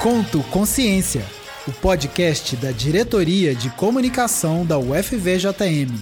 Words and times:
Conto 0.00 0.44
Consciência, 0.44 1.24
o 1.66 1.72
podcast 1.72 2.54
da 2.54 2.70
Diretoria 2.70 3.52
de 3.52 3.68
Comunicação 3.70 4.64
da 4.64 4.78
UFVJM. 4.78 5.92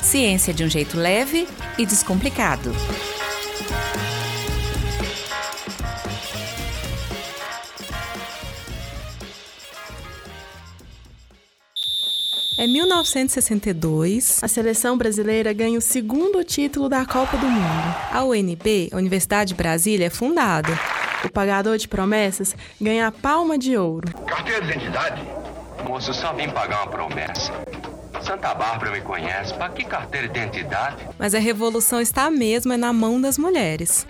Ciência 0.00 0.54
de 0.54 0.62
um 0.62 0.70
jeito 0.70 0.96
leve 0.96 1.48
e 1.76 1.84
descomplicado. 1.84 2.72
É 12.56 12.68
1962. 12.68 14.44
A 14.44 14.48
seleção 14.48 14.96
brasileira 14.96 15.52
ganha 15.52 15.76
o 15.76 15.82
segundo 15.82 16.44
título 16.44 16.88
da 16.88 17.04
Copa 17.04 17.36
do 17.36 17.48
Mundo. 17.48 17.94
A 18.12 18.24
UNB, 18.24 18.90
a 18.92 18.96
Universidade 18.96 19.48
de 19.48 19.54
Brasília, 19.56 20.06
é 20.06 20.10
fundada. 20.10 20.95
O 21.26 21.28
pagador 21.28 21.76
de 21.76 21.88
promessas 21.88 22.54
ganha 22.80 23.08
a 23.08 23.12
palma 23.12 23.58
de 23.58 23.76
ouro. 23.76 24.08
Carteira 24.26 24.60
de 24.64 24.70
identidade? 24.70 25.20
Moço, 25.84 26.14
só 26.14 26.32
vim 26.32 26.48
pagar 26.48 26.84
uma 26.84 26.86
promessa. 26.86 27.52
Santa 28.22 28.54
Bárbara 28.54 28.92
me 28.92 29.00
conhece. 29.00 29.52
Pra 29.54 29.68
que 29.68 29.84
carteira 29.84 30.28
de 30.28 30.38
identidade? 30.38 31.04
Mas 31.18 31.34
a 31.34 31.40
revolução 31.40 32.00
está 32.00 32.30
mesmo 32.30 32.72
é 32.72 32.76
na 32.76 32.92
mão 32.92 33.20
das 33.20 33.38
mulheres. 33.38 34.06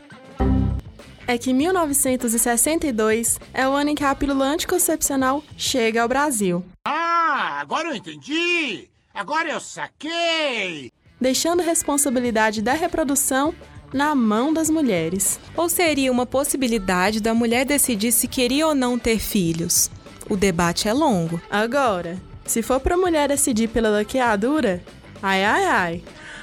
É 1.26 1.38
que 1.38 1.54
1962 1.54 3.40
é 3.54 3.66
o 3.66 3.72
ano 3.72 3.90
em 3.90 3.94
que 3.94 4.04
a 4.04 4.14
pílula 4.14 4.44
anticoncepcional 4.44 5.42
chega 5.56 6.02
ao 6.02 6.08
Brasil. 6.08 6.62
Ah, 6.84 7.58
agora 7.60 7.88
eu 7.88 7.94
entendi! 7.96 8.90
Agora 9.14 9.48
eu 9.48 9.58
saquei! 9.58 10.92
Deixando 11.18 11.60
a 11.60 11.64
responsabilidade 11.64 12.60
da 12.60 12.74
reprodução 12.74 13.54
na 13.92 14.14
mão 14.14 14.52
das 14.52 14.70
mulheres. 14.70 15.38
Ou 15.56 15.68
seria 15.68 16.12
uma 16.12 16.26
possibilidade 16.26 17.20
da 17.20 17.34
mulher 17.34 17.64
decidir 17.64 18.12
se 18.12 18.28
queria 18.28 18.66
ou 18.66 18.74
não 18.74 18.98
ter 18.98 19.18
filhos? 19.18 19.90
O 20.28 20.36
debate 20.36 20.88
é 20.88 20.92
longo. 20.92 21.40
Agora, 21.50 22.20
se 22.44 22.62
for 22.62 22.80
para 22.80 22.94
a 22.94 22.98
mulher 22.98 23.28
decidir 23.28 23.68
pela 23.68 23.88
laqueadura, 23.88 24.82
ai 25.22 25.44
ai 25.44 25.64
ai, 25.64 26.02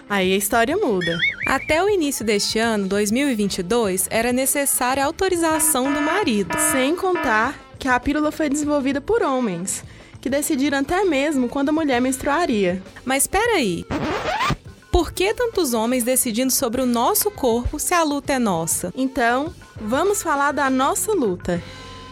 aí 0.10 0.34
a 0.34 0.38
história 0.38 0.78
muda. 0.78 1.18
Até 1.46 1.84
o 1.84 1.90
início 1.90 2.26
deste 2.26 2.60
ano, 2.60 2.88
2022, 2.88 4.08
era 4.10 4.32
necessária 4.32 5.04
a 5.04 5.06
autorização 5.06 5.94
do 5.94 6.02
marido. 6.02 6.56
Sem 6.72 6.96
contar 6.96 7.60
que 7.78 7.88
a 7.88 8.00
pílula 8.00 8.32
foi 8.32 8.50
desenvolvida 8.50 9.02
por 9.02 9.22
homens, 9.22 9.84
que 10.22 10.30
decidiram 10.30 10.78
até 10.78 11.04
mesmo 11.04 11.50
quando 11.50 11.70
a 11.70 11.74
mulher 11.74 12.00
menstruaria. 12.00 12.82
Mas 13.04 13.24
espera 13.24 13.56
aí. 13.58 13.86
Por 15.04 15.12
que 15.12 15.34
tantos 15.34 15.74
homens 15.74 16.06
decidindo 16.06 16.54
sobre 16.54 16.82
o 16.82 16.86
nosso 16.86 17.30
corpo 17.30 17.78
se 17.78 17.94
a 17.94 18.04
luta 18.04 18.32
é 18.32 18.40
nossa? 18.40 18.94
Então, 18.96 19.54
vamos 19.76 20.24
falar 20.24 20.54
da 20.54 20.70
nossa 20.70 21.12
luta. 21.12 21.62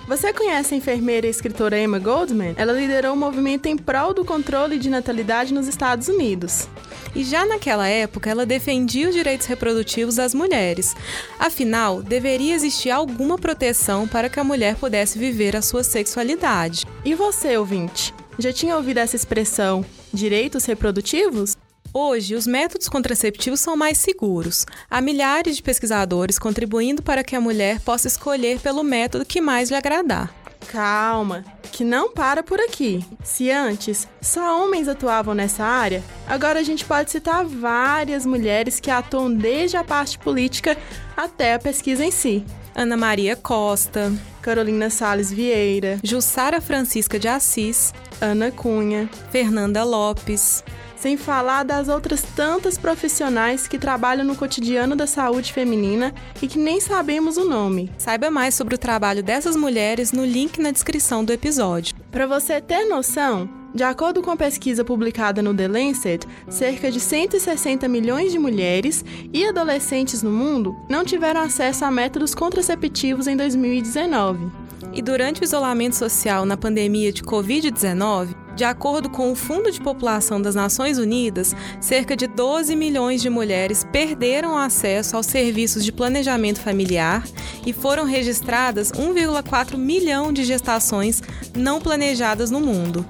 Você 0.09 0.33
conhece 0.33 0.73
a 0.73 0.77
enfermeira 0.77 1.25
e 1.25 1.29
escritora 1.29 1.79
Emma 1.79 1.99
Goldman? 1.99 2.53
Ela 2.57 2.73
liderou 2.73 3.11
o 3.11 3.15
um 3.15 3.17
movimento 3.17 3.67
em 3.67 3.77
prol 3.77 4.13
do 4.13 4.25
controle 4.25 4.77
de 4.77 4.89
natalidade 4.89 5.53
nos 5.53 5.69
Estados 5.69 6.09
Unidos. 6.09 6.67
E 7.15 7.23
já 7.23 7.45
naquela 7.45 7.87
época, 7.87 8.29
ela 8.29 8.45
defendia 8.45 9.07
os 9.07 9.15
direitos 9.15 9.47
reprodutivos 9.47 10.15
das 10.15 10.33
mulheres. 10.33 10.93
Afinal, 11.39 12.03
deveria 12.03 12.53
existir 12.53 12.89
alguma 12.89 13.37
proteção 13.37 14.05
para 14.05 14.27
que 14.27 14.37
a 14.37 14.43
mulher 14.43 14.75
pudesse 14.75 15.17
viver 15.17 15.55
a 15.55 15.61
sua 15.61 15.81
sexualidade. 15.81 16.85
E 17.05 17.15
você, 17.15 17.55
ouvinte? 17.55 18.13
Já 18.37 18.51
tinha 18.51 18.75
ouvido 18.75 18.97
essa 18.97 19.15
expressão 19.15 19.85
direitos 20.13 20.65
reprodutivos? 20.65 21.55
Hoje, 21.93 22.35
os 22.35 22.47
métodos 22.47 22.87
contraceptivos 22.87 23.59
são 23.59 23.75
mais 23.75 23.97
seguros. 23.97 24.65
Há 24.89 25.01
milhares 25.01 25.57
de 25.57 25.63
pesquisadores 25.63 26.39
contribuindo 26.39 27.01
para 27.01 27.23
que 27.23 27.35
a 27.35 27.41
mulher 27.41 27.81
possa 27.81 28.07
escolher 28.07 28.59
pelo 28.59 28.81
método 28.81 29.25
que 29.25 29.41
mais 29.41 29.69
lhe 29.69 29.75
agradar. 29.75 30.33
Calma, 30.71 31.43
que 31.71 31.83
não 31.83 32.13
para 32.13 32.43
por 32.43 32.61
aqui. 32.61 33.05
Se 33.25 33.51
antes 33.51 34.07
só 34.21 34.63
homens 34.63 34.87
atuavam 34.87 35.33
nessa 35.33 35.65
área, 35.65 36.01
agora 36.25 36.59
a 36.59 36.63
gente 36.63 36.85
pode 36.85 37.11
citar 37.11 37.43
várias 37.43 38.25
mulheres 38.25 38.79
que 38.79 38.89
atuam 38.89 39.33
desde 39.33 39.75
a 39.75 39.83
parte 39.83 40.17
política 40.17 40.77
até 41.17 41.55
a 41.55 41.59
pesquisa 41.59 42.05
em 42.05 42.11
si. 42.11 42.45
Ana 42.73 42.95
Maria 42.95 43.35
Costa, 43.35 44.13
Carolina 44.41 44.89
Sales 44.89 45.29
Vieira, 45.29 45.99
Jussara 46.01 46.61
Francisca 46.61 47.19
de 47.19 47.27
Assis, 47.27 47.93
Ana 48.21 48.49
Cunha, 48.49 49.09
Fernanda 49.29 49.83
Lopes, 49.83 50.63
sem 51.01 51.17
falar 51.17 51.63
das 51.63 51.89
outras 51.89 52.21
tantas 52.21 52.77
profissionais 52.77 53.67
que 53.67 53.79
trabalham 53.79 54.23
no 54.23 54.35
cotidiano 54.35 54.95
da 54.95 55.07
saúde 55.07 55.51
feminina 55.51 56.13
e 56.39 56.47
que 56.47 56.59
nem 56.59 56.79
sabemos 56.79 57.37
o 57.37 57.49
nome. 57.49 57.91
Saiba 57.97 58.29
mais 58.29 58.53
sobre 58.53 58.75
o 58.75 58.77
trabalho 58.77 59.23
dessas 59.23 59.55
mulheres 59.55 60.11
no 60.11 60.23
link 60.23 60.61
na 60.61 60.69
descrição 60.69 61.25
do 61.25 61.33
episódio. 61.33 61.95
Para 62.11 62.27
você 62.27 62.61
ter 62.61 62.85
noção, 62.85 63.49
de 63.73 63.83
acordo 63.83 64.21
com 64.21 64.29
a 64.29 64.37
pesquisa 64.37 64.85
publicada 64.85 65.41
no 65.41 65.55
The 65.55 65.67
Lancet, 65.67 66.27
cerca 66.47 66.91
de 66.91 66.99
160 66.99 67.87
milhões 67.87 68.31
de 68.31 68.37
mulheres 68.37 69.03
e 69.33 69.43
adolescentes 69.43 70.21
no 70.21 70.29
mundo 70.29 70.75
não 70.87 71.03
tiveram 71.03 71.41
acesso 71.41 71.83
a 71.83 71.89
métodos 71.89 72.35
contraceptivos 72.35 73.25
em 73.25 73.35
2019. 73.35 74.51
E 74.93 75.01
durante 75.01 75.41
o 75.41 75.45
isolamento 75.45 75.95
social 75.95 76.45
na 76.45 76.57
pandemia 76.57 77.13
de 77.13 77.23
Covid-19, 77.23 78.35
de 78.61 78.65
acordo 78.65 79.09
com 79.09 79.31
o 79.31 79.35
Fundo 79.35 79.71
de 79.71 79.81
População 79.81 80.39
das 80.39 80.53
Nações 80.53 80.99
Unidas, 80.99 81.55
cerca 81.79 82.15
de 82.15 82.27
12 82.27 82.75
milhões 82.75 83.19
de 83.19 83.27
mulheres 83.27 83.83
perderam 83.91 84.55
acesso 84.55 85.17
aos 85.17 85.25
serviços 85.25 85.83
de 85.83 85.91
planejamento 85.91 86.59
familiar 86.59 87.27
e 87.65 87.73
foram 87.73 88.03
registradas 88.03 88.91
1,4 88.91 89.75
milhão 89.77 90.31
de 90.31 90.43
gestações 90.43 91.23
não 91.57 91.81
planejadas 91.81 92.51
no 92.51 92.59
mundo. 92.59 93.03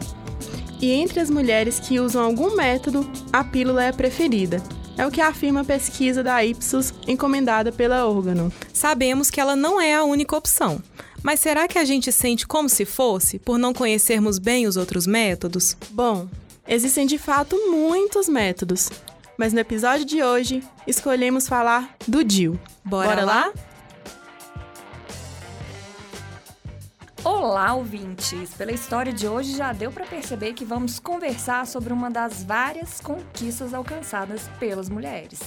E 0.79 0.89
entre 0.89 1.19
as 1.19 1.29
mulheres 1.29 1.81
que 1.81 1.99
usam 1.99 2.23
algum 2.23 2.55
método, 2.55 3.11
a 3.33 3.43
pílula 3.43 3.83
é 3.83 3.89
a 3.89 3.93
preferida. 3.93 4.63
É 4.97 5.05
o 5.05 5.11
que 5.11 5.19
afirma 5.19 5.61
a 5.61 5.65
pesquisa 5.65 6.23
da 6.23 6.45
Ipsos 6.45 6.93
encomendada 7.05 7.73
pela 7.73 8.07
órgão. 8.07 8.49
Sabemos 8.71 9.29
que 9.29 9.41
ela 9.41 9.57
não 9.57 9.81
é 9.81 9.95
a 9.95 10.03
única 10.05 10.33
opção. 10.33 10.81
Mas 11.23 11.39
será 11.39 11.67
que 11.67 11.77
a 11.77 11.85
gente 11.85 12.11
sente 12.11 12.47
como 12.47 12.67
se 12.67 12.83
fosse 12.83 13.37
por 13.37 13.57
não 13.57 13.73
conhecermos 13.73 14.39
bem 14.39 14.65
os 14.65 14.75
outros 14.75 15.05
métodos? 15.05 15.77
Bom, 15.91 16.27
existem 16.67 17.05
de 17.05 17.17
fato 17.17 17.55
muitos 17.69 18.27
métodos, 18.27 18.89
mas 19.37 19.53
no 19.53 19.59
episódio 19.59 20.03
de 20.03 20.23
hoje 20.23 20.63
escolhemos 20.87 21.47
falar 21.47 21.95
do 22.07 22.23
DIL. 22.23 22.59
Bora, 22.83 23.09
Bora 23.09 23.25
lá? 23.25 23.53
Olá, 27.23 27.75
ouvintes! 27.75 28.51
Pela 28.55 28.71
história 28.71 29.13
de 29.13 29.27
hoje 29.27 29.55
já 29.55 29.71
deu 29.73 29.91
para 29.91 30.07
perceber 30.07 30.53
que 30.53 30.65
vamos 30.65 30.99
conversar 30.99 31.67
sobre 31.67 31.93
uma 31.93 32.09
das 32.09 32.43
várias 32.43 32.99
conquistas 32.99 33.75
alcançadas 33.75 34.49
pelas 34.59 34.89
mulheres. 34.89 35.39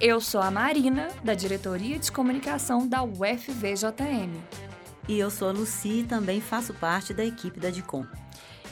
Eu 0.00 0.18
sou 0.18 0.40
a 0.40 0.50
Marina, 0.50 1.08
da 1.22 1.34
Diretoria 1.34 1.98
de 1.98 2.10
Comunicação 2.10 2.88
da 2.88 3.02
UFVJM. 3.02 4.69
E 5.08 5.18
eu 5.18 5.30
sou 5.30 5.48
a 5.48 5.52
Luci 5.52 6.00
e 6.00 6.04
também 6.04 6.40
faço 6.40 6.72
parte 6.74 7.12
da 7.12 7.24
equipe 7.24 7.58
da 7.58 7.70
DICOM. 7.70 8.06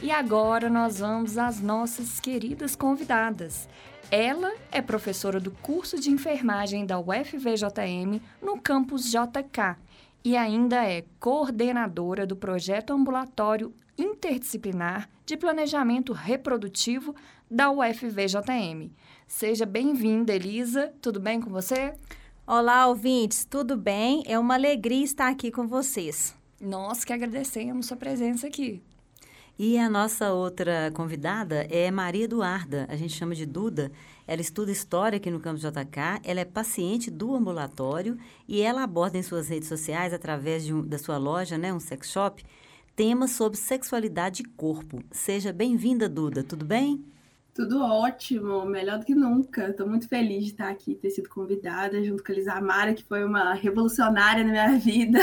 E 0.01 0.11
agora 0.11 0.71
nós 0.71 1.01
vamos 1.01 1.37
às 1.37 1.61
nossas 1.61 2.21
queridas 2.21 2.77
convidadas. 2.77 3.69
Ela 4.11 4.55
é 4.71 4.81
professora 4.81 5.41
do 5.41 5.51
curso 5.51 6.01
de 6.01 6.11
enfermagem 6.11 6.87
da 6.87 6.99
UFVJM 6.99 8.23
no 8.41 8.61
campus 8.61 9.11
JK 9.11 9.77
e 10.25 10.37
ainda 10.37 10.85
é 10.85 11.05
coordenadora 11.19 12.27
do 12.27 12.37
projeto 12.37 12.93
ambulatório 12.93 13.75
interdisciplinar 13.99 15.09
de 15.27 15.37
planejamento 15.37 16.13
reprodutivo 16.13 17.15
da 17.51 17.71
UFVJM. 17.71 18.91
Seja 19.27 19.67
bem-vinda, 19.67 20.33
Elisa. 20.33 20.93
Tudo 21.03 21.19
bem 21.19 21.41
com 21.41 21.51
você? 21.51 21.95
Olá, 22.51 22.87
ouvintes, 22.87 23.45
tudo 23.45 23.77
bem? 23.77 24.23
É 24.25 24.39
uma 24.39 24.55
alegria 24.55 25.05
estar 25.05 25.29
aqui 25.29 25.51
com 25.51 25.69
vocês. 25.69 26.35
Nós 26.59 27.05
que 27.05 27.13
agradecemos 27.13 27.85
sua 27.85 27.97
presença 27.99 28.47
aqui. 28.47 28.83
E 29.59 29.77
a 29.77 29.91
nossa 29.91 30.33
outra 30.33 30.91
convidada 30.95 31.67
é 31.69 31.91
Maria 31.91 32.25
Eduarda, 32.25 32.87
a 32.89 32.97
gente 32.97 33.13
chama 33.13 33.35
de 33.35 33.45
Duda. 33.45 33.93
Ela 34.27 34.41
estuda 34.41 34.73
história 34.73 35.19
aqui 35.19 35.31
no 35.31 35.41
campus 35.41 35.61
JK, 35.61 36.23
ela 36.25 36.41
é 36.41 36.45
paciente 36.47 37.11
do 37.11 37.35
ambulatório 37.35 38.17
e 38.49 38.63
ela 38.63 38.83
aborda 38.83 39.19
em 39.19 39.23
suas 39.23 39.51
redes 39.51 39.69
sociais, 39.69 40.15
através 40.15 40.71
um, 40.71 40.81
da 40.81 40.97
sua 40.97 41.19
loja, 41.19 41.59
né, 41.59 41.71
um 41.71 41.79
sex 41.79 42.11
shop, 42.11 42.43
temas 42.97 43.33
sobre 43.33 43.59
sexualidade 43.59 44.41
e 44.41 44.47
corpo. 44.47 45.05
Seja 45.11 45.53
bem-vinda, 45.53 46.09
Duda, 46.09 46.43
tudo 46.43 46.65
bem? 46.65 47.05
Tudo 47.59 47.83
ótimo, 47.83 48.65
melhor 48.67 49.01
do 49.01 49.05
que 49.05 49.17
nunca. 49.17 49.71
Estou 49.71 49.85
muito 49.85 50.07
feliz 50.07 50.45
de 50.45 50.51
estar 50.53 50.69
aqui, 50.69 50.95
ter 50.95 51.11
sido 51.11 51.29
convidada 51.29 52.01
junto 52.05 52.23
com 52.23 52.31
a 52.31 52.35
Elisamara, 52.37 52.95
que 52.95 53.03
foi 53.03 53.25
uma 53.25 53.53
revolucionária 53.53 54.45
na 54.45 54.53
minha 54.53 54.79
vida. 54.79 55.19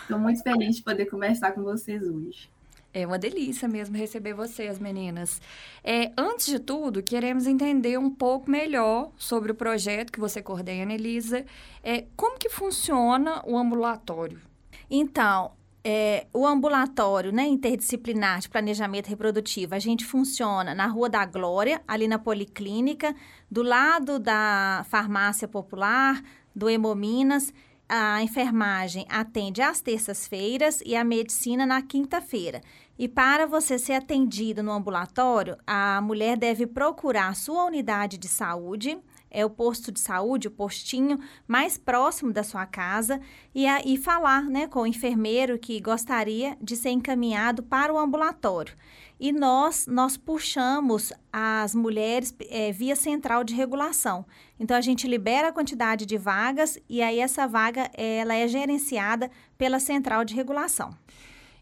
Estou 0.00 0.20
muito 0.20 0.40
feliz 0.40 0.76
de 0.76 0.82
poder 0.84 1.06
conversar 1.06 1.50
com 1.50 1.64
vocês 1.64 2.04
hoje. 2.04 2.48
É 2.94 3.04
uma 3.04 3.18
delícia 3.18 3.66
mesmo 3.66 3.96
receber 3.96 4.34
vocês, 4.34 4.78
meninas. 4.78 5.42
É, 5.82 6.12
antes 6.16 6.46
de 6.46 6.60
tudo, 6.60 7.02
queremos 7.02 7.44
entender 7.44 7.98
um 7.98 8.08
pouco 8.08 8.48
melhor 8.48 9.10
sobre 9.16 9.50
o 9.50 9.54
projeto 9.56 10.12
que 10.12 10.20
você 10.20 10.40
coordena, 10.40 10.94
Elisa. 10.94 11.44
É, 11.82 12.04
como 12.14 12.38
que 12.38 12.48
funciona 12.48 13.42
o 13.44 13.58
ambulatório? 13.58 14.40
Então, 14.88 15.50
é, 15.90 16.26
o 16.34 16.46
ambulatório 16.46 17.32
né, 17.32 17.46
interdisciplinar 17.46 18.40
de 18.40 18.48
planejamento 18.50 19.06
reprodutivo, 19.06 19.74
a 19.74 19.78
gente 19.78 20.04
funciona 20.04 20.74
na 20.74 20.84
Rua 20.84 21.08
da 21.08 21.24
Glória, 21.24 21.80
ali 21.88 22.06
na 22.06 22.18
Policlínica, 22.18 23.16
do 23.50 23.62
lado 23.62 24.18
da 24.18 24.84
Farmácia 24.90 25.48
Popular, 25.48 26.22
do 26.54 26.68
Hemominas. 26.68 27.54
A 27.88 28.22
enfermagem 28.22 29.06
atende 29.08 29.62
às 29.62 29.80
terças-feiras 29.80 30.82
e 30.84 30.94
a 30.94 31.02
medicina 31.02 31.64
na 31.64 31.80
quinta-feira. 31.80 32.60
E 32.98 33.08
para 33.08 33.46
você 33.46 33.78
ser 33.78 33.94
atendido 33.94 34.62
no 34.62 34.72
ambulatório, 34.72 35.56
a 35.66 36.02
mulher 36.02 36.36
deve 36.36 36.66
procurar 36.66 37.34
sua 37.34 37.64
unidade 37.64 38.18
de 38.18 38.28
saúde, 38.28 38.98
é 39.30 39.44
o 39.44 39.50
posto 39.50 39.92
de 39.92 40.00
saúde, 40.00 40.48
o 40.48 40.50
postinho 40.50 41.18
mais 41.46 41.76
próximo 41.76 42.32
da 42.32 42.42
sua 42.42 42.66
casa 42.66 43.20
e, 43.54 43.66
a, 43.66 43.80
e 43.84 43.96
falar 43.96 44.44
né, 44.44 44.66
com 44.66 44.80
o 44.80 44.86
enfermeiro 44.86 45.58
que 45.58 45.80
gostaria 45.80 46.56
de 46.60 46.76
ser 46.76 46.90
encaminhado 46.90 47.62
para 47.62 47.92
o 47.92 47.98
ambulatório. 47.98 48.74
E 49.20 49.32
nós, 49.32 49.86
nós 49.88 50.16
puxamos 50.16 51.12
as 51.32 51.74
mulheres 51.74 52.34
é, 52.48 52.70
via 52.70 52.94
central 52.94 53.42
de 53.42 53.52
regulação. 53.52 54.24
Então, 54.60 54.76
a 54.76 54.80
gente 54.80 55.08
libera 55.08 55.48
a 55.48 55.52
quantidade 55.52 56.06
de 56.06 56.16
vagas 56.16 56.78
e 56.88 57.02
aí 57.02 57.18
essa 57.18 57.46
vaga 57.46 57.90
ela 57.94 58.34
é 58.34 58.46
gerenciada 58.46 59.28
pela 59.56 59.80
central 59.80 60.24
de 60.24 60.34
regulação. 60.34 60.94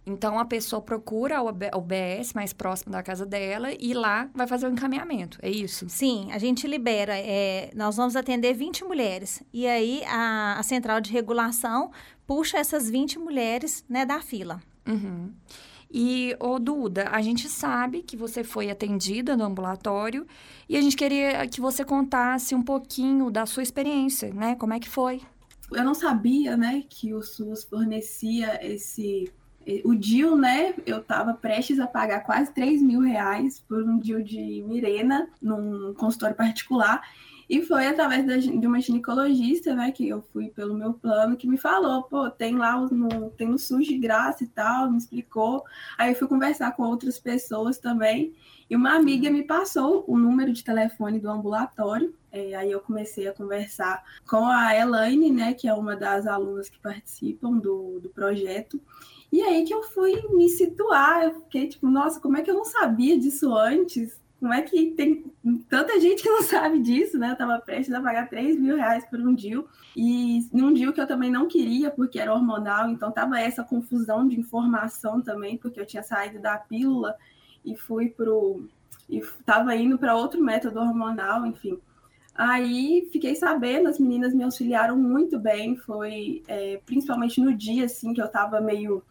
Então, 0.07 0.39
a 0.39 0.45
pessoa 0.45 0.81
procura 0.81 1.43
o 1.43 1.81
BS 1.81 2.33
mais 2.33 2.53
próximo 2.53 2.93
da 2.93 3.03
casa 3.03 3.27
dela 3.27 3.73
e 3.73 3.93
lá 3.93 4.31
vai 4.33 4.47
fazer 4.47 4.69
o 4.69 4.71
encaminhamento, 4.71 5.37
é 5.43 5.51
isso? 5.51 5.89
Sim, 5.89 6.29
a 6.31 6.39
gente 6.39 6.65
libera. 6.65 7.19
É, 7.19 7.73
nós 7.75 7.97
vamos 7.97 8.15
atender 8.15 8.55
20 8.55 8.85
mulheres. 8.85 9.43
E 9.53 9.67
aí, 9.67 10.05
a, 10.07 10.61
a 10.61 10.63
central 10.63 11.01
de 11.01 11.11
regulação 11.11 11.91
puxa 12.25 12.57
essas 12.57 12.89
20 12.89 13.19
mulheres 13.19 13.85
né, 13.89 14.07
da 14.07 14.21
fila. 14.21 14.63
Uhum. 14.87 15.33
E, 15.91 16.37
ô 16.39 16.59
Duda, 16.59 17.09
a 17.11 17.21
gente 17.21 17.49
sabe 17.49 18.03
que 18.03 18.17
você 18.17 18.45
foi 18.45 18.71
atendida 18.71 19.37
no 19.37 19.45
ambulatório 19.45 20.25
e 20.69 20.77
a 20.77 20.81
gente 20.81 20.97
queria 20.97 21.47
que 21.49 21.61
você 21.61 21.85
contasse 21.85 22.55
um 22.55 22.63
pouquinho 22.63 23.31
da 23.31 23.45
sua 23.45 23.63
experiência, 23.63 24.33
né? 24.33 24.55
Como 24.57 24.73
é 24.73 24.81
que 24.81 24.89
foi? 24.89 25.23
Eu 25.73 25.85
não 25.85 25.95
sabia, 25.95 26.57
né, 26.57 26.85
que 26.89 27.13
o 27.13 27.23
SUS 27.23 27.65
fornecia 27.65 28.65
esse 28.65 29.33
o 29.85 29.95
DIL, 29.95 30.37
né? 30.37 30.75
Eu 30.87 30.99
estava 30.99 31.35
prestes 31.35 31.81
a 31.81 31.87
pagar 31.87 32.21
quase 32.21 32.53
3 32.53 32.83
mil 32.83 33.01
reais 33.01 33.61
por 33.69 33.83
um 33.83 33.99
DIL 33.99 34.23
de 34.23 34.63
Mirena 34.67 35.29
num 35.41 35.93
consultório 35.95 36.37
particular. 36.37 37.03
E 37.49 37.63
foi 37.63 37.87
através 37.87 38.45
de 38.45 38.67
uma 38.67 38.81
ginecologista, 38.81 39.73
né, 39.73 39.93
que 39.93 40.09
eu 40.09 40.21
fui 40.33 40.49
pelo 40.49 40.75
meu 40.75 40.93
plano, 40.93 41.37
que 41.37 41.47
me 41.47 41.57
falou, 41.57 42.03
pô, 42.03 42.29
tem 42.29 42.57
lá 42.57 42.77
no, 42.81 43.31
tem 43.31 43.49
no 43.49 43.59
SUS 43.59 43.87
de 43.87 43.97
graça 43.97 44.43
e 44.43 44.49
tal, 44.49 44.91
me 44.91 44.99
explicou. 44.99 45.63
Aí 45.97 46.11
eu 46.11 46.19
fui 46.19 46.27
conversar 46.27 46.73
com 46.73 46.83
outras 46.83 47.21
pessoas 47.21 47.79
também. 47.79 48.35
E 48.69 48.75
uma 48.75 48.97
amiga 48.97 49.31
me 49.31 49.45
passou 49.45 50.05
o 50.09 50.19
número 50.19 50.53
de 50.53 50.65
telefone 50.65 51.21
do 51.21 51.31
ambulatório. 51.31 52.13
É, 52.33 52.57
aí 52.57 52.73
eu 52.73 52.81
comecei 52.81 53.29
a 53.29 53.33
conversar 53.33 54.03
com 54.29 54.45
a 54.45 54.75
Elaine, 54.75 55.31
né, 55.31 55.55
que 55.55 55.69
é 55.69 55.73
uma 55.73 55.95
das 55.95 56.27
alunas 56.27 56.69
que 56.69 56.81
participam 56.81 57.59
do, 57.59 58.01
do 58.01 58.09
projeto. 58.09 58.81
E 59.37 59.43
aí 59.43 59.65
que 59.67 59.75
eu 59.75 59.83
fui 59.83 60.15
me 60.31 60.49
situar, 60.49 61.25
eu 61.25 61.43
fiquei 61.43 61.69
tipo, 61.69 61.87
nossa, 61.91 62.19
como 62.19 62.39
é 62.39 62.43
que 62.43 62.51
eu 62.51 62.55
não 62.55 62.65
sabia 62.65 63.19
disso 63.19 63.55
antes? 63.55 64.19
Como 64.41 64.51
é 64.51 64.63
que 64.63 64.93
tem 64.93 65.31
tanta 65.69 66.01
gente 66.01 66.23
que 66.23 66.31
não 66.31 66.41
sabe 66.43 66.79
disso, 66.79 67.19
né? 67.19 67.33
Eu 67.33 67.37
tava 67.37 67.61
prestes 67.61 67.95
a 67.95 68.01
pagar 68.01 68.31
3 68.31 68.59
mil 68.59 68.77
reais 68.77 69.05
por 69.05 69.21
um 69.21 69.35
DIL. 69.35 69.69
E 69.95 70.49
num 70.51 70.73
DIL 70.73 70.91
que 70.91 71.03
eu 71.03 71.07
também 71.07 71.31
não 71.31 71.47
queria, 71.47 71.91
porque 71.91 72.19
era 72.19 72.33
hormonal, 72.33 72.89
então 72.89 73.13
tava 73.13 73.39
essa 73.39 73.63
confusão 73.63 74.27
de 74.27 74.41
informação 74.41 75.21
também, 75.21 75.59
porque 75.59 75.79
eu 75.79 75.85
tinha 75.85 76.03
saído 76.03 76.41
da 76.41 76.57
pílula 76.57 77.15
e 77.63 77.77
fui 77.77 78.09
pro. 78.09 78.67
e 79.07 79.21
tava 79.45 79.77
indo 79.77 79.99
para 79.99 80.17
outro 80.17 80.43
método 80.43 80.81
hormonal, 80.81 81.45
enfim. 81.45 81.79
Aí 82.35 83.07
fiquei 83.13 83.35
sabendo, 83.35 83.91
as 83.91 83.99
meninas 83.99 84.33
me 84.33 84.45
auxiliaram 84.45 84.97
muito 84.97 85.39
bem, 85.39 85.77
foi 85.77 86.43
é, 86.49 86.81
principalmente 86.87 87.39
no 87.39 87.53
dia 87.53 87.85
assim 87.85 88.15
que 88.15 88.23
eu 88.23 88.29
tava 88.29 88.63
meio 88.63 89.03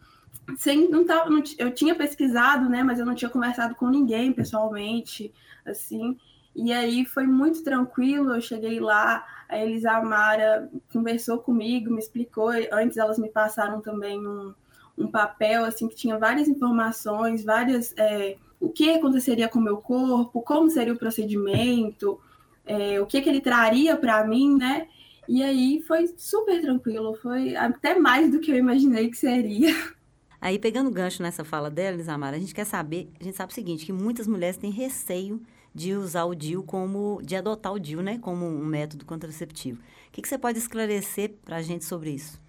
sem 0.57 0.89
não 0.89 1.05
tava, 1.05 1.29
não, 1.29 1.41
eu 1.57 1.73
tinha 1.73 1.95
pesquisado, 1.95 2.69
né, 2.69 2.83
mas 2.83 2.99
eu 2.99 3.05
não 3.05 3.15
tinha 3.15 3.29
conversado 3.29 3.75
com 3.75 3.89
ninguém 3.89 4.31
pessoalmente, 4.31 5.33
assim. 5.65 6.17
E 6.55 6.71
aí 6.71 7.05
foi 7.05 7.27
muito 7.27 7.63
tranquilo, 7.63 8.33
eu 8.33 8.41
cheguei 8.41 8.79
lá, 8.79 9.25
a 9.49 9.57
Elisamara 9.57 10.69
conversou 10.91 11.39
comigo, 11.39 11.91
me 11.91 11.99
explicou, 11.99 12.49
antes 12.71 12.97
elas 12.97 13.19
me 13.19 13.29
passaram 13.29 13.81
também 13.81 14.25
um, 14.25 14.53
um 14.97 15.07
papel, 15.07 15.65
assim, 15.65 15.87
que 15.87 15.95
tinha 15.95 16.17
várias 16.17 16.47
informações, 16.47 17.43
várias, 17.43 17.93
é, 17.97 18.37
o 18.59 18.69
que 18.69 18.89
aconteceria 18.91 19.49
com 19.49 19.59
o 19.59 19.63
meu 19.63 19.77
corpo, 19.77 20.41
como 20.41 20.69
seria 20.69 20.93
o 20.93 20.97
procedimento, 20.97 22.19
é, 22.65 23.01
o 23.01 23.05
que, 23.05 23.21
que 23.21 23.29
ele 23.29 23.41
traria 23.41 23.97
para 23.97 24.25
mim, 24.25 24.57
né, 24.57 24.87
e 25.27 25.43
aí 25.43 25.81
foi 25.81 26.07
super 26.17 26.61
tranquilo, 26.61 27.15
foi 27.15 27.55
até 27.55 27.97
mais 27.97 28.31
do 28.31 28.39
que 28.39 28.51
eu 28.51 28.55
imaginei 28.55 29.09
que 29.09 29.17
seria. 29.17 29.73
Aí, 30.45 30.59
pegando 30.59 30.91
gancho 30.91 31.23
nessa 31.23 31.43
fala 31.43 31.71
dela, 31.71 31.97
Lisamara, 31.97 32.37
a 32.37 32.39
gente 32.39 32.53
quer 32.53 32.65
saber, 32.67 33.09
a 33.19 33.23
gente 33.23 33.35
sabe 33.35 33.51
o 33.51 33.55
seguinte, 33.55 33.83
que 33.83 33.91
muitas 33.91 34.27
mulheres 34.27 34.57
têm 34.57 34.69
receio 34.69 35.41
de 35.73 35.95
usar 35.95 36.25
o 36.25 36.35
DIU 36.35 36.61
como, 36.61 37.19
de 37.23 37.35
adotar 37.35 37.73
o 37.73 37.79
DIU, 37.79 38.03
né, 38.03 38.19
como 38.19 38.45
um 38.45 38.63
método 38.63 39.05
contraceptivo. 39.05 39.79
O 39.79 40.11
que, 40.11 40.21
que 40.21 40.29
você 40.29 40.37
pode 40.37 40.59
esclarecer 40.59 41.33
para 41.43 41.55
a 41.55 41.61
gente 41.63 41.83
sobre 41.83 42.11
isso? 42.11 42.39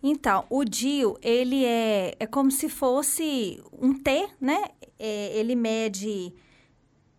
Então, 0.00 0.44
o 0.48 0.64
DIU, 0.64 1.18
ele 1.20 1.64
é, 1.64 2.14
é 2.20 2.26
como 2.28 2.48
se 2.48 2.68
fosse 2.68 3.60
um 3.72 3.92
T, 3.92 4.28
né? 4.40 4.66
É, 4.96 5.36
ele 5.36 5.56
mede 5.56 6.32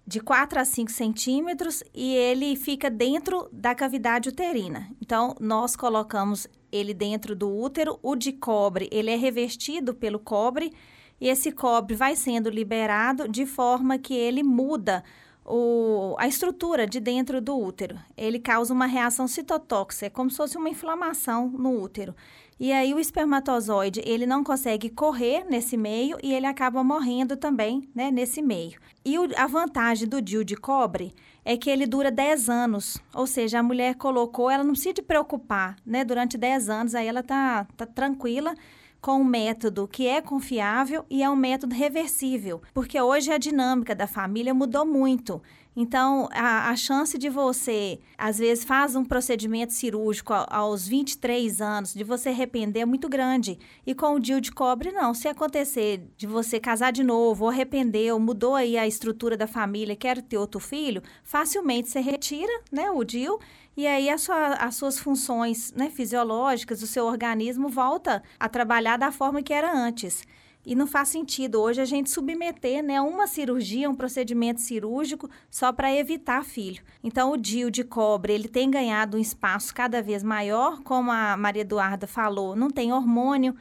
de 0.05 0.19
4 0.19 0.59
a 0.59 0.65
5 0.65 0.91
centímetros 0.91 1.83
e 1.93 2.13
ele 2.13 2.55
fica 2.55 2.89
dentro 2.89 3.47
da 3.51 3.73
cavidade 3.73 4.29
uterina. 4.29 4.89
Então, 5.01 5.35
nós 5.39 5.75
colocamos 5.75 6.47
ele 6.71 6.93
dentro 6.93 7.35
do 7.35 7.49
útero. 7.49 7.97
O 8.01 8.15
de 8.15 8.33
cobre, 8.33 8.89
ele 8.91 9.09
é 9.09 9.15
revestido 9.15 9.93
pelo 9.93 10.19
cobre 10.19 10.73
e 11.21 11.29
esse 11.29 11.51
cobre 11.51 11.95
vai 11.95 12.15
sendo 12.15 12.49
liberado 12.49 13.27
de 13.27 13.45
forma 13.45 13.97
que 13.97 14.13
ele 14.13 14.43
muda 14.43 15.03
o, 15.45 16.15
a 16.17 16.27
estrutura 16.27 16.87
de 16.87 16.99
dentro 16.99 17.41
do 17.41 17.57
útero. 17.57 17.97
Ele 18.17 18.39
causa 18.39 18.73
uma 18.73 18.85
reação 18.85 19.27
citotóxica, 19.27 20.07
é 20.07 20.09
como 20.09 20.29
se 20.29 20.37
fosse 20.37 20.57
uma 20.57 20.69
inflamação 20.69 21.49
no 21.49 21.81
útero. 21.81 22.15
E 22.59 22.71
aí 22.71 22.93
o 22.93 22.99
espermatozoide, 22.99 24.01
ele 24.05 24.25
não 24.25 24.43
consegue 24.43 24.89
correr 24.89 25.45
nesse 25.49 25.75
meio 25.75 26.17
e 26.21 26.33
ele 26.33 26.45
acaba 26.45 26.83
morrendo 26.83 27.35
também, 27.35 27.89
né, 27.93 28.11
nesse 28.11 28.41
meio. 28.41 28.79
E 29.03 29.17
o, 29.17 29.27
a 29.35 29.47
vantagem 29.47 30.07
do 30.07 30.21
DIU 30.21 30.43
de 30.43 30.55
cobre 30.55 31.13
é 31.43 31.57
que 31.57 31.69
ele 31.69 31.85
dura 31.85 32.09
10 32.09 32.49
anos. 32.49 32.97
Ou 33.13 33.27
seja, 33.27 33.59
a 33.59 33.63
mulher 33.63 33.95
colocou, 33.95 34.49
ela 34.49 34.63
não 34.63 34.71
precisa 34.71 34.93
de 34.93 35.01
preocupar, 35.01 35.75
né? 35.85 36.05
Durante 36.05 36.37
10 36.37 36.69
anos, 36.69 36.95
aí 36.95 37.07
ela 37.07 37.21
tá, 37.21 37.67
tá 37.75 37.85
tranquila 37.85 38.53
com 39.01 39.19
um 39.19 39.25
método 39.25 39.85
que 39.85 40.07
é 40.07 40.21
confiável 40.21 41.05
e 41.09 41.21
é 41.21 41.29
um 41.29 41.35
método 41.35 41.75
reversível, 41.75 42.61
porque 42.73 42.99
hoje 43.01 43.33
a 43.33 43.37
dinâmica 43.37 43.93
da 43.93 44.07
família 44.07 44.53
mudou 44.53 44.85
muito. 44.85 45.41
Então, 45.75 46.29
a, 46.31 46.69
a, 46.69 46.75
chance 46.75 47.17
de 47.17 47.29
você, 47.29 47.99
às 48.17 48.37
vezes, 48.37 48.63
faz 48.63 48.95
um 48.95 49.03
procedimento 49.03 49.73
cirúrgico 49.73 50.33
aos 50.33 50.87
23 50.87 51.61
anos, 51.61 51.93
de 51.93 52.03
você 52.03 52.29
arrepender 52.29 52.81
é 52.81 52.85
muito 52.85 53.09
grande. 53.09 53.57
E 53.85 53.95
com 53.95 54.15
o 54.15 54.19
DIU 54.19 54.39
de 54.39 54.51
cobre, 54.51 54.91
não. 54.91 55.13
Se 55.13 55.27
acontecer 55.27 56.07
de 56.15 56.27
você 56.27 56.59
casar 56.59 56.91
de 56.91 57.03
novo, 57.03 57.45
ou 57.45 57.49
arrependeu, 57.49 58.19
mudou 58.19 58.53
aí 58.55 58.77
a 58.77 58.87
estrutura 58.87 59.35
da 59.35 59.47
família, 59.47 59.95
quer 59.95 60.21
ter 60.21 60.37
outro 60.37 60.59
filho, 60.59 61.01
facilmente 61.23 61.89
você 61.89 61.99
retira 61.99 62.53
né, 62.71 62.91
o 62.91 63.03
DIU 63.03 63.39
e 63.75 63.87
aí 63.87 64.15
sua, 64.19 64.53
as 64.53 64.75
suas 64.75 64.99
funções 64.99 65.73
né, 65.73 65.89
fisiológicas, 65.89 66.83
o 66.83 66.87
seu 66.87 67.05
organismo 67.05 67.69
volta 67.69 68.21
a 68.39 68.47
trabalhar 68.47 68.97
da 68.97 69.11
forma 69.11 69.41
que 69.41 69.53
era 69.53 69.75
antes. 69.75 70.23
E 70.65 70.75
não 70.75 70.87
faz 70.87 71.09
sentido 71.09 71.59
hoje 71.61 71.81
a 71.81 71.85
gente 71.85 72.09
submeter 72.09 72.81
né, 72.81 73.01
uma 73.01 73.27
cirurgia, 73.27 73.89
um 73.89 73.95
procedimento 73.95 74.61
cirúrgico, 74.61 75.29
só 75.51 75.73
para 75.73 75.93
evitar 75.93 76.45
filho. 76.45 76.81
Então, 77.03 77.31
o 77.31 77.37
DIU 77.37 77.69
de 77.69 77.83
cobre 77.83 78.33
ele 78.33 78.47
tem 78.47 78.71
ganhado 78.71 79.17
um 79.17 79.19
espaço 79.19 79.73
cada 79.73 80.01
vez 80.01 80.23
maior, 80.23 80.81
como 80.81 81.11
a 81.11 81.35
Maria 81.35 81.63
Eduarda 81.63 82.07
falou, 82.07 82.55
não 82.55 82.69
tem 82.69 82.93
hormônio. 82.93 83.55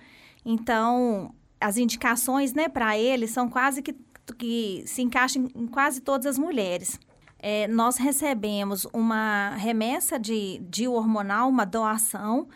Então, 0.45 1.35
as 1.61 1.77
indicações 1.77 2.55
né, 2.55 2.69
para 2.69 2.97
ele 2.97 3.27
são 3.27 3.49
quase 3.49 3.83
que, 3.83 3.97
que 4.39 4.85
se 4.87 5.03
encaixam 5.03 5.49
em 5.55 5.67
quase 5.67 6.01
todas 6.01 6.27
as 6.27 6.39
mulheres. 6.39 7.01
É, 7.39 7.67
nós 7.67 7.97
recebemos 7.97 8.87
uma 8.93 9.57
remessa 9.57 10.17
de 10.21 10.61
DIU 10.71 10.93
hormonal, 10.93 11.49
uma 11.49 11.65
doação, 11.65 12.47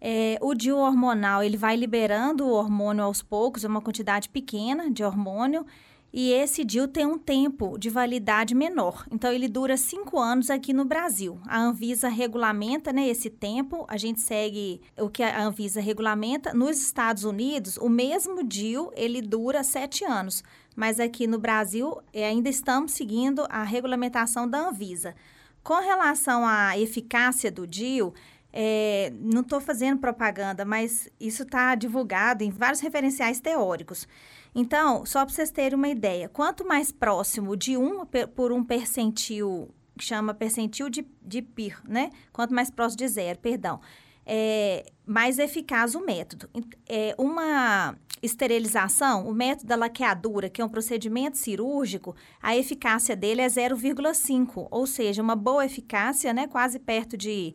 é, 0.00 0.38
o 0.40 0.54
DIU 0.54 0.78
hormonal, 0.78 1.42
ele 1.42 1.56
vai 1.56 1.76
liberando 1.76 2.46
o 2.46 2.52
hormônio 2.52 3.04
aos 3.04 3.22
poucos, 3.22 3.64
é 3.64 3.68
uma 3.68 3.82
quantidade 3.82 4.28
pequena 4.28 4.90
de 4.90 5.04
hormônio, 5.04 5.66
e 6.12 6.32
esse 6.32 6.64
DIU 6.64 6.88
tem 6.88 7.06
um 7.06 7.18
tempo 7.18 7.78
de 7.78 7.88
validade 7.88 8.52
menor. 8.52 9.06
Então, 9.12 9.30
ele 9.30 9.46
dura 9.46 9.76
cinco 9.76 10.18
anos 10.18 10.50
aqui 10.50 10.72
no 10.72 10.84
Brasil. 10.84 11.38
A 11.46 11.60
Anvisa 11.60 12.08
regulamenta 12.08 12.92
né, 12.92 13.06
esse 13.08 13.30
tempo, 13.30 13.84
a 13.88 13.96
gente 13.96 14.20
segue 14.20 14.80
o 14.98 15.08
que 15.08 15.22
a 15.22 15.40
Anvisa 15.40 15.80
regulamenta. 15.80 16.52
Nos 16.52 16.82
Estados 16.82 17.22
Unidos, 17.22 17.76
o 17.76 17.88
mesmo 17.88 18.42
DIU, 18.42 18.90
ele 18.96 19.22
dura 19.22 19.62
sete 19.62 20.04
anos. 20.04 20.42
Mas 20.74 20.98
aqui 20.98 21.28
no 21.28 21.38
Brasil, 21.38 21.98
eh, 22.12 22.26
ainda 22.26 22.48
estamos 22.48 22.92
seguindo 22.92 23.46
a 23.48 23.62
regulamentação 23.62 24.48
da 24.48 24.68
Anvisa. 24.68 25.14
Com 25.62 25.74
relação 25.74 26.44
à 26.44 26.76
eficácia 26.76 27.52
do 27.52 27.66
DIU, 27.66 28.12
é, 28.52 29.12
não 29.20 29.42
estou 29.42 29.60
fazendo 29.60 29.98
propaganda, 30.00 30.64
mas 30.64 31.08
isso 31.18 31.42
está 31.42 31.74
divulgado 31.74 32.42
em 32.42 32.50
vários 32.50 32.80
referenciais 32.80 33.40
teóricos. 33.40 34.06
Então, 34.54 35.06
só 35.06 35.24
para 35.24 35.34
vocês 35.34 35.50
terem 35.50 35.76
uma 35.76 35.88
ideia, 35.88 36.28
quanto 36.28 36.66
mais 36.66 36.90
próximo 36.90 37.56
de 37.56 37.76
1 37.76 38.06
por 38.34 38.52
um 38.52 38.64
percentil, 38.64 39.72
que 39.96 40.04
chama 40.04 40.34
percentil 40.34 40.88
de, 40.88 41.06
de 41.22 41.42
PIR, 41.42 41.80
né? 41.86 42.10
Quanto 42.32 42.54
mais 42.54 42.70
próximo 42.70 42.98
de 42.98 43.08
zero, 43.08 43.38
perdão, 43.38 43.80
é 44.26 44.86
mais 45.06 45.38
eficaz 45.38 45.94
o 45.94 46.04
método. 46.04 46.48
É 46.88 47.14
uma 47.16 47.96
esterilização, 48.22 49.26
o 49.28 49.34
método 49.34 49.68
da 49.68 49.76
laqueadura, 49.76 50.50
que 50.50 50.60
é 50.60 50.64
um 50.64 50.68
procedimento 50.68 51.38
cirúrgico, 51.38 52.14
a 52.42 52.56
eficácia 52.56 53.16
dele 53.16 53.40
é 53.40 53.46
0,5, 53.46 54.68
ou 54.70 54.86
seja, 54.86 55.22
uma 55.22 55.36
boa 55.36 55.64
eficácia, 55.64 56.32
né? 56.32 56.46
Quase 56.46 56.78
perto 56.78 57.16
de, 57.16 57.54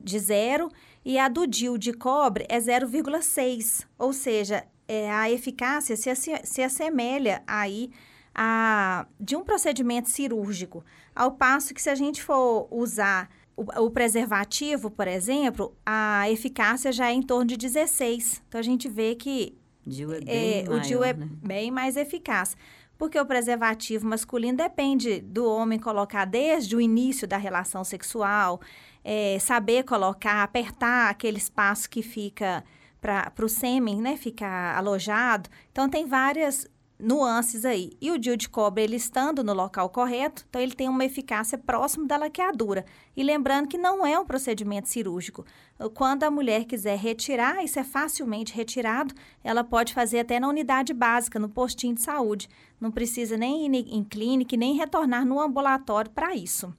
de 0.00 0.18
zero. 0.18 0.68
E 1.04 1.18
a 1.18 1.28
do 1.28 1.46
DIL 1.46 1.78
de 1.78 1.92
cobre 1.92 2.46
é 2.48 2.58
0,6, 2.58 3.86
ou 3.98 4.12
seja, 4.12 4.64
é, 4.86 5.10
a 5.10 5.30
eficácia 5.30 5.96
se, 5.96 6.10
se 6.42 6.62
assemelha 6.62 7.42
aí 7.46 7.90
a, 8.34 9.06
de 9.20 9.36
um 9.36 9.42
procedimento 9.42 10.08
cirúrgico. 10.08 10.84
Ao 11.14 11.32
passo 11.32 11.74
que 11.74 11.82
se 11.82 11.90
a 11.90 11.94
gente 11.94 12.22
for 12.22 12.68
usar 12.70 13.28
o, 13.56 13.64
o, 13.84 13.90
preservativo, 13.90 14.90
por 14.90 15.08
exemplo, 15.08 15.76
a 15.84 16.30
eficácia 16.30 16.92
já 16.92 17.10
é 17.10 17.12
em 17.12 17.22
torno 17.22 17.46
de 17.46 17.56
16. 17.56 18.42
Então, 18.48 18.60
a 18.60 18.62
gente 18.62 18.88
vê 18.88 19.16
que 19.16 19.58
DIU 19.84 20.12
é 20.12 20.20
bem 20.20 20.64
é, 20.64 20.70
o 20.70 20.80
DIU 20.80 21.02
é 21.02 21.12
né? 21.12 21.28
bem 21.42 21.70
mais 21.70 21.96
eficaz. 21.96 22.56
Porque 22.96 23.18
o 23.18 23.26
preservativo 23.26 24.06
masculino 24.06 24.58
depende 24.58 25.20
do 25.20 25.48
homem 25.48 25.78
colocar 25.78 26.24
desde 26.24 26.74
o 26.74 26.80
início 26.80 27.28
da 27.28 27.36
relação 27.36 27.84
sexual, 27.84 28.60
é, 29.10 29.38
saber 29.38 29.84
colocar, 29.84 30.42
apertar 30.42 31.08
aquele 31.08 31.38
espaço 31.38 31.88
que 31.88 32.02
fica 32.02 32.62
para 33.00 33.32
o 33.42 33.48
sêmen 33.48 34.02
né, 34.02 34.18
ficar 34.18 34.76
alojado. 34.76 35.48
Então, 35.72 35.88
tem 35.88 36.04
várias 36.04 36.68
nuances 37.00 37.64
aí. 37.64 37.92
E 38.02 38.10
o 38.10 38.18
DIU 38.18 38.36
de 38.36 38.50
cobre, 38.50 38.82
ele 38.82 38.96
estando 38.96 39.42
no 39.42 39.54
local 39.54 39.88
correto, 39.88 40.44
então 40.46 40.60
ele 40.60 40.74
tem 40.74 40.90
uma 40.90 41.06
eficácia 41.06 41.56
próximo 41.56 42.06
da 42.06 42.18
laqueadura. 42.18 42.84
E 43.16 43.22
lembrando 43.22 43.68
que 43.68 43.78
não 43.78 44.06
é 44.06 44.18
um 44.18 44.26
procedimento 44.26 44.90
cirúrgico. 44.90 45.46
Quando 45.94 46.24
a 46.24 46.30
mulher 46.30 46.66
quiser 46.66 46.98
retirar, 46.98 47.64
isso 47.64 47.78
é 47.78 47.84
facilmente 47.84 48.52
retirado, 48.52 49.14
ela 49.42 49.64
pode 49.64 49.94
fazer 49.94 50.18
até 50.18 50.38
na 50.38 50.48
unidade 50.48 50.92
básica, 50.92 51.38
no 51.38 51.48
postinho 51.48 51.94
de 51.94 52.02
saúde. 52.02 52.46
Não 52.78 52.90
precisa 52.90 53.38
nem 53.38 53.74
ir 53.74 53.86
em 53.88 54.04
clínica, 54.04 54.54
nem 54.54 54.76
retornar 54.76 55.24
no 55.24 55.40
ambulatório 55.40 56.10
para 56.10 56.34
isso. 56.34 56.74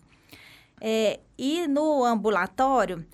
É, 0.82 1.20
e 1.38 1.68
no 1.68 2.04
ambulatório, 2.04 3.06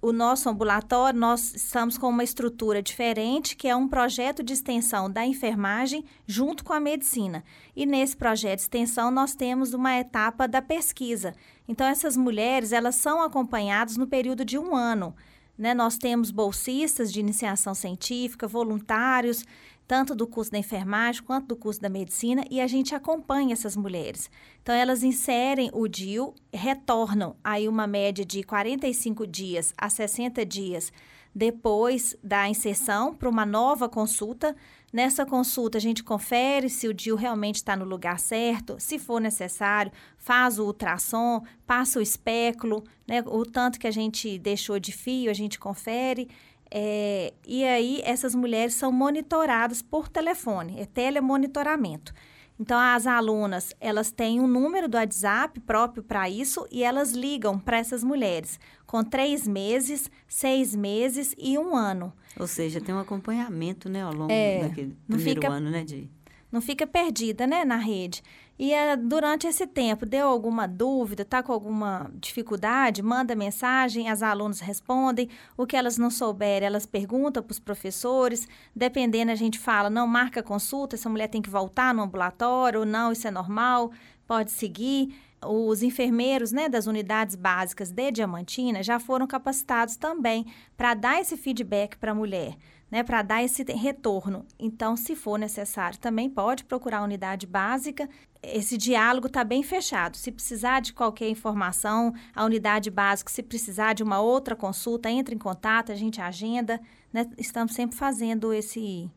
o 0.00 0.12
nosso 0.12 0.48
ambulatório, 0.48 1.18
nós 1.18 1.54
estamos 1.54 1.98
com 1.98 2.08
uma 2.08 2.22
estrutura 2.22 2.82
diferente, 2.82 3.56
que 3.56 3.66
é 3.66 3.74
um 3.74 3.88
projeto 3.88 4.42
de 4.42 4.52
extensão 4.52 5.10
da 5.10 5.26
enfermagem 5.26 6.04
junto 6.26 6.64
com 6.64 6.72
a 6.72 6.78
medicina. 6.78 7.42
E 7.74 7.84
nesse 7.86 8.16
projeto 8.16 8.58
de 8.58 8.62
extensão, 8.62 9.10
nós 9.10 9.34
temos 9.34 9.74
uma 9.74 9.98
etapa 9.98 10.46
da 10.46 10.62
pesquisa. 10.62 11.34
Então, 11.66 11.86
essas 11.86 12.16
mulheres, 12.16 12.72
elas 12.72 12.94
são 12.94 13.22
acompanhadas 13.22 13.96
no 13.96 14.06
período 14.06 14.44
de 14.44 14.58
um 14.58 14.76
ano. 14.76 15.14
Né? 15.58 15.72
Nós 15.72 15.96
temos 15.96 16.30
bolsistas 16.30 17.12
de 17.12 17.18
iniciação 17.18 17.74
científica, 17.74 18.46
voluntários, 18.46 19.44
tanto 19.86 20.14
do 20.14 20.26
curso 20.26 20.50
da 20.50 20.58
enfermagem 20.58 21.22
quanto 21.22 21.46
do 21.46 21.56
curso 21.56 21.80
da 21.80 21.88
medicina, 21.88 22.44
e 22.50 22.60
a 22.60 22.66
gente 22.66 22.94
acompanha 22.94 23.52
essas 23.52 23.76
mulheres. 23.76 24.30
Então, 24.62 24.74
elas 24.74 25.02
inserem 25.02 25.70
o 25.72 25.86
DIU, 25.86 26.34
retornam 26.52 27.36
aí 27.42 27.68
uma 27.68 27.86
média 27.86 28.24
de 28.24 28.42
45 28.42 29.26
dias 29.26 29.72
a 29.76 29.88
60 29.88 30.44
dias 30.44 30.92
depois 31.36 32.16
da 32.24 32.48
inserção 32.48 33.14
para 33.14 33.28
uma 33.28 33.44
nova 33.44 33.90
consulta. 33.90 34.56
Nessa 34.90 35.26
consulta, 35.26 35.76
a 35.76 35.80
gente 35.80 36.02
confere 36.02 36.70
se 36.70 36.88
o 36.88 36.94
DIU 36.94 37.14
realmente 37.14 37.56
está 37.56 37.76
no 37.76 37.84
lugar 37.84 38.18
certo, 38.18 38.76
se 38.78 38.98
for 38.98 39.20
necessário, 39.20 39.92
faz 40.16 40.58
o 40.58 40.64
ultrassom, 40.64 41.42
passa 41.66 41.98
o 41.98 42.02
espéculo, 42.02 42.82
né, 43.06 43.22
o 43.26 43.44
tanto 43.44 43.78
que 43.78 43.86
a 43.86 43.90
gente 43.90 44.38
deixou 44.38 44.78
de 44.78 44.92
fio, 44.92 45.30
a 45.30 45.34
gente 45.34 45.58
confere. 45.58 46.26
É, 46.70 47.32
e 47.46 47.64
aí, 47.64 48.00
essas 48.04 48.34
mulheres 48.34 48.74
são 48.74 48.90
monitoradas 48.90 49.82
por 49.82 50.08
telefone, 50.08 50.80
é 50.80 50.86
telemonitoramento. 50.86 52.12
Então, 52.58 52.78
as 52.78 53.06
alunas, 53.06 53.74
elas 53.78 54.10
têm 54.10 54.40
um 54.40 54.46
número 54.46 54.88
do 54.88 54.96
WhatsApp 54.96 55.60
próprio 55.60 56.02
para 56.02 56.28
isso 56.28 56.66
e 56.70 56.82
elas 56.82 57.12
ligam 57.12 57.58
para 57.58 57.76
essas 57.76 58.02
mulheres 58.02 58.58
com 58.86 59.04
três 59.04 59.46
meses, 59.46 60.10
seis 60.26 60.74
meses 60.74 61.34
e 61.36 61.58
um 61.58 61.76
ano. 61.76 62.12
Ou 62.38 62.46
seja, 62.46 62.80
tem 62.80 62.94
um 62.94 62.98
acompanhamento, 62.98 63.88
né, 63.88 64.02
ao 64.02 64.12
longo 64.14 64.32
é, 64.32 64.60
daquele 64.60 64.96
primeiro 65.06 65.40
fica, 65.40 65.52
ano, 65.52 65.70
né, 65.70 65.84
de... 65.84 66.08
Não 66.50 66.62
fica 66.62 66.86
perdida, 66.86 67.46
né, 67.46 67.64
na 67.64 67.76
rede. 67.76 68.22
E 68.58 68.72
é, 68.72 68.96
durante 68.96 69.46
esse 69.46 69.66
tempo, 69.66 70.06
deu 70.06 70.26
alguma 70.26 70.66
dúvida, 70.66 71.22
está 71.22 71.42
com 71.42 71.52
alguma 71.52 72.10
dificuldade, 72.14 73.02
manda 73.02 73.34
mensagem, 73.34 74.08
as 74.08 74.22
alunos 74.22 74.60
respondem. 74.60 75.28
O 75.56 75.66
que 75.66 75.76
elas 75.76 75.98
não 75.98 76.10
souberem, 76.10 76.66
elas 76.66 76.86
perguntam 76.86 77.42
para 77.42 77.52
os 77.52 77.58
professores. 77.58 78.48
Dependendo, 78.74 79.30
a 79.30 79.34
gente 79.34 79.58
fala, 79.58 79.90
não, 79.90 80.06
marca 80.06 80.42
consulta, 80.42 80.96
essa 80.96 81.08
mulher 81.08 81.28
tem 81.28 81.42
que 81.42 81.50
voltar 81.50 81.94
no 81.94 82.02
ambulatório, 82.02 82.86
não, 82.86 83.12
isso 83.12 83.28
é 83.28 83.30
normal, 83.30 83.90
pode 84.26 84.50
seguir. 84.50 85.14
Os 85.44 85.82
enfermeiros 85.82 86.50
né, 86.50 86.66
das 86.66 86.86
unidades 86.86 87.36
básicas 87.36 87.90
de 87.90 88.10
Diamantina 88.10 88.82
já 88.82 88.98
foram 88.98 89.26
capacitados 89.26 89.96
também 89.96 90.46
para 90.78 90.94
dar 90.94 91.20
esse 91.20 91.36
feedback 91.36 91.96
para 91.98 92.12
a 92.12 92.14
mulher 92.14 92.56
né, 92.90 93.02
para 93.02 93.22
dar 93.22 93.42
esse 93.42 93.62
retorno. 93.64 94.46
Então, 94.58 94.96
se 94.96 95.16
for 95.16 95.38
necessário, 95.38 95.98
também 95.98 96.30
pode 96.30 96.64
procurar 96.64 96.98
a 96.98 97.04
unidade 97.04 97.46
básica. 97.46 98.08
Esse 98.42 98.76
diálogo 98.76 99.26
está 99.26 99.42
bem 99.42 99.62
fechado. 99.62 100.16
Se 100.16 100.30
precisar 100.30 100.80
de 100.80 100.92
qualquer 100.92 101.28
informação, 101.28 102.14
a 102.34 102.44
unidade 102.44 102.90
básica, 102.90 103.30
se 103.30 103.42
precisar 103.42 103.92
de 103.92 104.02
uma 104.02 104.20
outra 104.20 104.54
consulta, 104.54 105.10
entre 105.10 105.34
em 105.34 105.38
contato, 105.38 105.90
a 105.90 105.96
gente 105.96 106.20
agenda. 106.20 106.80
Né? 107.12 107.28
Estamos 107.36 107.74
sempre 107.74 107.96
fazendo 107.96 108.52
esse 108.52 109.10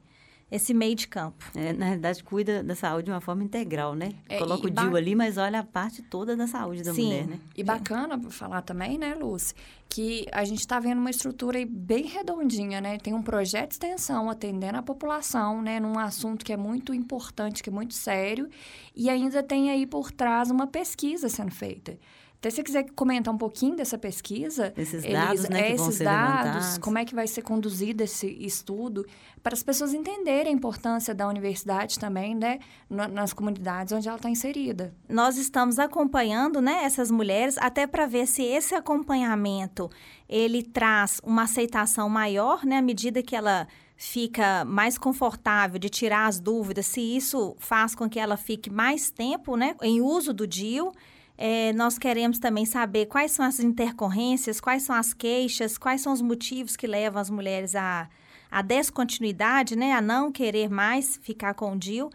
esse 0.52 0.74
meio 0.74 0.96
de 0.96 1.08
campo. 1.08 1.44
É, 1.56 1.74
na 1.74 1.86
realidade, 1.86 2.24
cuida 2.24 2.64
da 2.64 2.76
saúde 2.76 3.06
de 3.06 3.12
uma 3.12 3.22
forma 3.22 3.44
integral, 3.44 3.94
né? 3.94 4.14
É, 4.28 4.40
Coloca 4.40 4.68
o 4.68 4.70
DIU 4.70 4.96
ali, 4.96 5.16
mas 5.16 5.38
olha 5.38 5.60
a 5.60 5.64
parte 5.64 6.02
toda 6.02 6.36
da 6.36 6.48
saúde 6.48 6.82
da 6.84 6.94
Sim. 6.94 7.06
mulher, 7.06 7.28
né? 7.28 7.40
E 7.56 7.64
bacana 7.64 8.20
falar 8.30 8.62
também, 8.64 8.98
né, 8.98 9.14
Lúcia, 9.14 9.56
que 9.88 10.26
a 10.32 10.44
gente 10.44 10.60
está 10.60 10.80
vendo 10.80 11.00
uma 11.00 11.10
estrutura 11.10 11.60
bem 11.68 12.06
redondinha, 12.06 12.82
né? 12.82 12.98
Tem 12.98 13.14
um 13.14 13.22
projeto 13.22 13.70
de 13.70 13.76
extensão 13.76 14.30
atendendo 14.30 14.78
a 14.78 14.84
população, 14.84 15.62
né, 15.62 15.80
num 15.80 15.98
assunto 16.00 16.44
que 16.44 16.54
é 16.54 16.58
muito 16.58 16.94
importante, 16.94 17.62
que 17.62 17.70
é 17.70 17.74
muito 17.74 17.94
sério, 17.94 18.50
e 18.96 19.10
ainda 19.10 19.44
tem 19.44 19.70
aí 19.70 19.86
por 19.86 20.12
trás 20.12 20.50
uma 20.50 20.68
pesquisa 20.68 21.30
sendo 21.30 21.52
feita. 21.52 21.98
Até 22.40 22.50
se 22.50 22.56
você 22.56 22.64
quiser 22.64 22.90
comentar 22.96 23.34
um 23.34 23.38
pouquinho 23.38 23.76
dessa 23.76 23.98
pesquisa, 23.98 24.74
esses 24.78 25.04
dados, 25.04 25.50
né, 25.50 25.64
que 25.64 25.74
esses 25.74 26.00
dados, 26.00 26.78
como 26.78 26.98
é 26.98 27.04
que 27.04 27.14
vai 27.14 27.28
ser 27.28 27.42
conduzido 27.42 28.02
esse 28.02 28.28
estudo, 28.28 29.06
para 29.44 29.54
as 29.54 29.62
pessoas 29.62 29.94
entenderem 29.94 30.54
a 30.54 30.56
importância 30.56 31.14
da 31.14 31.28
universidade 31.28 32.00
também, 32.00 32.34
né, 32.34 32.60
nas 32.90 33.34
comunidades 33.34 33.92
onde 33.92 34.08
ela 34.08 34.16
está 34.16 34.30
inserida. 34.30 34.96
Nós 35.10 35.38
estamos 35.38 35.78
acompanhando, 35.80 36.62
né, 36.62 36.86
essas 36.86 37.12
mulheres 37.12 37.58
até 37.58 37.86
para 37.86 38.06
ver 38.06 38.26
se 38.26 38.42
esse 38.42 38.74
acompanhamento 38.74 39.90
ele 40.30 40.64
traz 40.64 41.20
uma 41.26 41.44
aceitação 41.44 42.08
maior, 42.08 42.66
né, 42.66 42.78
à 42.78 42.82
medida 42.82 43.22
que 43.22 43.36
ela 43.36 43.68
fica 43.98 44.64
mais 44.64 44.98
confortável 44.98 45.78
de 45.78 45.90
tirar 45.90 46.28
as 46.28 46.40
dúvidas, 46.40 46.86
se 46.86 47.02
isso 47.02 47.54
faz 47.60 47.94
com 47.94 48.10
que 48.10 48.18
ela 48.18 48.38
fique 48.38 48.70
mais 48.70 49.12
tempo, 49.12 49.58
né, 49.58 49.76
em 49.82 50.00
uso 50.00 50.32
do 50.32 50.48
DIU 50.48 50.94
é, 51.42 51.72
nós 51.72 51.98
queremos 51.98 52.38
também 52.38 52.66
saber 52.66 53.06
quais 53.06 53.32
são 53.32 53.46
as 53.46 53.62
intercorrências, 53.62 54.60
quais 54.60 54.84
são 54.84 54.94
as 54.94 55.14
queixas, 55.14 55.78
quais 55.78 56.02
são 56.02 56.12
os 56.12 56.22
motivos 56.22 56.76
que 56.76 56.86
levam 56.86 57.22
as 57.22 57.30
mulheres 57.30 57.78
à, 57.78 58.10
à 58.52 58.62
descontinuidade, 58.62 59.74
né, 59.74 59.94
a 59.94 60.02
não 60.02 60.34
querer 60.34 60.70
mais 60.70 61.18
ficar 61.24 61.54
com 61.54 61.72
o 61.72 61.80
DIU. 61.80 62.10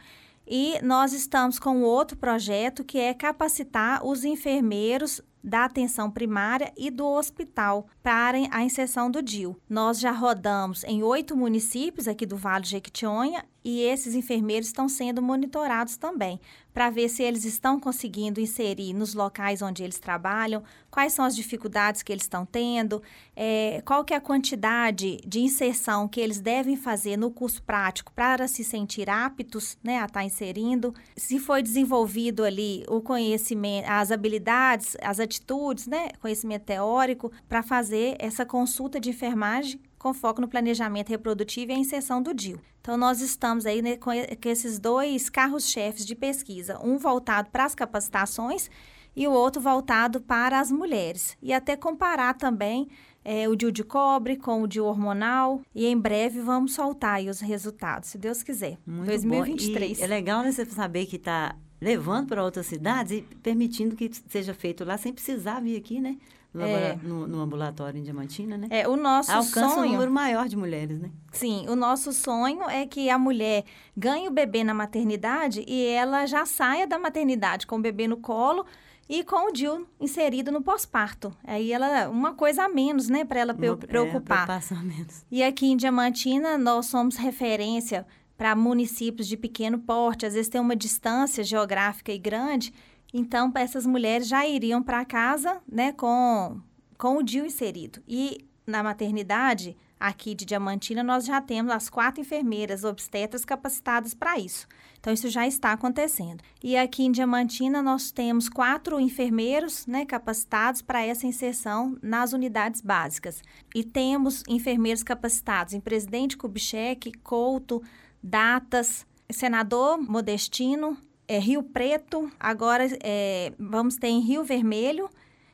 E 0.46 0.78
nós 0.82 1.14
estamos 1.14 1.58
com 1.58 1.80
outro 1.80 2.18
projeto 2.18 2.84
que 2.84 2.98
é 2.98 3.14
capacitar 3.14 4.04
os 4.04 4.26
enfermeiros 4.26 5.22
da 5.42 5.64
atenção 5.64 6.10
primária 6.10 6.70
e 6.76 6.90
do 6.90 7.06
hospital 7.06 7.86
para 8.02 8.36
a 8.50 8.62
inserção 8.62 9.10
do 9.10 9.22
DIU. 9.22 9.58
Nós 9.66 10.00
já 10.00 10.12
rodamos 10.12 10.84
em 10.84 11.02
oito 11.02 11.34
municípios 11.34 12.06
aqui 12.06 12.26
do 12.26 12.36
Vale 12.36 12.64
de 12.64 12.72
Jequitinhonha 12.72 13.42
e 13.64 13.80
esses 13.80 14.14
enfermeiros 14.14 14.68
estão 14.68 14.88
sendo 14.88 15.22
monitorados 15.22 15.96
também, 15.96 16.38
para 16.72 16.90
ver 16.90 17.08
se 17.08 17.22
eles 17.22 17.44
estão 17.44 17.80
conseguindo 17.80 18.40
inserir 18.40 18.92
nos 18.92 19.14
locais 19.14 19.62
onde 19.62 19.82
eles 19.82 19.98
trabalham, 19.98 20.62
quais 20.90 21.12
são 21.12 21.24
as 21.24 21.34
dificuldades 21.34 22.02
que 22.02 22.12
eles 22.12 22.24
estão 22.24 22.44
tendo, 22.44 23.02
é, 23.34 23.80
qual 23.86 24.04
que 24.04 24.12
é 24.12 24.16
a 24.16 24.20
quantidade 24.20 25.18
de 25.26 25.40
inserção 25.40 26.06
que 26.06 26.20
eles 26.20 26.40
devem 26.40 26.76
fazer 26.76 27.16
no 27.16 27.30
curso 27.30 27.62
prático 27.62 28.12
para 28.12 28.46
se 28.46 28.62
sentir 28.62 29.08
aptos 29.08 29.78
né, 29.82 30.00
a 30.00 30.06
estar 30.06 30.20
tá 30.20 30.24
inserindo, 30.24 30.92
se 31.16 31.38
foi 31.38 31.62
desenvolvido 31.62 32.44
ali 32.44 32.84
o 32.88 33.00
conhecimento, 33.00 33.86
as 33.88 34.10
habilidades, 34.10 34.96
as 35.00 35.18
atitudes, 35.18 35.86
né, 35.86 36.08
conhecimento 36.20 36.64
teórico, 36.64 37.32
para 37.48 37.62
fazer 37.62 38.16
essa 38.18 38.44
consulta 38.44 39.00
de 39.00 39.10
enfermagem 39.10 39.80
com 40.04 40.12
foco 40.12 40.42
no 40.42 40.46
planejamento 40.46 41.08
reprodutivo 41.08 41.72
e 41.72 41.74
a 41.74 41.78
inserção 41.78 42.22
do 42.22 42.34
DIL. 42.34 42.60
Então, 42.82 42.94
nós 42.94 43.22
estamos 43.22 43.64
aí 43.64 43.80
né, 43.80 43.96
com, 43.96 44.10
esses 44.12 44.78
dois 44.78 45.30
carros-chefes 45.30 46.04
de 46.04 46.14
pesquisa, 46.14 46.78
um 46.84 46.98
voltado 46.98 47.48
para 47.48 47.64
as 47.64 47.74
capacitações 47.74 48.68
e 49.16 49.26
o 49.26 49.32
outro 49.32 49.62
voltado 49.62 50.20
para 50.20 50.60
as 50.60 50.70
mulheres. 50.70 51.38
E 51.40 51.54
até 51.54 51.74
comparar 51.74 52.34
também 52.34 52.86
é, 53.24 53.48
o 53.48 53.56
DIL 53.56 53.70
de 53.70 53.82
cobre 53.82 54.36
com 54.36 54.60
o 54.60 54.68
DIL 54.68 54.84
hormonal. 54.84 55.62
E 55.74 55.86
em 55.86 55.98
breve 55.98 56.42
vamos 56.42 56.74
soltar 56.74 57.22
os 57.22 57.40
resultados, 57.40 58.10
se 58.10 58.18
Deus 58.18 58.42
quiser. 58.42 58.76
Muito 58.86 59.06
2023. 59.06 60.02
é 60.02 60.06
legal 60.06 60.42
né, 60.42 60.52
você 60.52 60.66
saber 60.66 61.06
que 61.06 61.16
está 61.16 61.56
levando 61.80 62.28
para 62.28 62.44
outras 62.44 62.66
cidades 62.66 63.12
e 63.12 63.22
permitindo 63.42 63.96
que 63.96 64.10
seja 64.28 64.52
feito 64.52 64.84
lá 64.84 64.98
sem 64.98 65.14
precisar 65.14 65.60
vir 65.60 65.78
aqui, 65.78 65.98
né? 65.98 66.18
No, 66.54 66.64
é. 66.64 66.96
no, 67.02 67.26
no, 67.26 67.40
ambulatório 67.40 67.98
em 67.98 68.02
Diamantina, 68.02 68.56
né? 68.56 68.68
É, 68.70 68.86
o 68.86 68.96
nosso 68.96 69.32
Alcança 69.32 69.74
sonho... 69.74 69.88
um 69.88 69.92
número 69.92 70.10
maior 70.10 70.48
de 70.48 70.56
mulheres, 70.56 71.00
né? 71.00 71.10
Sim, 71.32 71.66
o 71.68 71.74
nosso 71.74 72.12
sonho 72.12 72.62
é 72.70 72.86
que 72.86 73.10
a 73.10 73.18
mulher 73.18 73.64
ganhe 73.96 74.28
o 74.28 74.30
bebê 74.30 74.62
na 74.62 74.72
maternidade 74.72 75.64
e 75.66 75.84
ela 75.86 76.26
já 76.26 76.46
saia 76.46 76.86
da 76.86 76.96
maternidade 76.96 77.66
com 77.66 77.76
o 77.76 77.80
bebê 77.80 78.06
no 78.06 78.16
colo 78.16 78.64
e 79.08 79.24
com 79.24 79.48
o 79.48 79.52
DIL 79.52 79.86
inserido 80.00 80.52
no 80.52 80.62
pós-parto. 80.62 81.34
Aí 81.44 81.72
ela, 81.72 82.08
uma 82.08 82.34
coisa 82.34 82.64
a 82.64 82.68
menos, 82.68 83.08
né, 83.08 83.24
para 83.24 83.40
ela 83.40 83.52
uma, 83.52 83.76
preocupar. 83.76 84.48
É, 84.48 84.74
a 84.74 84.82
menos. 84.82 85.26
E 85.30 85.42
aqui 85.42 85.66
em 85.66 85.76
Diamantina 85.76 86.56
nós 86.56 86.86
somos 86.86 87.16
referência 87.16 88.06
para 88.36 88.54
municípios 88.54 89.28
de 89.28 89.36
pequeno 89.36 89.78
porte, 89.78 90.26
às 90.26 90.34
vezes 90.34 90.48
tem 90.48 90.60
uma 90.60 90.74
distância 90.74 91.44
geográfica 91.44 92.12
e 92.12 92.18
grande, 92.18 92.72
então, 93.16 93.52
essas 93.54 93.86
mulheres 93.86 94.26
já 94.26 94.44
iriam 94.44 94.82
para 94.82 95.04
casa 95.04 95.62
né, 95.70 95.92
com, 95.92 96.60
com 96.98 97.18
o 97.18 97.22
DIU 97.22 97.46
inserido. 97.46 98.02
E 98.08 98.44
na 98.66 98.82
maternidade, 98.82 99.76
aqui 100.00 100.34
de 100.34 100.44
Diamantina, 100.44 101.00
nós 101.00 101.24
já 101.24 101.40
temos 101.40 101.72
as 101.72 101.88
quatro 101.88 102.20
enfermeiras 102.20 102.82
obstetras 102.82 103.44
capacitadas 103.44 104.14
para 104.14 104.36
isso. 104.40 104.66
Então, 104.98 105.12
isso 105.12 105.28
já 105.28 105.46
está 105.46 105.70
acontecendo. 105.70 106.42
E 106.60 106.76
aqui 106.76 107.04
em 107.04 107.12
Diamantina, 107.12 107.80
nós 107.80 108.10
temos 108.10 108.48
quatro 108.48 108.98
enfermeiros 108.98 109.86
né, 109.86 110.04
capacitados 110.04 110.82
para 110.82 111.04
essa 111.04 111.24
inserção 111.24 111.96
nas 112.02 112.32
unidades 112.32 112.80
básicas. 112.80 113.40
E 113.72 113.84
temos 113.84 114.42
enfermeiros 114.48 115.04
capacitados 115.04 115.72
em 115.72 115.78
Presidente 115.78 116.36
Kubitschek, 116.36 117.12
Couto, 117.18 117.80
Datas, 118.20 119.06
Senador 119.30 119.98
Modestino, 119.98 120.98
é, 121.26 121.38
Rio 121.38 121.62
Preto, 121.62 122.30
agora 122.38 122.86
é, 123.02 123.52
vamos 123.58 123.96
ter 123.96 124.08
em 124.08 124.20
Rio 124.20 124.44
Vermelho, 124.44 125.08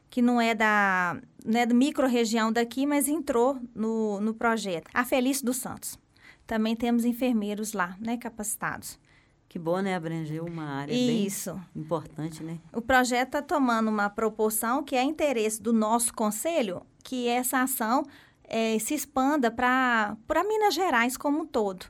que 0.08 0.20
não 0.20 0.40
é 0.40 0.54
da 0.54 1.20
não 1.44 1.58
é 1.58 1.64
da 1.64 1.74
micro-região 1.74 2.52
daqui, 2.52 2.86
mas 2.86 3.08
entrou 3.08 3.58
no, 3.74 4.20
no 4.20 4.34
projeto. 4.34 4.90
A 4.92 5.04
Felício 5.04 5.44
dos 5.46 5.56
Santos. 5.56 5.98
Também 6.46 6.76
temos 6.76 7.04
enfermeiros 7.04 7.72
lá, 7.72 7.96
né, 7.98 8.16
capacitados. 8.16 8.98
Que 9.48 9.58
bom, 9.58 9.80
né, 9.80 9.94
abranger 9.94 10.44
uma 10.44 10.64
área 10.64 10.92
Isso. 10.92 11.54
bem 11.54 11.82
importante, 11.82 12.42
né? 12.42 12.58
O 12.72 12.80
projeto 12.80 13.28
está 13.28 13.42
tomando 13.42 13.88
uma 13.88 14.10
proporção 14.10 14.82
que 14.82 14.94
é 14.94 15.02
interesse 15.02 15.62
do 15.62 15.72
nosso 15.72 16.12
conselho, 16.12 16.82
que 17.02 17.26
essa 17.26 17.62
ação 17.62 18.04
é, 18.44 18.78
se 18.78 18.94
expanda 18.94 19.50
para 19.50 20.16
Minas 20.46 20.74
Gerais 20.74 21.16
como 21.16 21.40
um 21.40 21.46
todo. 21.46 21.86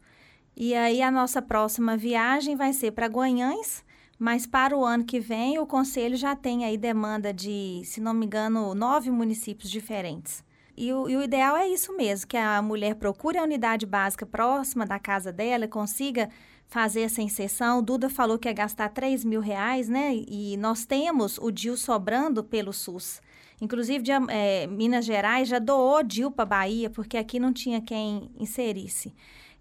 E 0.62 0.74
aí 0.74 1.00
a 1.00 1.10
nossa 1.10 1.40
próxima 1.40 1.96
viagem 1.96 2.54
vai 2.54 2.74
ser 2.74 2.90
para 2.90 3.06
Guanhães, 3.06 3.82
mas 4.18 4.46
para 4.46 4.76
o 4.76 4.84
ano 4.84 5.06
que 5.06 5.18
vem 5.18 5.58
o 5.58 5.64
conselho 5.64 6.18
já 6.18 6.36
tem 6.36 6.66
aí 6.66 6.76
demanda 6.76 7.32
de, 7.32 7.80
se 7.86 7.98
não 7.98 8.12
me 8.12 8.26
engano, 8.26 8.74
nove 8.74 9.10
municípios 9.10 9.70
diferentes. 9.70 10.44
E 10.76 10.92
o, 10.92 11.08
e 11.08 11.16
o, 11.16 11.22
ideal 11.22 11.56
é 11.56 11.66
isso 11.66 11.96
mesmo, 11.96 12.26
que 12.26 12.36
a 12.36 12.60
mulher 12.60 12.96
procure 12.96 13.38
a 13.38 13.42
unidade 13.42 13.86
básica 13.86 14.26
próxima 14.26 14.84
da 14.84 14.98
casa 14.98 15.32
dela 15.32 15.66
consiga 15.66 16.28
fazer 16.66 17.00
essa 17.00 17.22
inserção. 17.22 17.78
O 17.78 17.82
Duda 17.82 18.10
falou 18.10 18.38
que 18.38 18.46
ia 18.46 18.52
gastar 18.52 18.90
3 18.90 19.24
mil 19.24 19.40
reais, 19.40 19.88
né? 19.88 20.12
E 20.14 20.58
nós 20.58 20.84
temos 20.84 21.38
o 21.38 21.50
DIL 21.50 21.78
sobrando 21.78 22.44
pelo 22.44 22.74
SUS. 22.74 23.22
Inclusive, 23.62 24.04
de, 24.04 24.12
é, 24.28 24.66
Minas 24.66 25.06
Gerais 25.06 25.48
já 25.48 25.58
doou 25.58 26.02
DIL 26.02 26.30
para 26.30 26.44
Bahia, 26.44 26.90
porque 26.90 27.16
aqui 27.16 27.40
não 27.40 27.50
tinha 27.50 27.80
quem 27.80 28.30
inserisse. 28.38 29.14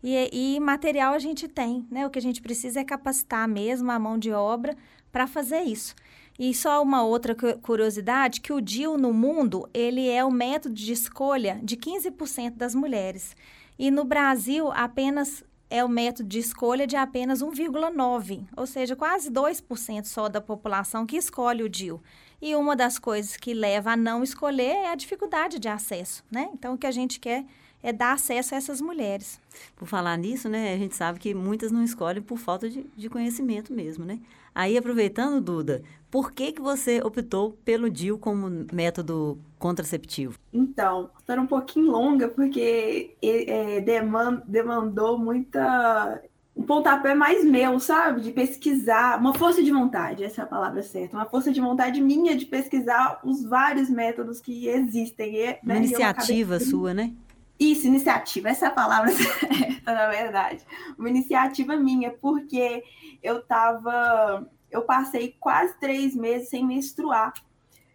E, 0.03 0.55
e 0.55 0.59
material 0.59 1.13
a 1.13 1.19
gente 1.19 1.47
tem, 1.47 1.85
né? 1.91 2.05
O 2.05 2.09
que 2.09 2.19
a 2.19 2.21
gente 2.21 2.41
precisa 2.41 2.79
é 2.79 2.83
capacitar 2.83 3.47
mesmo 3.47 3.91
a 3.91 3.99
mão 3.99 4.17
de 4.17 4.31
obra 4.31 4.75
para 5.11 5.27
fazer 5.27 5.61
isso. 5.61 5.95
E 6.37 6.53
só 6.53 6.81
uma 6.81 7.03
outra 7.03 7.35
curiosidade, 7.61 8.39
que 8.39 8.53
o 8.53 8.61
DIL 8.61 8.97
no 8.97 9.11
mundo, 9.11 9.69
ele 9.73 10.07
é 10.07 10.23
o 10.23 10.31
método 10.31 10.73
de 10.73 10.93
escolha 10.93 11.59
de 11.61 11.75
15% 11.75 12.55
das 12.55 12.73
mulheres. 12.73 13.35
E 13.77 13.91
no 13.91 14.05
Brasil, 14.05 14.71
apenas 14.71 15.43
é 15.69 15.83
o 15.83 15.89
método 15.89 16.27
de 16.27 16.39
escolha 16.39 16.87
de 16.87 16.95
apenas 16.95 17.43
1,9%, 17.43 18.47
ou 18.55 18.65
seja, 18.65 18.95
quase 18.95 19.29
2% 19.29 20.05
só 20.05 20.27
da 20.27 20.41
população 20.41 21.05
que 21.05 21.17
escolhe 21.17 21.61
o 21.61 21.69
DIL. 21.69 22.01
E 22.41 22.55
uma 22.55 22.75
das 22.75 22.97
coisas 22.97 23.35
que 23.35 23.53
leva 23.53 23.91
a 23.91 23.97
não 23.97 24.23
escolher 24.23 24.75
é 24.77 24.91
a 24.91 24.95
dificuldade 24.95 25.59
de 25.59 25.67
acesso, 25.67 26.23
né? 26.31 26.49
Então, 26.53 26.73
o 26.73 26.77
que 26.77 26.87
a 26.87 26.91
gente 26.91 27.19
quer 27.19 27.45
é 27.81 27.93
dar 27.93 28.13
acesso 28.13 28.53
a 28.53 28.57
essas 28.57 28.81
mulheres. 28.81 29.39
Por 29.75 29.87
falar 29.87 30.17
nisso, 30.17 30.49
né, 30.49 30.73
a 30.73 30.77
gente 30.77 30.95
sabe 30.95 31.19
que 31.19 31.33
muitas 31.33 31.71
não 31.71 31.83
escolhem 31.83 32.21
por 32.21 32.37
falta 32.37 32.69
de, 32.69 32.85
de 32.95 33.09
conhecimento 33.09 33.73
mesmo, 33.73 34.05
né? 34.05 34.19
Aí, 34.53 34.77
aproveitando, 34.77 35.39
Duda, 35.39 35.81
por 36.11 36.31
que, 36.31 36.51
que 36.51 36.61
você 36.61 36.99
optou 37.01 37.57
pelo 37.63 37.89
DIL 37.89 38.17
como 38.17 38.65
método 38.73 39.37
contraceptivo? 39.57 40.37
Então, 40.51 41.09
história 41.17 41.41
um 41.41 41.47
pouquinho 41.47 41.91
longa, 41.91 42.27
porque 42.27 43.15
é, 43.21 43.79
demand, 43.81 44.41
demandou 44.45 45.17
muita 45.17 46.21
um 46.59 46.63
pontapé 46.63 47.15
mais 47.15 47.45
meu, 47.45 47.79
sabe? 47.79 48.19
De 48.19 48.31
pesquisar, 48.31 49.17
uma 49.17 49.33
força 49.33 49.63
de 49.63 49.71
vontade, 49.71 50.25
essa 50.25 50.41
é 50.41 50.43
a 50.43 50.47
palavra 50.47 50.83
certa, 50.83 51.15
uma 51.15 51.25
força 51.25 51.53
de 51.53 51.61
vontade 51.61 52.01
minha 52.01 52.35
de 52.35 52.45
pesquisar 52.45 53.21
os 53.23 53.45
vários 53.45 53.89
métodos 53.89 54.41
que 54.41 54.67
existem. 54.67 55.31
Né? 55.31 55.57
Uma 55.63 55.77
iniciativa 55.77 56.55
acabei... 56.55 56.69
sua, 56.69 56.93
né? 56.93 57.13
Isso, 57.59 57.87
iniciativa, 57.87 58.49
essa 58.49 58.65
é 58.67 58.69
a 58.69 58.71
palavra 58.71 59.11
certa, 59.11 59.93
na 59.93 60.07
verdade. 60.07 60.65
Uma 60.97 61.09
iniciativa 61.09 61.75
minha, 61.75 62.11
porque 62.11 62.83
eu 63.21 63.41
tava. 63.41 64.49
Eu 64.71 64.83
passei 64.83 65.35
quase 65.39 65.77
três 65.79 66.15
meses 66.15 66.49
sem 66.49 66.65
menstruar, 66.65 67.33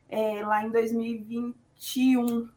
é, 0.08 0.44
lá 0.44 0.64
em 0.64 0.70
2021. 0.70 2.48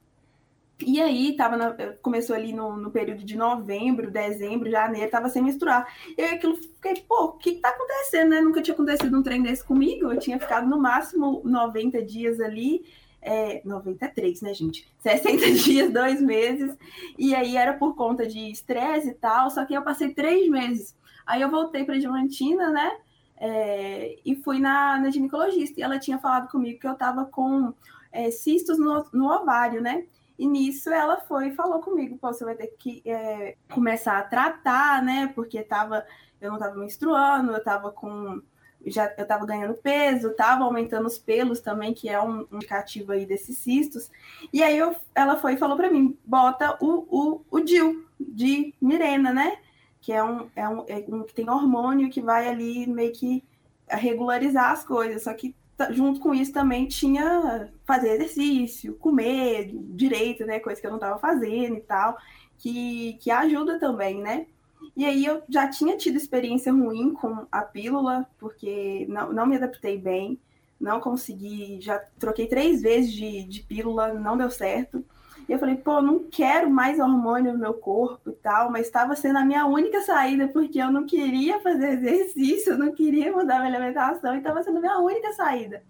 E 0.79 1.01
aí, 1.01 1.35
tava 1.35 1.57
na, 1.57 1.75
começou 2.01 2.35
ali 2.35 2.53
no, 2.53 2.77
no, 2.77 2.91
período 2.91 3.23
de 3.23 3.35
novembro, 3.35 4.11
dezembro, 4.11 4.69
janeiro, 4.69 5.09
tava 5.09 5.29
sem 5.29 5.41
menstruar. 5.41 5.87
E 6.15 6.21
aí 6.21 6.35
aquilo 6.35 6.55
fiquei, 6.55 6.95
pô, 7.07 7.25
o 7.25 7.31
que, 7.33 7.53
que 7.53 7.61
tá 7.61 7.69
acontecendo, 7.69 8.29
né? 8.29 8.41
Nunca 8.41 8.61
tinha 8.61 8.73
acontecido 8.73 9.17
um 9.17 9.23
trem 9.23 9.41
desse 9.41 9.63
comigo. 9.63 10.11
Eu 10.11 10.19
tinha 10.19 10.39
ficado 10.39 10.67
no 10.67 10.79
máximo 10.79 11.41
90 11.45 12.03
dias 12.03 12.39
ali 12.39 12.85
é, 13.21 13.61
93, 13.65 14.41
né, 14.41 14.53
gente? 14.53 14.87
60 14.99 15.51
dias, 15.63 15.91
dois 15.91 16.21
meses. 16.21 16.77
E 17.17 17.35
aí 17.35 17.57
era 17.57 17.73
por 17.73 17.95
conta 17.95 18.25
de 18.25 18.51
estresse 18.51 19.09
e 19.09 19.13
tal, 19.13 19.49
só 19.49 19.65
que 19.65 19.73
eu 19.73 19.81
passei 19.81 20.13
três 20.13 20.49
meses. 20.49 20.95
Aí 21.25 21.41
eu 21.41 21.49
voltei 21.49 21.83
para 21.83 21.99
Diamantina, 21.99 22.69
né? 22.69 22.97
É, 23.39 24.17
e 24.25 24.35
fui 24.35 24.59
na, 24.59 24.97
na, 24.97 25.11
ginecologista. 25.11 25.79
E 25.79 25.83
ela 25.83 25.99
tinha 25.99 26.17
falado 26.17 26.49
comigo 26.49 26.79
que 26.79 26.87
eu 26.87 26.95
tava 26.95 27.25
com 27.25 27.73
é, 28.11 28.31
cistos 28.31 28.79
no, 28.79 29.05
no, 29.13 29.29
ovário, 29.29 29.81
né? 29.81 30.05
E 30.39 30.47
nisso 30.47 30.89
ela 30.89 31.17
foi 31.17 31.49
e 31.49 31.55
falou 31.55 31.79
comigo: 31.81 32.17
Pô, 32.17 32.31
você 32.31 32.45
vai 32.45 32.55
ter 32.55 32.67
que 32.79 33.01
é, 33.05 33.55
começar 33.71 34.17
a 34.17 34.23
tratar, 34.23 35.03
né? 35.03 35.31
Porque 35.35 35.61
tava, 35.63 36.05
eu 36.39 36.51
não 36.51 36.59
tava 36.59 36.75
menstruando, 36.75 37.51
eu 37.51 37.63
tava 37.63 37.91
com 37.91 38.41
já 38.85 39.13
eu 39.17 39.23
estava 39.23 39.45
ganhando 39.45 39.73
peso, 39.73 40.29
estava 40.29 40.63
aumentando 40.63 41.07
os 41.07 41.17
pelos 41.17 41.59
também, 41.59 41.93
que 41.93 42.09
é 42.09 42.21
um 42.21 42.47
indicativo 42.51 43.11
aí 43.11 43.25
desses 43.25 43.57
cistos. 43.57 44.09
E 44.51 44.63
aí 44.63 44.77
eu, 44.77 44.95
ela 45.13 45.37
foi 45.37 45.53
e 45.53 45.57
falou 45.57 45.75
para 45.75 45.91
mim, 45.91 46.17
bota 46.25 46.77
o, 46.79 47.05
o, 47.09 47.41
o 47.49 47.59
DIL 47.59 48.05
de 48.19 48.73
Mirena, 48.81 49.33
né? 49.33 49.57
Que 50.01 50.13
é 50.13 50.23
um, 50.23 50.49
é, 50.55 50.67
um, 50.69 50.85
é 50.87 51.05
um 51.09 51.23
que 51.23 51.33
tem 51.33 51.49
hormônio 51.49 52.09
que 52.09 52.21
vai 52.21 52.47
ali 52.47 52.87
meio 52.87 53.11
que 53.11 53.43
regularizar 53.89 54.71
as 54.71 54.83
coisas. 54.83 55.23
Só 55.23 55.33
que 55.33 55.55
junto 55.91 56.19
com 56.19 56.33
isso 56.33 56.51
também 56.51 56.87
tinha 56.87 57.71
fazer 57.85 58.11
exercício, 58.11 58.95
comer 58.95 59.71
direito, 59.73 60.45
né? 60.45 60.59
Coisa 60.59 60.79
que 60.79 60.87
eu 60.87 60.91
não 60.91 60.97
estava 60.97 61.19
fazendo 61.19 61.77
e 61.77 61.81
tal, 61.81 62.17
que, 62.57 63.13
que 63.21 63.29
ajuda 63.29 63.79
também, 63.79 64.21
né? 64.21 64.47
E 64.95 65.05
aí 65.05 65.25
eu 65.25 65.43
já 65.47 65.69
tinha 65.69 65.95
tido 65.95 66.17
experiência 66.17 66.71
ruim 66.71 67.13
com 67.13 67.45
a 67.51 67.61
pílula, 67.61 68.27
porque 68.39 69.05
não, 69.07 69.31
não 69.31 69.45
me 69.45 69.55
adaptei 69.55 69.97
bem, 69.97 70.39
não 70.79 70.99
consegui, 70.99 71.79
já 71.81 71.99
troquei 72.19 72.47
três 72.47 72.81
vezes 72.81 73.11
de, 73.11 73.43
de 73.43 73.61
pílula, 73.61 74.13
não 74.13 74.37
deu 74.37 74.49
certo. 74.49 75.03
E 75.47 75.51
eu 75.51 75.59
falei, 75.59 75.75
pô, 75.75 76.01
não 76.01 76.25
quero 76.29 76.69
mais 76.69 76.99
hormônio 76.99 77.53
no 77.53 77.59
meu 77.59 77.73
corpo 77.73 78.31
e 78.31 78.33
tal, 78.33 78.69
mas 78.69 78.85
estava 78.85 79.15
sendo 79.15 79.37
a 79.37 79.45
minha 79.45 79.65
única 79.65 80.01
saída, 80.01 80.47
porque 80.49 80.77
eu 80.77 80.91
não 80.91 81.05
queria 81.05 81.61
fazer 81.61 81.93
exercício, 81.93 82.73
eu 82.73 82.77
não 82.77 82.91
queria 82.91 83.31
mudar 83.31 83.59
minha 83.59 83.73
alimentação, 83.77 84.35
e 84.35 84.39
estava 84.39 84.61
sendo 84.61 84.77
a 84.77 84.81
minha 84.81 84.99
única 84.99 85.31
saída. 85.33 85.83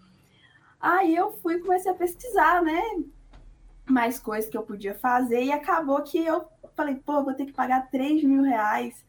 Aí 0.80 1.16
eu 1.16 1.32
fui 1.42 1.58
comecei 1.60 1.92
a 1.92 1.96
pesquisar, 1.96 2.62
né? 2.62 2.80
Mais 3.90 4.20
coisas 4.20 4.50
que 4.50 4.58
eu 4.58 4.62
podia 4.62 4.94
fazer, 4.94 5.44
e 5.44 5.52
acabou 5.52 6.04
que 6.04 6.24
eu 6.24 6.46
falei, 6.78 6.96
pô, 6.96 7.24
vou 7.24 7.34
ter 7.34 7.48
que 7.48 7.54
pagar 7.54 7.90
3 7.90 8.24
mil 8.24 8.44
reais, 8.44 9.04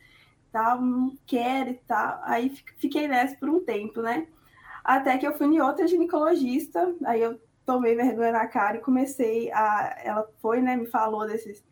tal, 0.50 0.81
não 0.81 1.16
quero 1.26 1.70
e 1.70 1.74
tal. 1.87 2.20
Aí 2.24 2.50
fiquei 2.78 3.07
nessa 3.07 3.37
por 3.37 3.48
um 3.50 3.61
tempo, 3.61 4.00
né? 4.00 4.26
Até 4.83 5.18
que 5.18 5.26
eu 5.26 5.37
fui 5.37 5.46
em 5.46 5.61
outra 5.61 5.87
ginecologista, 5.87 6.94
aí 7.04 7.20
eu 7.20 7.38
tomei 7.66 7.94
vergonha 7.94 8.33
na 8.33 8.46
cara 8.46 8.78
e 8.78 8.81
comecei 8.81 9.52
a. 9.52 10.00
Ela 10.02 10.26
foi, 10.40 10.62
né, 10.62 10.76
me 10.76 10.87
falou 10.87 11.26
desse, 11.26 11.62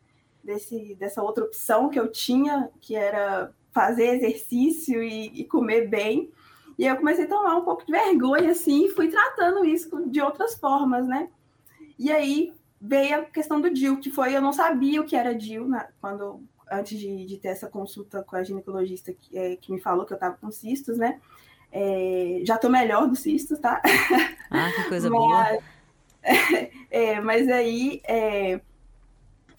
desse, 0.45 0.95
dessa 0.97 1.23
outra 1.23 1.45
opção 1.45 1.89
que 1.89 1.99
eu 1.99 2.13
tinha, 2.13 2.71
que 2.81 2.95
era 2.95 3.51
fazer 3.73 4.17
exercício 4.17 5.03
e, 5.03 5.41
e 5.41 5.45
comer 5.45 5.89
bem. 5.89 6.31
E 6.79 6.87
eu 6.87 6.97
comecei 6.97 7.25
a 7.25 7.29
tomar 7.29 7.57
um 7.57 7.65
pouco 7.65 7.87
de 7.87 7.93
vergonha, 7.93 8.51
assim, 8.51 8.85
e 8.85 8.91
fui 8.91 9.09
tratando 9.09 9.65
isso 9.65 9.89
de 10.11 10.21
outras 10.21 10.55
formas, 10.59 11.07
né? 11.07 11.31
E 11.99 12.13
aí 12.13 12.53
veio 12.81 13.21
a 13.21 13.25
questão 13.25 13.61
do 13.61 13.73
DIL, 13.73 13.99
que 13.99 14.11
foi, 14.11 14.37
eu 14.37 14.41
não 14.41 14.53
sabia 14.53 15.01
o 15.01 15.05
que 15.05 15.17
era 15.17 15.35
DIL 15.35 15.67
né, 15.67 15.89
quando, 16.01 16.43
antes 16.71 16.99
de, 16.99 17.27
de, 17.27 17.37
ter 17.39 17.49
essa 17.49 17.69
consulta 17.69 18.23
com 18.23 18.37
a 18.37 18.43
ginecologista 18.43 19.13
que, 19.13 19.37
é, 19.37 19.57
que 19.57 19.73
me 19.73 19.81
falou 19.81 20.05
que 20.05 20.13
eu 20.13 20.17
estava 20.17 20.37
com 20.37 20.51
cistos, 20.51 20.99
né? 20.99 21.21
É, 21.73 22.41
já 22.45 22.55
estou 22.55 22.71
melhor 22.71 23.09
dos 23.09 23.21
cistos, 23.21 23.59
tá? 23.59 23.83
Ah, 24.49 24.71
que 24.75 24.89
coisa 24.89 25.11
mas, 25.11 25.19
boa. 25.19 25.59
É, 26.91 27.21
mas 27.21 27.49
aí 27.49 28.01
é, 28.05 28.61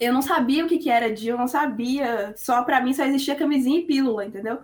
eu 0.00 0.12
não 0.12 0.22
sabia 0.22 0.64
o 0.64 0.68
que, 0.68 0.78
que 0.78 0.90
era 0.90 1.12
DIL, 1.12 1.34
eu 1.34 1.38
não 1.38 1.48
sabia, 1.48 2.32
só 2.36 2.62
para 2.62 2.80
mim 2.80 2.94
só 2.94 3.04
existia 3.04 3.36
camisinha 3.36 3.80
e 3.80 3.84
pílula, 3.84 4.24
entendeu? 4.24 4.60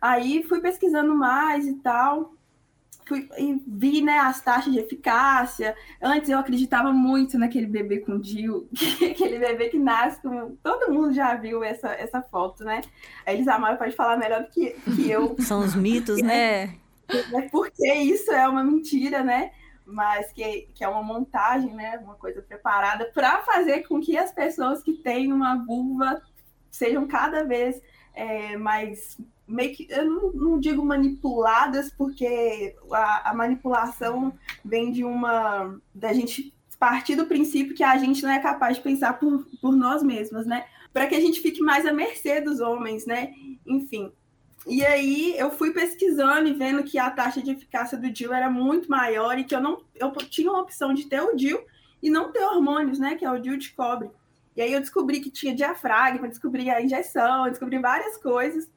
Aí 0.00 0.42
fui 0.44 0.60
pesquisando 0.60 1.14
mais 1.14 1.66
e 1.66 1.74
tal, 1.74 2.32
vi 3.66 4.02
né, 4.02 4.18
as 4.18 4.40
taxas 4.40 4.72
de 4.72 4.78
eficácia. 4.78 5.74
Antes 6.00 6.28
eu 6.28 6.38
acreditava 6.38 6.92
muito 6.92 7.38
naquele 7.38 7.66
bebê 7.66 7.98
com 7.98 8.18
DIL, 8.18 8.68
aquele 9.10 9.38
bebê 9.38 9.68
que 9.68 9.78
nasce 9.78 10.20
com. 10.20 10.56
Todo 10.62 10.92
mundo 10.92 11.12
já 11.12 11.34
viu 11.34 11.62
essa, 11.62 11.88
essa 11.88 12.22
foto, 12.22 12.64
né? 12.64 12.80
A 13.26 13.32
Elisamara 13.32 13.76
pode 13.76 13.94
falar 13.94 14.16
melhor 14.16 14.42
do 14.42 14.50
que, 14.50 14.70
que 14.94 15.10
eu. 15.10 15.36
São 15.40 15.60
os 15.60 15.74
mitos, 15.74 16.20
né? 16.22 16.74
É, 17.08 17.42
porque 17.50 17.92
isso 17.94 18.30
é 18.32 18.46
uma 18.48 18.62
mentira, 18.62 19.22
né? 19.22 19.52
Mas 19.86 20.30
que, 20.32 20.68
que 20.74 20.84
é 20.84 20.88
uma 20.88 21.02
montagem, 21.02 21.74
né? 21.74 21.98
Uma 21.98 22.14
coisa 22.14 22.42
preparada 22.42 23.10
para 23.14 23.38
fazer 23.42 23.86
com 23.88 24.00
que 24.00 24.16
as 24.16 24.30
pessoas 24.32 24.82
que 24.82 24.92
têm 24.92 25.32
uma 25.32 25.64
vulva 25.64 26.20
sejam 26.70 27.06
cada 27.06 27.44
vez 27.44 27.80
é, 28.14 28.56
mais 28.56 29.16
meio 29.48 29.74
que 29.74 29.86
eu 29.90 30.04
não, 30.04 30.32
não 30.32 30.60
digo 30.60 30.84
manipuladas, 30.84 31.90
porque 31.90 32.76
a, 32.92 33.30
a, 33.30 33.34
manipulação 33.34 34.32
vem 34.64 34.92
de 34.92 35.02
uma 35.02 35.80
da 35.94 36.12
gente 36.12 36.54
partir 36.78 37.16
do 37.16 37.26
princípio 37.26 37.74
que 37.74 37.82
a 37.82 37.96
gente 37.96 38.22
não 38.22 38.30
é 38.30 38.38
capaz 38.38 38.76
de 38.76 38.82
pensar 38.82 39.18
por, 39.18 39.44
por 39.60 39.74
nós 39.74 40.02
mesmas, 40.02 40.46
né? 40.46 40.64
Para 40.92 41.06
que 41.06 41.14
a 41.14 41.20
gente 41.20 41.40
fique 41.40 41.60
mais 41.60 41.84
à 41.84 41.92
mercê 41.92 42.40
dos 42.40 42.60
homens, 42.60 43.04
né? 43.04 43.32
Enfim. 43.66 44.12
E 44.66 44.84
aí 44.84 45.34
eu 45.36 45.50
fui 45.50 45.72
pesquisando 45.72 46.48
e 46.48 46.52
vendo 46.52 46.84
que 46.84 46.98
a 46.98 47.10
taxa 47.10 47.42
de 47.42 47.50
eficácia 47.50 47.96
do 47.96 48.10
DIL 48.10 48.32
era 48.32 48.50
muito 48.50 48.88
maior 48.90 49.38
e 49.38 49.44
que 49.44 49.54
eu 49.54 49.60
não 49.60 49.82
eu 49.94 50.10
tinha 50.12 50.50
uma 50.50 50.60
opção 50.60 50.92
de 50.92 51.06
ter 51.06 51.20
o 51.20 51.34
DIL 51.34 51.58
e 52.02 52.10
não 52.10 52.30
ter 52.30 52.44
hormônios, 52.44 52.98
né? 52.98 53.16
Que 53.16 53.24
é 53.24 53.30
o 53.30 53.38
DIL 53.38 53.56
de 53.56 53.72
cobre. 53.72 54.10
E 54.56 54.62
aí 54.62 54.72
eu 54.72 54.80
descobri 54.80 55.20
que 55.20 55.30
tinha 55.30 55.54
diafragma, 55.54 56.28
descobri 56.28 56.68
a 56.68 56.82
injeção, 56.82 57.48
descobri 57.48 57.78
várias 57.78 58.16
coisas. 58.18 58.68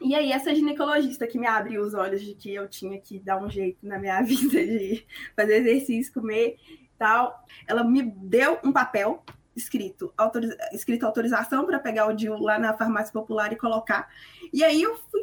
E 0.00 0.14
aí, 0.14 0.30
essa 0.30 0.54
ginecologista 0.54 1.26
que 1.26 1.38
me 1.38 1.46
abriu 1.46 1.82
os 1.82 1.94
olhos 1.94 2.20
de 2.20 2.34
que 2.34 2.54
eu 2.54 2.68
tinha 2.68 3.00
que 3.00 3.18
dar 3.18 3.42
um 3.42 3.48
jeito 3.48 3.86
na 3.86 3.98
minha 3.98 4.20
vida 4.22 4.64
de 4.64 5.06
fazer 5.34 5.56
exercício, 5.56 6.12
comer 6.12 6.56
tal, 6.98 7.44
ela 7.66 7.84
me 7.84 8.02
deu 8.02 8.58
um 8.64 8.72
papel 8.72 9.22
escrito, 9.54 10.12
autoriza 10.16 10.56
escrito 10.72 11.04
autorização 11.04 11.64
para 11.64 11.78
pegar 11.78 12.06
o 12.06 12.12
DIU 12.12 12.38
lá 12.38 12.58
na 12.58 12.76
farmácia 12.76 13.12
popular 13.12 13.52
e 13.52 13.56
colocar. 13.56 14.08
E 14.52 14.62
aí 14.62 14.82
eu 14.82 14.96
fui, 15.10 15.22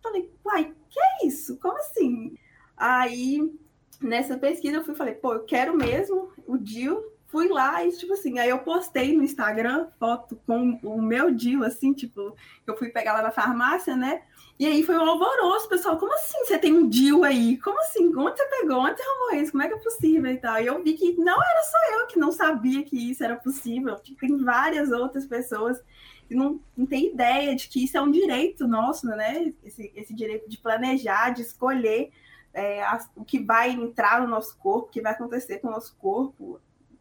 falei, 0.00 0.30
uai, 0.44 0.72
que 0.88 1.00
é 1.00 1.26
isso? 1.26 1.58
Como 1.58 1.76
assim? 1.78 2.36
Aí, 2.76 3.52
nessa 4.00 4.38
pesquisa, 4.38 4.76
eu 4.76 4.84
fui 4.84 4.94
falei, 4.94 5.14
pô, 5.14 5.34
eu 5.34 5.44
quero 5.44 5.76
mesmo 5.76 6.32
o 6.46 6.56
DIU 6.56 7.02
fui 7.32 7.48
lá 7.48 7.82
e, 7.82 7.90
tipo 7.90 8.12
assim, 8.12 8.38
aí 8.38 8.50
eu 8.50 8.58
postei 8.58 9.16
no 9.16 9.24
Instagram 9.24 9.88
foto 9.98 10.38
com 10.46 10.78
o 10.82 11.00
meu 11.00 11.34
DIU, 11.34 11.64
assim, 11.64 11.94
tipo, 11.94 12.36
eu 12.66 12.76
fui 12.76 12.90
pegar 12.90 13.14
lá 13.14 13.22
na 13.22 13.30
farmácia, 13.30 13.96
né? 13.96 14.22
E 14.58 14.66
aí 14.66 14.84
foi 14.84 14.96
um 14.96 15.08
alvoroço, 15.08 15.68
pessoal, 15.68 15.96
como 15.96 16.12
assim 16.12 16.44
você 16.44 16.58
tem 16.58 16.74
um 16.74 16.86
DIU 16.86 17.24
aí? 17.24 17.56
Como 17.56 17.80
assim? 17.80 18.14
Onde 18.14 18.36
você 18.36 18.44
pegou? 18.44 18.80
Onde 18.80 18.98
você 18.98 19.02
arrumou 19.02 19.42
isso? 19.42 19.50
Como 19.50 19.64
é 19.64 19.68
que 19.68 19.74
é 19.74 19.78
possível 19.78 20.30
e 20.30 20.36
tal? 20.36 20.60
E 20.60 20.66
eu 20.66 20.82
vi 20.82 20.92
que 20.92 21.14
não 21.14 21.42
era 21.42 21.62
só 21.64 21.98
eu 21.98 22.06
que 22.06 22.18
não 22.18 22.30
sabia 22.30 22.84
que 22.84 23.10
isso 23.10 23.24
era 23.24 23.36
possível, 23.36 23.96
tem 24.20 24.36
várias 24.44 24.92
outras 24.92 25.26
pessoas 25.26 25.82
que 26.28 26.34
não, 26.34 26.60
não 26.76 26.84
tem 26.86 27.06
ideia 27.12 27.56
de 27.56 27.66
que 27.66 27.82
isso 27.82 27.96
é 27.96 28.02
um 28.02 28.10
direito 28.10 28.68
nosso, 28.68 29.06
né? 29.06 29.52
Esse, 29.64 29.90
esse 29.96 30.14
direito 30.14 30.48
de 30.48 30.58
planejar, 30.58 31.30
de 31.30 31.40
escolher 31.40 32.12
é, 32.52 32.82
o 33.16 33.24
que 33.24 33.42
vai 33.42 33.70
entrar 33.70 34.20
no 34.20 34.28
nosso 34.28 34.56
corpo, 34.58 34.88
o 34.88 34.90
que 34.90 35.00
vai 35.00 35.12
acontecer 35.12 35.58
com 35.58 35.68
o 35.68 35.70
nosso 35.70 35.96
corpo, 35.96 36.60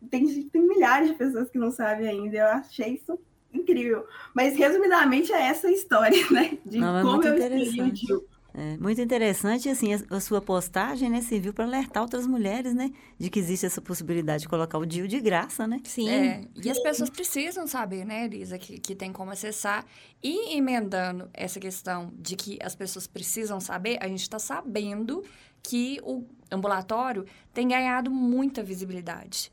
tem, 0.10 0.44
tem 0.50 0.68
milhares 0.68 1.10
de 1.10 1.16
pessoas 1.16 1.50
que 1.50 1.60
não 1.60 1.72
sabem 1.72 2.08
ainda. 2.08 2.38
Eu 2.38 2.48
achei 2.48 2.96
isso 2.96 3.20
incrível. 3.54 4.06
Mas, 4.34 4.56
resumidamente, 4.56 5.32
é 5.32 5.42
essa 5.42 5.70
história, 5.70 6.20
né? 6.32 6.58
De 6.66 6.80
não, 6.80 7.02
como 7.02 7.24
eu 7.24 7.38
escolhi 7.38 8.14
o. 8.14 8.32
É, 8.54 8.76
muito 8.78 9.00
interessante, 9.00 9.70
assim, 9.70 9.94
a, 9.94 10.18
a, 10.18 10.20
sua 10.20 10.42
postagem, 10.42 11.10
né, 11.10 11.22
serviu 11.22 11.54
para 11.54 11.64
alertar 11.64 12.04
outras 12.04 12.28
mulheres, 12.28 12.74
né, 12.74 12.92
de 13.18 13.30
que 13.30 13.40
existe 13.40 13.66
essa 13.66 13.82
possibilidade 13.82 14.44
de 14.44 14.50
colocar 14.50 14.78
o 14.78 14.86
DIU 14.86 15.08
de 15.08 15.22
graça, 15.22 15.66
né? 15.66 15.80
Sim. 15.86 16.10
É, 16.10 16.44
e 16.62 16.70
as 16.70 16.78
pessoas 16.80 17.10
precisam 17.10 17.66
saber, 17.66 18.06
né, 18.06 18.26
Elisa, 18.26 18.58
que, 18.58 18.78
que 18.78 18.94
tem 18.94 19.14
como 19.14 19.32
acessar. 19.32 19.86
E 20.22 20.58
emendando 20.58 21.30
essa 21.34 21.62
questão 21.62 22.12
de 22.20 22.36
que 22.36 22.60
as 22.62 22.76
pessoas 22.76 23.08
precisam 23.08 23.62
saber, 23.62 23.98
a 24.02 24.08
gente 24.10 24.24
está 24.24 24.38
sabendo 24.38 25.24
que 25.64 26.00
o 26.04 26.26
ambulatório 26.52 27.26
tem 27.54 27.70
ganhado 27.70 28.12
muita 28.12 28.62
visibilidade. 28.62 29.50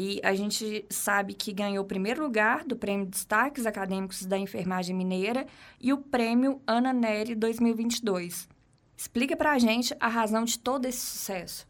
E 0.00 0.20
a 0.22 0.32
gente 0.32 0.86
sabe 0.88 1.34
que 1.34 1.52
ganhou 1.52 1.82
o 1.82 1.86
primeiro 1.86 2.22
lugar 2.22 2.62
do 2.62 2.76
Prêmio 2.76 3.04
Destaques 3.04 3.66
Acadêmicos 3.66 4.24
da 4.24 4.38
Enfermagem 4.38 4.94
Mineira 4.94 5.44
e 5.80 5.92
o 5.92 5.98
Prêmio 5.98 6.62
Ana 6.64 6.92
Nery 6.92 7.34
2022. 7.34 8.48
Explica 8.96 9.36
para 9.36 9.50
a 9.50 9.58
gente 9.58 9.92
a 9.98 10.06
razão 10.06 10.44
de 10.44 10.56
todo 10.56 10.86
esse 10.86 11.00
sucesso. 11.00 11.66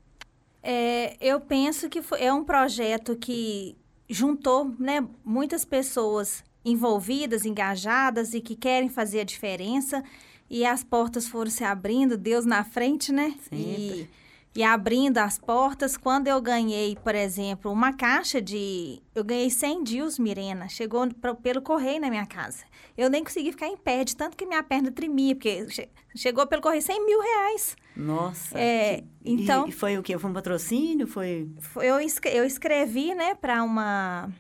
É, 0.62 1.16
eu 1.22 1.40
penso 1.40 1.88
que 1.88 2.02
foi, 2.02 2.22
é 2.22 2.30
um 2.30 2.44
projeto 2.44 3.16
que 3.16 3.78
juntou 4.10 4.74
né, 4.78 5.08
muitas 5.24 5.64
pessoas 5.64 6.44
envolvidas, 6.62 7.46
engajadas 7.46 8.34
e 8.34 8.42
que 8.42 8.54
querem 8.54 8.90
fazer 8.90 9.20
a 9.20 9.24
diferença. 9.24 10.04
E 10.50 10.66
as 10.66 10.84
portas 10.84 11.26
foram 11.26 11.50
se 11.50 11.64
abrindo, 11.64 12.14
Deus 12.18 12.44
na 12.44 12.62
frente, 12.62 13.10
né? 13.10 13.34
Sempre. 13.48 13.56
E 13.56 14.10
e 14.54 14.62
abrindo 14.62 15.18
as 15.18 15.38
portas. 15.38 15.96
Quando 15.96 16.28
eu 16.28 16.40
ganhei, 16.40 16.96
por 16.96 17.14
exemplo, 17.14 17.70
uma 17.70 17.92
caixa 17.92 18.40
de. 18.40 19.00
Eu 19.14 19.24
ganhei 19.24 19.50
100 19.50 19.84
dias, 19.84 20.18
Mirena. 20.18 20.68
Chegou 20.68 21.08
pra, 21.14 21.34
pelo 21.34 21.62
correio 21.62 22.00
na 22.00 22.10
minha 22.10 22.26
casa. 22.26 22.64
Eu 22.96 23.08
nem 23.08 23.22
consegui 23.22 23.52
ficar 23.52 23.68
em 23.68 23.76
pé, 23.76 24.04
de 24.04 24.16
tanto 24.16 24.36
que 24.36 24.46
minha 24.46 24.62
perna 24.62 24.90
tremia, 24.90 25.34
porque 25.34 25.68
che, 25.70 25.88
chegou 26.16 26.46
pelo 26.46 26.62
correio 26.62 26.82
100 26.82 27.06
mil 27.06 27.20
reais. 27.20 27.76
Nossa. 27.94 28.58
É, 28.58 29.04
então. 29.24 29.66
E 29.68 29.72
foi 29.72 29.98
o 29.98 30.02
quê? 30.02 30.18
Foi 30.18 30.30
um 30.30 30.34
patrocínio? 30.34 31.06
Foi. 31.06 31.48
Eu, 31.76 31.98
eu 32.32 32.44
escrevi, 32.44 33.14
né, 33.14 33.34
para 33.34 33.62
uma. 33.62 34.30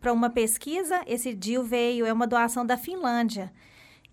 Para 0.00 0.12
uma 0.12 0.30
pesquisa, 0.30 1.02
esse 1.06 1.34
DIL 1.34 1.64
veio, 1.64 2.06
é 2.06 2.12
uma 2.12 2.26
doação 2.26 2.64
da 2.64 2.76
Finlândia. 2.76 3.50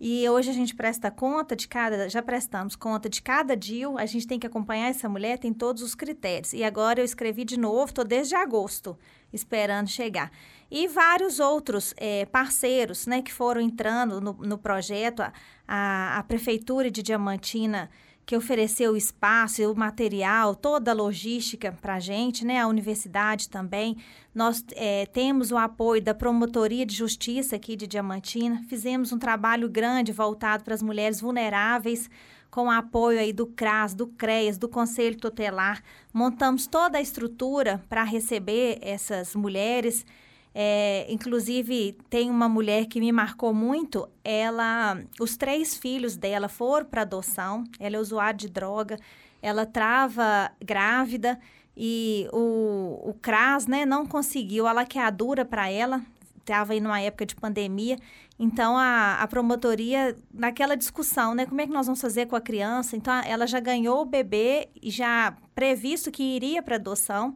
E 0.06 0.28
hoje 0.28 0.50
a 0.50 0.52
gente 0.52 0.74
presta 0.74 1.10
conta 1.10 1.56
de 1.56 1.66
cada, 1.66 2.10
já 2.10 2.20
prestamos 2.20 2.76
conta 2.76 3.08
de 3.08 3.22
cada 3.22 3.56
DIL, 3.56 3.96
a 3.96 4.04
gente 4.04 4.26
tem 4.26 4.38
que 4.38 4.46
acompanhar 4.46 4.90
essa 4.90 5.08
mulher, 5.08 5.38
tem 5.38 5.50
todos 5.50 5.82
os 5.82 5.94
critérios. 5.94 6.52
E 6.52 6.62
agora 6.62 7.00
eu 7.00 7.06
escrevi 7.06 7.42
de 7.42 7.58
novo, 7.58 7.86
estou 7.86 8.04
desde 8.04 8.34
agosto 8.34 8.98
esperando 9.32 9.88
chegar. 9.88 10.30
E 10.70 10.86
vários 10.88 11.40
outros 11.40 11.94
é, 11.96 12.26
parceiros 12.26 13.06
né, 13.06 13.22
que 13.22 13.32
foram 13.32 13.62
entrando 13.62 14.20
no, 14.20 14.34
no 14.34 14.58
projeto, 14.58 15.22
a, 15.66 16.18
a 16.18 16.22
Prefeitura 16.24 16.90
de 16.90 17.02
Diamantina 17.02 17.88
que 18.26 18.36
ofereceu 18.36 18.92
o 18.92 18.96
espaço, 18.96 19.62
o 19.70 19.76
material, 19.76 20.54
toda 20.54 20.90
a 20.90 20.94
logística 20.94 21.72
para 21.80 21.96
a 21.96 22.00
gente, 22.00 22.44
né? 22.44 22.60
A 22.60 22.66
universidade 22.66 23.48
também. 23.48 23.96
Nós 24.34 24.64
é, 24.72 25.06
temos 25.06 25.52
o 25.52 25.56
apoio 25.56 26.02
da 26.02 26.14
Promotoria 26.14 26.86
de 26.86 26.94
Justiça 26.94 27.56
aqui 27.56 27.76
de 27.76 27.86
Diamantina. 27.86 28.64
Fizemos 28.68 29.12
um 29.12 29.18
trabalho 29.18 29.68
grande 29.68 30.10
voltado 30.10 30.64
para 30.64 30.74
as 30.74 30.82
mulheres 30.82 31.20
vulneráveis, 31.20 32.08
com 32.50 32.66
o 32.66 32.70
apoio 32.70 33.18
aí 33.18 33.32
do 33.32 33.46
CRAS, 33.46 33.94
do 33.94 34.06
CREAS, 34.06 34.56
do 34.56 34.68
Conselho 34.68 35.18
Tutelar. 35.18 35.82
Montamos 36.12 36.66
toda 36.66 36.98
a 36.98 37.02
estrutura 37.02 37.82
para 37.88 38.04
receber 38.04 38.78
essas 38.80 39.34
mulheres. 39.34 40.06
É, 40.54 41.06
inclusive, 41.08 41.98
tem 42.08 42.30
uma 42.30 42.48
mulher 42.48 42.86
que 42.86 43.00
me 43.00 43.10
marcou 43.10 43.52
muito. 43.52 44.08
Ela, 44.22 45.02
os 45.18 45.36
três 45.36 45.76
filhos 45.76 46.16
dela 46.16 46.48
foram 46.48 46.86
para 46.86 47.02
adoção. 47.02 47.64
Ela 47.80 47.96
é 47.96 47.98
usuária 47.98 48.38
de 48.38 48.48
droga. 48.48 48.96
Ela 49.42 49.66
trava 49.66 50.52
grávida 50.64 51.38
e 51.76 52.28
o, 52.32 53.10
o 53.10 53.14
CRAS, 53.20 53.66
né, 53.66 53.84
não 53.84 54.06
conseguiu 54.06 54.66
a 54.66 54.72
laqueadura 54.72 55.44
para 55.44 55.68
ela. 55.68 56.00
Estava 56.38 56.72
aí 56.72 56.80
numa 56.80 57.00
época 57.00 57.26
de 57.26 57.34
pandemia. 57.34 57.98
Então, 58.38 58.76
a, 58.76 59.14
a 59.20 59.26
promotoria, 59.26 60.16
naquela 60.32 60.76
discussão, 60.76 61.34
né, 61.34 61.46
como 61.46 61.60
é 61.60 61.66
que 61.66 61.72
nós 61.72 61.86
vamos 61.86 62.00
fazer 62.00 62.26
com 62.26 62.36
a 62.36 62.40
criança? 62.40 62.96
Então, 62.96 63.12
ela 63.24 63.46
já 63.46 63.58
ganhou 63.58 64.02
o 64.02 64.04
bebê 64.04 64.68
já 64.82 65.36
previsto 65.54 66.12
que 66.12 66.22
iria 66.22 66.62
para 66.62 66.76
adoção 66.76 67.34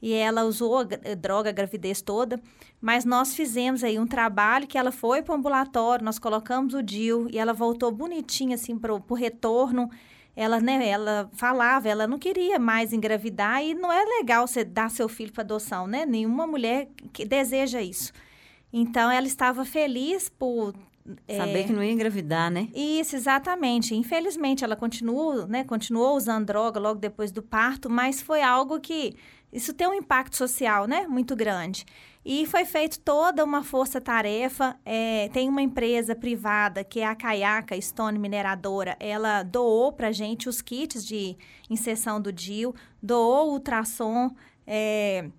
e 0.00 0.12
ela 0.12 0.44
usou 0.44 0.78
a 0.78 0.86
eh, 1.02 1.14
droga 1.14 1.50
a 1.50 1.52
gravidez 1.52 2.00
toda, 2.00 2.40
mas 2.80 3.04
nós 3.04 3.34
fizemos 3.34 3.82
aí 3.82 3.98
um 3.98 4.06
trabalho 4.06 4.66
que 4.66 4.78
ela 4.78 4.92
foi 4.92 5.22
para 5.22 5.32
o 5.32 5.36
ambulatório, 5.36 6.04
nós 6.04 6.18
colocamos 6.18 6.74
o 6.74 6.82
DIL 6.82 7.28
e 7.30 7.38
ela 7.38 7.52
voltou 7.52 7.90
bonitinha 7.90 8.54
assim 8.54 8.78
para 8.78 8.94
o 8.94 9.14
retorno. 9.14 9.90
Ela, 10.36 10.60
né, 10.60 10.88
ela 10.88 11.28
falava, 11.32 11.88
ela 11.88 12.06
não 12.06 12.16
queria 12.16 12.60
mais 12.60 12.92
engravidar 12.92 13.60
e 13.64 13.74
não 13.74 13.92
é 13.92 14.04
legal 14.04 14.46
você 14.46 14.64
dar 14.64 14.88
seu 14.88 15.08
filho 15.08 15.32
para 15.32 15.42
adoção, 15.42 15.88
né? 15.88 16.06
Nenhuma 16.06 16.46
mulher 16.46 16.88
que 17.12 17.24
deseja 17.24 17.82
isso. 17.82 18.12
Então 18.72 19.10
ela 19.10 19.26
estava 19.26 19.64
feliz 19.64 20.28
por 20.28 20.74
Saber 21.26 21.60
é, 21.60 21.62
que 21.64 21.72
não 21.72 21.82
ia 21.82 21.92
engravidar, 21.92 22.50
né? 22.50 22.68
Isso, 22.74 23.16
exatamente. 23.16 23.94
Infelizmente, 23.94 24.62
ela 24.62 24.76
continuou, 24.76 25.46
né, 25.46 25.64
continuou 25.64 26.14
usando 26.14 26.46
droga 26.46 26.78
logo 26.78 27.00
depois 27.00 27.32
do 27.32 27.42
parto, 27.42 27.88
mas 27.88 28.20
foi 28.20 28.42
algo 28.42 28.78
que 28.78 29.14
isso 29.52 29.72
tem 29.72 29.86
um 29.86 29.94
impacto 29.94 30.36
social, 30.36 30.86
né, 30.86 31.06
muito 31.06 31.34
grande. 31.34 31.86
E 32.24 32.44
foi 32.46 32.64
feito 32.66 33.00
toda 33.00 33.42
uma 33.42 33.62
força-tarefa. 33.62 34.78
É, 34.84 35.30
tem 35.32 35.48
uma 35.48 35.62
empresa 35.62 36.14
privada, 36.14 36.84
que 36.84 37.00
é 37.00 37.06
a 37.06 37.14
Caiaca 37.14 37.80
Stone 37.80 38.18
Mineradora. 38.18 38.96
Ela 39.00 39.42
doou 39.42 39.92
para 39.92 40.12
gente 40.12 40.48
os 40.48 40.60
kits 40.60 41.04
de 41.06 41.36
inserção 41.70 42.20
do 42.20 42.30
DIL, 42.30 42.74
doou 43.02 43.48
o 43.48 43.52
ultrassom. 43.52 44.34
É, 44.66 45.30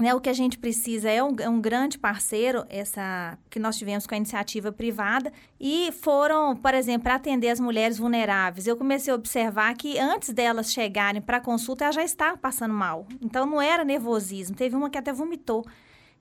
né, 0.00 0.14
o 0.14 0.20
que 0.20 0.30
a 0.30 0.32
gente 0.32 0.58
precisa 0.58 1.10
é 1.10 1.22
um, 1.22 1.36
é 1.38 1.48
um, 1.48 1.60
grande 1.60 1.98
parceiro, 1.98 2.64
essa 2.68 3.38
que 3.50 3.58
nós 3.58 3.76
tivemos 3.76 4.06
com 4.06 4.14
a 4.14 4.16
iniciativa 4.16 4.72
privada, 4.72 5.32
e 5.60 5.92
foram, 5.92 6.56
por 6.56 6.74
exemplo, 6.74 7.04
para 7.04 7.16
atender 7.16 7.50
as 7.50 7.60
mulheres 7.60 7.98
vulneráveis. 7.98 8.66
Eu 8.66 8.76
comecei 8.76 9.12
a 9.12 9.16
observar 9.16 9.74
que 9.74 9.98
antes 9.98 10.32
delas 10.32 10.72
chegarem 10.72 11.20
para 11.20 11.36
a 11.36 11.40
consulta, 11.40 11.84
elas 11.84 11.94
já 11.94 12.02
estavam 12.02 12.38
passando 12.38 12.72
mal. 12.72 13.06
Então, 13.20 13.44
não 13.44 13.60
era 13.60 13.84
nervosismo. 13.84 14.56
Teve 14.56 14.74
uma 14.74 14.88
que 14.88 14.98
até 14.98 15.12
vomitou. 15.12 15.64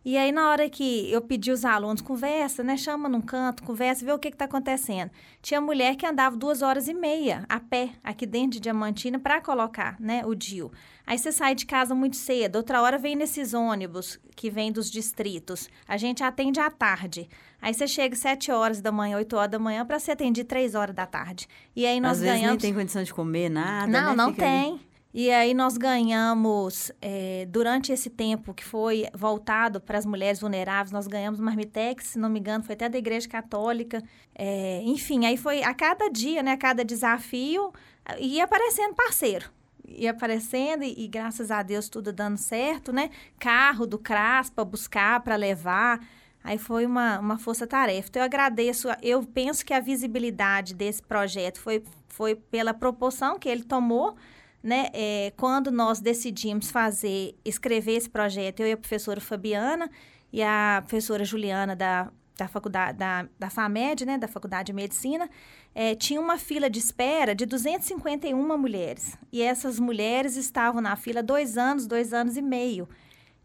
E 0.03 0.17
aí, 0.17 0.31
na 0.31 0.49
hora 0.49 0.67
que 0.67 1.11
eu 1.11 1.21
pedi 1.21 1.51
os 1.51 1.63
alunos, 1.63 2.01
conversa, 2.01 2.63
né? 2.63 2.75
Chama 2.75 3.07
num 3.07 3.21
canto, 3.21 3.61
conversa, 3.61 4.03
vê 4.03 4.11
o 4.11 4.17
que 4.17 4.29
está 4.29 4.45
acontecendo. 4.45 5.11
Tinha 5.43 5.61
mulher 5.61 5.95
que 5.95 6.05
andava 6.05 6.35
duas 6.35 6.63
horas 6.63 6.87
e 6.87 6.93
meia 6.93 7.45
a 7.47 7.59
pé, 7.59 7.91
aqui 8.03 8.25
dentro 8.25 8.51
de 8.53 8.61
Diamantina, 8.61 9.19
para 9.19 9.39
colocar 9.39 9.95
né, 9.99 10.23
o 10.25 10.33
DIU. 10.33 10.71
Aí 11.05 11.19
você 11.19 11.31
sai 11.31 11.53
de 11.53 11.67
casa 11.67 11.93
muito 11.93 12.15
cedo, 12.15 12.55
outra 12.55 12.81
hora 12.81 12.97
vem 12.97 13.15
nesses 13.15 13.53
ônibus 13.53 14.19
que 14.35 14.49
vem 14.49 14.71
dos 14.71 14.89
distritos. 14.89 15.69
A 15.87 15.97
gente 15.97 16.23
atende 16.23 16.59
à 16.59 16.71
tarde. 16.71 17.29
Aí 17.61 17.73
você 17.73 17.87
chega 17.87 18.15
sete 18.15 18.51
horas 18.51 18.81
da 18.81 18.91
manhã, 18.91 19.17
oito 19.17 19.35
horas 19.35 19.51
da 19.51 19.59
manhã, 19.59 19.85
para 19.85 19.99
ser 19.99 20.13
atendido 20.13 20.47
três 20.47 20.73
horas 20.73 20.95
da 20.95 21.05
tarde. 21.05 21.47
E 21.75 21.85
aí 21.85 21.99
nós 21.99 22.13
Às 22.13 22.23
ganhamos. 22.23 22.41
Vezes 22.41 22.51
nem 22.51 22.57
tem 22.57 22.73
condição 22.73 23.03
de 23.03 23.13
comer 23.13 23.49
nada. 23.49 23.85
Não, 23.85 24.09
né? 24.09 24.15
não 24.15 24.29
Fica 24.31 24.45
tem. 24.45 24.71
Ali. 24.71 24.90
E 25.13 25.29
aí 25.29 25.53
nós 25.53 25.77
ganhamos, 25.77 26.91
é, 27.01 27.45
durante 27.49 27.91
esse 27.91 28.09
tempo 28.09 28.53
que 28.53 28.63
foi 28.63 29.05
voltado 29.13 29.81
para 29.81 29.97
as 29.97 30.05
mulheres 30.05 30.39
vulneráveis, 30.39 30.91
nós 30.91 31.05
ganhamos 31.05 31.39
Marmitex, 31.39 32.05
se 32.05 32.19
não 32.19 32.29
me 32.29 32.39
engano, 32.39 32.63
foi 32.63 32.75
até 32.75 32.87
da 32.87 32.97
Igreja 32.97 33.27
Católica. 33.27 34.01
É, 34.33 34.81
enfim, 34.83 35.25
aí 35.25 35.35
foi 35.35 35.63
a 35.63 35.73
cada 35.73 36.07
dia, 36.09 36.41
né, 36.41 36.53
a 36.53 36.57
cada 36.57 36.85
desafio, 36.85 37.73
ia 38.19 38.45
aparecendo 38.45 38.95
parceiro. 38.95 39.49
Ia 39.85 40.11
aparecendo 40.11 40.83
e, 40.83 41.03
e 41.03 41.07
graças 41.07 41.51
a 41.51 41.61
Deus 41.61 41.89
tudo 41.89 42.13
dando 42.13 42.37
certo, 42.37 42.93
né? 42.93 43.09
Carro 43.37 43.85
do 43.85 43.99
CRAS 43.99 44.49
para 44.49 44.63
buscar, 44.63 45.19
para 45.21 45.35
levar. 45.35 45.99
Aí 46.43 46.57
foi 46.57 46.85
uma, 46.85 47.19
uma 47.19 47.37
força-tarefa. 47.37 48.07
Então, 48.09 48.21
eu 48.21 48.25
agradeço. 48.25 48.87
Eu 49.01 49.23
penso 49.23 49.65
que 49.65 49.73
a 49.73 49.79
visibilidade 49.79 50.73
desse 50.73 51.01
projeto 51.03 51.59
foi, 51.59 51.83
foi 52.07 52.35
pela 52.35 52.73
proporção 52.73 53.37
que 53.37 53.49
ele 53.49 53.63
tomou, 53.63 54.15
né, 54.63 54.89
é, 54.93 55.33
quando 55.37 55.71
nós 55.71 55.99
decidimos 55.99 56.69
fazer, 56.69 57.35
escrever 57.43 57.93
esse 57.93 58.09
projeto, 58.09 58.59
eu 58.59 58.67
e 58.67 58.71
a 58.73 58.77
professora 58.77 59.19
Fabiana 59.19 59.89
e 60.31 60.41
a 60.41 60.83
professora 60.85 61.25
Juliana 61.25 61.75
da, 61.75 62.11
da 62.37 62.47
faculdade, 62.47 62.97
da, 62.97 63.27
da 63.37 63.49
FAMED, 63.49 64.05
né, 64.05 64.17
da 64.17 64.27
Faculdade 64.27 64.67
de 64.67 64.73
Medicina, 64.73 65.29
é, 65.73 65.95
tinha 65.95 66.19
uma 66.19 66.37
fila 66.37 66.69
de 66.69 66.79
espera 66.79 67.35
de 67.35 67.45
251 67.45 68.57
mulheres. 68.57 69.17
E 69.31 69.41
essas 69.41 69.79
mulheres 69.79 70.35
estavam 70.35 70.81
na 70.81 70.95
fila 70.95 71.21
dois 71.21 71.57
anos, 71.57 71.87
dois 71.87 72.13
anos 72.13 72.37
e 72.37 72.41
meio. 72.41 72.87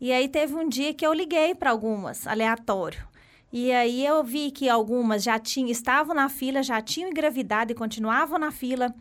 E 0.01 0.13
aí 0.13 0.29
teve 0.29 0.55
um 0.55 0.69
dia 0.69 0.93
que 0.93 1.07
eu 1.07 1.13
liguei 1.13 1.55
para 1.55 1.71
algumas, 1.71 2.27
aleatório. 2.27 3.07
E 3.53 3.73
aí 3.73 4.05
eu 4.05 4.23
vi 4.23 4.51
que 4.51 4.69
algumas 4.69 5.23
já 5.23 5.39
tinham, 5.39 5.71
estavam 5.71 6.15
na 6.15 6.29
fila, 6.29 6.63
já 6.63 6.81
tinham 6.83 7.09
engravidado 7.09 7.73
e 7.73 7.75
continuavam 7.75 8.39
na 8.39 8.51
fila. 8.51 8.95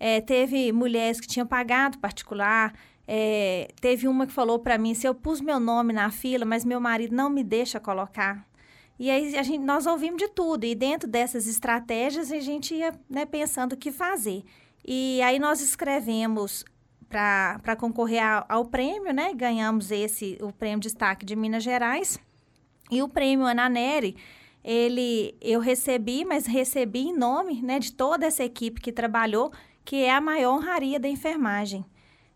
É, 0.00 0.18
teve 0.22 0.72
mulheres 0.72 1.20
que 1.20 1.28
tinham 1.28 1.46
pagado 1.46 1.98
particular. 1.98 2.72
É, 3.06 3.68
teve 3.82 4.08
uma 4.08 4.26
que 4.26 4.32
falou 4.32 4.58
para 4.58 4.78
mim: 4.78 4.94
se 4.94 5.06
eu 5.06 5.14
pus 5.14 5.42
meu 5.42 5.60
nome 5.60 5.92
na 5.92 6.10
fila, 6.10 6.46
mas 6.46 6.64
meu 6.64 6.80
marido 6.80 7.14
não 7.14 7.28
me 7.28 7.44
deixa 7.44 7.78
colocar. 7.78 8.48
E 8.98 9.10
aí 9.10 9.36
a 9.36 9.42
gente, 9.42 9.62
nós 9.62 9.86
ouvimos 9.86 10.16
de 10.16 10.28
tudo. 10.28 10.64
E 10.64 10.74
dentro 10.74 11.08
dessas 11.08 11.46
estratégias, 11.46 12.32
a 12.32 12.40
gente 12.40 12.74
ia 12.74 12.98
né, 13.08 13.26
pensando 13.26 13.74
o 13.74 13.76
que 13.76 13.92
fazer. 13.92 14.42
E 14.86 15.20
aí 15.22 15.38
nós 15.38 15.60
escrevemos 15.60 16.64
para 17.08 17.76
concorrer 17.76 18.22
ao, 18.22 18.46
ao, 18.48 18.64
prêmio, 18.64 19.12
né? 19.12 19.34
Ganhamos 19.34 19.90
esse, 19.90 20.38
o 20.40 20.52
prêmio 20.52 20.80
Destaque 20.80 21.26
de 21.26 21.34
Minas 21.34 21.62
Gerais. 21.62 22.18
E 22.90 23.02
o 23.02 23.08
prêmio 23.08 23.46
Ananeri, 23.46 24.16
ele 24.62 25.34
eu 25.40 25.60
recebi, 25.60 26.24
mas 26.24 26.46
recebi 26.46 27.08
em 27.08 27.16
nome 27.16 27.60
né, 27.62 27.78
de 27.78 27.92
toda 27.92 28.26
essa 28.26 28.44
equipe 28.44 28.80
que 28.80 28.92
trabalhou 28.92 29.52
que 29.84 29.96
é 29.96 30.12
a 30.12 30.20
maior 30.20 30.56
honraria 30.56 30.98
da 30.98 31.08
enfermagem. 31.08 31.84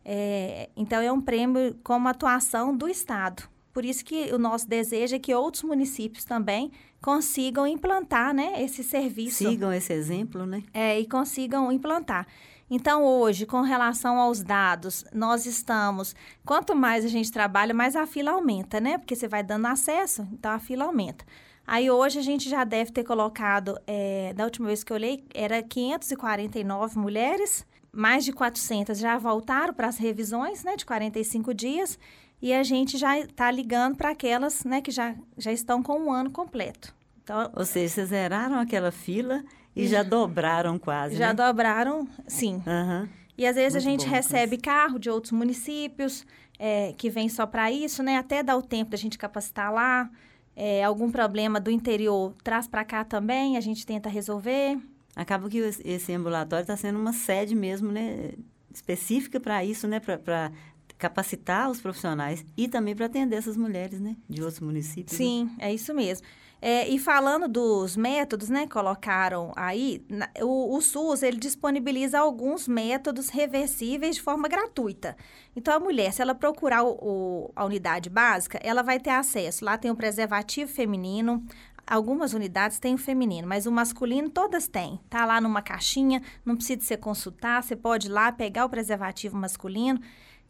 É, 0.05 0.69
então, 0.77 1.01
é 1.01 1.11
um 1.11 1.21
prêmio 1.21 1.75
como 1.83 2.09
atuação 2.09 2.77
do 2.77 2.89
Estado. 2.89 3.49
Por 3.73 3.85
isso 3.85 4.05
que 4.05 4.33
o 4.33 4.39
nosso 4.39 4.69
desejo 4.69 5.17
é 5.17 5.19
que 5.19 5.35
outros 5.35 5.65
municípios 5.65 6.25
também 6.25 6.71
consigam 7.03 7.67
implantar 7.67 8.33
né, 8.33 8.63
esse 8.63 8.85
serviço. 8.85 9.39
Sigam 9.39 9.73
esse 9.73 9.93
exemplo, 9.93 10.47
né? 10.47 10.63
É, 10.73 10.99
e 10.99 11.07
consigam 11.07 11.73
implantar. 11.73 12.27
Então, 12.71 13.05
hoje, 13.05 13.45
com 13.45 13.61
relação 13.61 14.19
aos 14.19 14.43
dados, 14.43 15.05
nós 15.13 15.45
estamos. 15.45 16.15
Quanto 16.45 16.75
mais 16.75 17.05
a 17.05 17.09
gente 17.09 17.31
trabalha, 17.31 17.75
mais 17.75 17.95
a 17.95 18.07
fila 18.07 18.33
aumenta, 18.33 18.81
né? 18.81 18.97
Porque 18.97 19.15
você 19.15 19.29
vai 19.29 19.43
dando 19.43 19.67
acesso, 19.67 20.27
então 20.33 20.51
a 20.51 20.59
fila 20.59 20.85
aumenta. 20.85 21.25
Aí 21.67 21.91
hoje 21.91 22.19
a 22.19 22.23
gente 22.23 22.49
já 22.49 22.63
deve 22.65 22.93
ter 22.93 23.05
colocado, 23.05 23.79
é, 23.87 24.33
da 24.35 24.45
última 24.45 24.67
vez 24.67 24.85
que 24.85 24.93
eu 24.93 24.97
olhei, 24.97 25.25
era 25.35 25.63
549 25.63 26.99
mulheres, 26.99 27.67
mais 27.91 28.25
de 28.25 28.33
400 28.33 28.99
já 28.99 29.17
voltaram 29.17 29.73
para 29.73 29.89
as 29.89 29.97
revisões, 29.97 30.63
né, 30.63 30.77
de 30.77 30.85
45 30.85 31.55
dias, 31.55 31.99
e 32.43 32.53
a 32.53 32.63
gente 32.63 32.99
já 32.99 33.19
está 33.19 33.51
ligando 33.51 33.97
para 33.97 34.11
aquelas, 34.11 34.65
né, 34.65 34.83
que 34.83 34.91
já, 34.91 35.15
já 35.39 35.53
estão 35.53 35.83
com 35.83 35.99
um 35.99 36.13
ano 36.13 36.31
completo. 36.31 36.95
Então, 37.23 37.51
Ou 37.55 37.65
seja, 37.65 37.95
vocês 37.95 38.09
zeraram 38.11 38.59
aquela 38.59 38.91
fila 38.91 39.43
e 39.75 39.87
já 39.87 40.03
dobraram 40.03 40.79
quase, 40.79 41.17
Já 41.17 41.29
né? 41.29 41.35
dobraram, 41.35 42.07
sim. 42.27 42.63
Uhum. 42.67 43.09
E 43.37 43.47
às 43.47 43.57
vezes 43.57 43.73
Muito 43.73 43.87
a 43.87 43.91
gente 43.91 44.05
bom, 44.05 44.15
recebe 44.15 44.59
carro 44.59 44.99
de 44.99 45.09
outros 45.09 45.33
municípios 45.33 46.27
é, 46.59 46.93
que 46.97 47.09
vem 47.11 47.29
só 47.29 47.47
para 47.47 47.73
isso, 47.73 48.03
né? 48.03 48.17
Até 48.17 48.43
dá 48.43 48.55
o 48.57 48.63
tempo 48.63 48.91
da 48.91 48.97
gente 48.97 49.19
capacitar 49.19 49.73
lá 49.73 50.09
é, 50.57 50.85
algum 50.85 51.11
problema 51.11 51.61
do 51.61 51.71
interior 51.71 52.35
traz 52.43 52.67
para 52.67 52.85
cá 52.85 53.05
também, 53.05 53.57
a 53.57 53.61
gente 53.61 53.85
tenta 53.85 54.09
resolver. 54.09 54.79
Acaba 55.17 55.49
que 55.49 55.59
esse 55.59 56.13
ambulatório 56.13 56.63
está 56.63 56.77
sendo 56.77 56.99
uma 56.99 57.13
sede 57.13 57.55
mesmo, 57.55 57.91
né? 57.91 58.33
Específica 58.73 59.39
para 59.39 59.65
isso, 59.65 59.87
né? 59.87 60.01
Para 60.01 60.51
capacitar 60.99 61.71
os 61.71 61.81
profissionais 61.81 62.45
e 62.57 62.69
também 62.69 62.95
para 62.95 63.07
atender 63.07 63.37
essas 63.37 63.57
mulheres, 63.57 64.01
né? 64.01 64.17
De 64.29 64.43
outros 64.43 64.61
municípios. 64.61 65.17
Sim, 65.17 65.45
né? 65.45 65.69
é 65.69 65.75
isso 65.75 65.95
mesmo. 65.95 66.27
É, 66.67 66.89
e 66.89 66.99
falando 66.99 67.47
dos 67.47 67.95
métodos, 67.95 68.49
né, 68.49 68.67
colocaram 68.67 69.53
aí, 69.55 70.03
na, 70.09 70.31
o, 70.41 70.75
o, 70.75 70.81
SUS, 70.81 71.23
ele 71.23 71.37
disponibiliza 71.37 72.19
alguns 72.19 72.67
métodos 72.67 73.29
reversíveis 73.29 74.17
de 74.17 74.23
forma 74.23 74.49
gratuita. 74.49 75.15
Então, 75.55 75.75
a 75.75 75.79
mulher, 75.79 76.11
se 76.11 76.23
ela 76.23 76.35
procurar 76.35 76.83
o, 76.83 76.93
o, 76.93 77.53
a 77.55 77.67
unidade 77.67 78.09
básica, 78.09 78.59
ela 78.63 78.83
vai 78.83 78.99
ter 78.99 79.11
acesso. 79.11 79.63
Lá 79.63 79.77
tem 79.77 79.91
o 79.91 79.95
preservativo 79.95 80.73
feminino, 80.73 81.45
algumas 81.87 82.33
unidades 82.33 82.79
têm 82.79 82.95
o 82.95 82.99
feminino, 82.99 83.47
mas 83.47 83.67
o 83.67 83.71
masculino 83.71 84.31
todas 84.31 84.67
têm. 84.67 84.99
Tá 85.11 85.27
lá 85.27 85.43
numa 85.43 85.61
caixinha, 85.61 86.23
não 86.47 86.57
precisa 86.57 86.81
você 86.81 86.97
consultar, 86.97 87.63
você 87.63 87.77
pode 87.77 88.07
ir 88.07 88.11
lá 88.11 88.33
pegar 88.33 88.65
o 88.65 88.71
preservativo 88.71 89.37
masculino. 89.37 90.01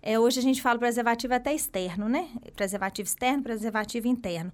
É, 0.00 0.16
hoje 0.16 0.38
a 0.38 0.42
gente 0.44 0.62
fala 0.62 0.78
preservativo 0.78 1.34
até 1.34 1.52
externo, 1.52 2.08
né? 2.08 2.28
Preservativo 2.54 3.08
externo, 3.08 3.42
preservativo 3.42 4.06
interno. 4.06 4.52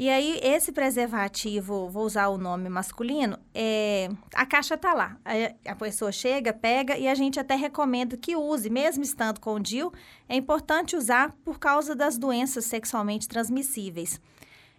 E 0.00 0.08
aí, 0.08 0.40
esse 0.42 0.72
preservativo, 0.72 1.86
vou 1.90 2.06
usar 2.06 2.28
o 2.28 2.38
nome 2.38 2.70
masculino, 2.70 3.38
é, 3.52 4.08
a 4.34 4.46
caixa 4.46 4.74
tá 4.74 4.94
lá. 4.94 5.18
A, 5.22 5.72
a, 5.72 5.76
pessoa 5.76 6.10
chega, 6.10 6.54
pega 6.54 6.96
e 6.96 7.06
a 7.06 7.14
gente 7.14 7.38
até 7.38 7.54
recomenda 7.54 8.16
que 8.16 8.34
use, 8.34 8.70
mesmo 8.70 9.04
estando 9.04 9.38
com 9.38 9.56
o 9.56 9.60
DIL, 9.60 9.92
é 10.26 10.34
importante 10.34 10.96
usar 10.96 11.36
por 11.44 11.58
causa 11.58 11.94
das 11.94 12.16
doenças 12.16 12.64
sexualmente 12.64 13.28
transmissíveis. 13.28 14.18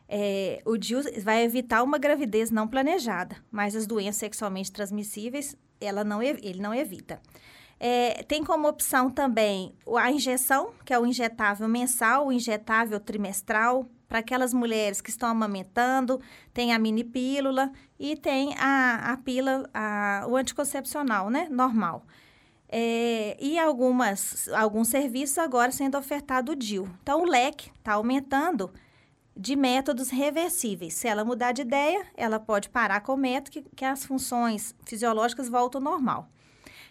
É, 0.09 0.59
o 0.65 0.75
DIL 0.75 1.01
vai 1.23 1.43
evitar 1.43 1.83
uma 1.83 1.99
gravidez 1.99 2.49
não 2.49 2.67
planejada, 2.67 3.35
mas 3.51 3.75
as 3.75 3.85
doenças 3.85 4.15
sexualmente 4.15 4.71
transmissíveis, 4.71 5.55
ela 5.79 6.03
não, 6.03 6.23
ele 6.23 6.59
não 6.59 6.73
evita. 6.73 7.21
É, 7.79 8.23
tem 8.23 8.43
como 8.43 8.67
opção 8.67 9.07
também 9.07 9.75
a 9.99 10.11
injeção, 10.11 10.71
que 10.83 10.91
é 10.91 10.97
o 10.97 11.05
injetável 11.05 11.67
mensal, 11.67 12.25
o 12.25 12.31
injetável 12.31 12.99
trimestral, 12.99 13.87
para 14.11 14.19
aquelas 14.19 14.53
mulheres 14.53 14.99
que 14.99 15.09
estão 15.09 15.29
amamentando, 15.29 16.19
tem 16.53 16.73
a 16.73 16.77
mini 16.77 17.01
pílula 17.01 17.71
e 17.97 18.17
tem 18.17 18.53
a, 18.57 19.13
a 19.13 19.15
pílula, 19.15 19.69
a, 19.73 20.25
o 20.27 20.35
anticoncepcional, 20.35 21.29
né? 21.29 21.47
Normal. 21.49 22.03
É, 22.67 23.37
e 23.39 23.57
algumas, 23.57 24.49
alguns 24.49 24.89
serviços 24.89 25.37
agora 25.37 25.71
sendo 25.71 25.97
ofertado 25.97 26.51
o 26.51 26.55
DIL. 26.57 26.89
Então, 27.01 27.21
o 27.21 27.25
leque 27.25 27.71
está 27.79 27.93
aumentando 27.93 28.69
de 29.33 29.55
métodos 29.55 30.09
reversíveis. 30.09 30.93
Se 30.93 31.07
ela 31.07 31.23
mudar 31.23 31.53
de 31.53 31.61
ideia, 31.61 32.05
ela 32.17 32.37
pode 32.37 32.67
parar 32.67 32.99
com 32.99 33.13
o 33.13 33.17
método 33.17 33.51
que, 33.51 33.61
que 33.73 33.85
as 33.85 34.03
funções 34.03 34.75
fisiológicas 34.85 35.47
voltam 35.47 35.79
ao 35.79 35.89
normal. 35.89 36.27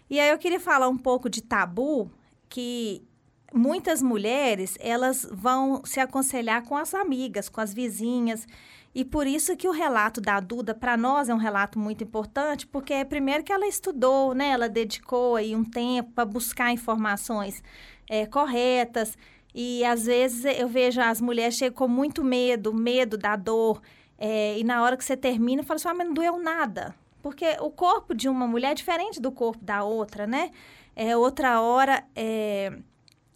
E 0.09 0.19
aí 0.19 0.31
eu 0.31 0.39
queria 0.39 0.59
falar 0.59 0.89
um 0.89 0.97
pouco 0.97 1.29
de 1.29 1.43
tabu, 1.43 2.11
que 2.49 3.07
muitas 3.53 4.03
mulheres, 4.03 4.77
elas 4.81 5.27
vão 5.31 5.83
se 5.85 6.01
aconselhar 6.01 6.63
com 6.63 6.77
as 6.77 6.95
amigas, 6.95 7.49
com 7.49 7.61
as 7.61 7.75
vizinhas. 7.75 8.47
E 8.95 9.05
por 9.05 9.27
isso 9.27 9.57
que 9.57 9.69
o 9.69 9.73
relato 9.73 10.21
da 10.21 10.41
Duda, 10.41 10.75
para 10.75 10.97
nós, 10.97 11.29
é 11.29 11.35
um 11.35 11.39
relato 11.39 11.79
muito 11.79 12.03
importante, 12.03 12.67
porque 12.67 12.93
é 12.93 13.05
primeiro 13.05 13.45
que 13.45 13.53
ela 13.53 13.67
estudou, 13.67 14.35
né? 14.35 14.51
Ela 14.51 14.69
dedicou 14.69 15.37
aí 15.37 15.55
um 15.55 15.65
tempo 15.65 16.11
para 16.13 16.25
buscar 16.25 16.73
informações 16.73 17.63
é, 18.09 18.27
corretas. 18.27 19.17
E 19.55 19.85
às 19.85 20.07
vezes 20.07 20.45
eu 20.45 20.69
vejo 20.69 21.01
as 21.01 21.21
mulheres 21.21 21.55
chegam 21.57 21.77
com 21.77 21.89
muito 21.89 22.25
medo, 22.25 22.75
medo 22.75 23.17
da 23.17 23.37
dor. 23.37 23.81
É, 24.19 24.59
e 24.59 24.65
na 24.65 24.83
hora 24.83 24.97
que 24.97 25.05
você 25.05 25.17
termina, 25.17 25.63
fala 25.63 25.77
assim, 25.77 25.89
ah, 25.89 25.95
mas 25.95 26.07
não 26.07 26.15
doeu 26.15 26.39
nada. 26.39 26.95
Porque 27.23 27.57
o 27.61 27.71
corpo 27.71 28.15
de 28.15 28.29
uma 28.29 28.47
mulher 28.47 28.73
é 28.73 28.75
diferente 28.75 29.21
do 29.21 29.31
corpo 29.31 29.65
da 29.65 29.85
outra, 29.85 30.27
né? 30.27 30.51
É, 30.97 31.17
outra 31.17 31.61
hora, 31.61 32.05
é, 32.17 32.73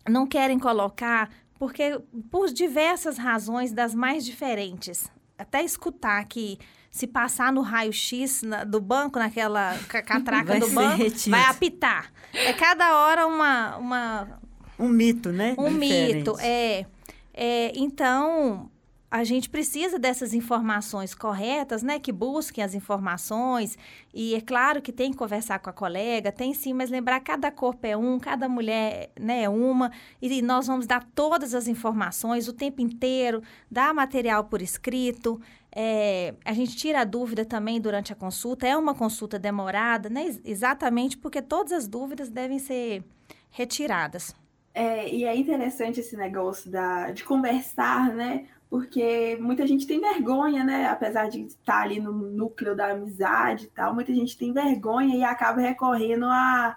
não 0.08 0.26
querem 0.26 0.58
colocar, 0.58 1.30
porque 1.58 2.00
por 2.30 2.48
diversas 2.50 3.16
razões 3.18 3.72
das 3.72 3.94
mais 3.94 4.24
diferentes. 4.24 5.10
Até 5.38 5.62
escutar 5.62 6.24
que 6.26 6.58
se 6.90 7.08
passar 7.08 7.52
no 7.52 7.60
raio-x 7.60 8.42
do 8.68 8.80
banco, 8.80 9.18
naquela 9.18 9.76
catraca 9.88 10.44
vai 10.44 10.60
do 10.60 10.68
banco, 10.70 10.96
retido. 10.96 11.30
vai 11.30 11.44
apitar. 11.46 12.12
É 12.32 12.52
cada 12.52 12.96
hora 13.00 13.26
uma. 13.26 13.76
uma 13.78 14.40
um 14.78 14.88
mito, 14.88 15.32
né? 15.32 15.54
Um 15.58 15.78
Diferente. 15.78 16.14
mito, 16.16 16.36
é. 16.40 16.86
é. 17.32 17.72
Então, 17.74 18.70
a 19.14 19.22
gente 19.22 19.48
precisa 19.48 19.96
dessas 19.96 20.34
informações 20.34 21.14
corretas, 21.14 21.84
né? 21.84 22.00
Que 22.00 22.10
busquem 22.10 22.64
as 22.64 22.74
informações. 22.74 23.78
E 24.12 24.34
é 24.34 24.40
claro 24.40 24.82
que 24.82 24.90
tem 24.90 25.12
que 25.12 25.16
conversar 25.16 25.60
com 25.60 25.70
a 25.70 25.72
colega, 25.72 26.32
tem 26.32 26.52
sim, 26.52 26.72
mas 26.72 26.90
lembrar 26.90 27.20
cada 27.20 27.48
corpo 27.48 27.86
é 27.86 27.96
um, 27.96 28.18
cada 28.18 28.48
mulher 28.48 29.12
né, 29.16 29.44
é 29.44 29.48
uma. 29.48 29.92
E 30.20 30.42
nós 30.42 30.66
vamos 30.66 30.84
dar 30.84 31.06
todas 31.14 31.54
as 31.54 31.68
informações 31.68 32.48
o 32.48 32.52
tempo 32.52 32.80
inteiro, 32.80 33.40
dar 33.70 33.94
material 33.94 34.42
por 34.46 34.60
escrito. 34.60 35.40
É, 35.70 36.34
a 36.44 36.52
gente 36.52 36.74
tira 36.74 37.02
a 37.02 37.04
dúvida 37.04 37.44
também 37.44 37.80
durante 37.80 38.12
a 38.12 38.16
consulta. 38.16 38.66
É 38.66 38.76
uma 38.76 38.96
consulta 38.96 39.38
demorada, 39.38 40.10
né? 40.10 40.36
Exatamente 40.44 41.16
porque 41.16 41.40
todas 41.40 41.70
as 41.70 41.86
dúvidas 41.86 42.28
devem 42.28 42.58
ser 42.58 43.04
retiradas. 43.48 44.34
É, 44.74 45.08
e 45.08 45.24
é 45.24 45.36
interessante 45.36 46.00
esse 46.00 46.16
negócio 46.16 46.68
da, 46.70 47.12
de 47.12 47.22
conversar, 47.22 48.12
né? 48.12 48.48
porque 48.74 49.38
muita 49.40 49.64
gente 49.68 49.86
tem 49.86 50.00
vergonha, 50.00 50.64
né? 50.64 50.86
Apesar 50.86 51.28
de 51.28 51.42
estar 51.42 51.82
ali 51.82 52.00
no 52.00 52.10
núcleo 52.12 52.74
da 52.74 52.90
amizade 52.90 53.66
e 53.66 53.68
tal, 53.68 53.94
muita 53.94 54.12
gente 54.12 54.36
tem 54.36 54.52
vergonha 54.52 55.14
e 55.14 55.22
acaba 55.22 55.60
recorrendo 55.60 56.24
a. 56.24 56.76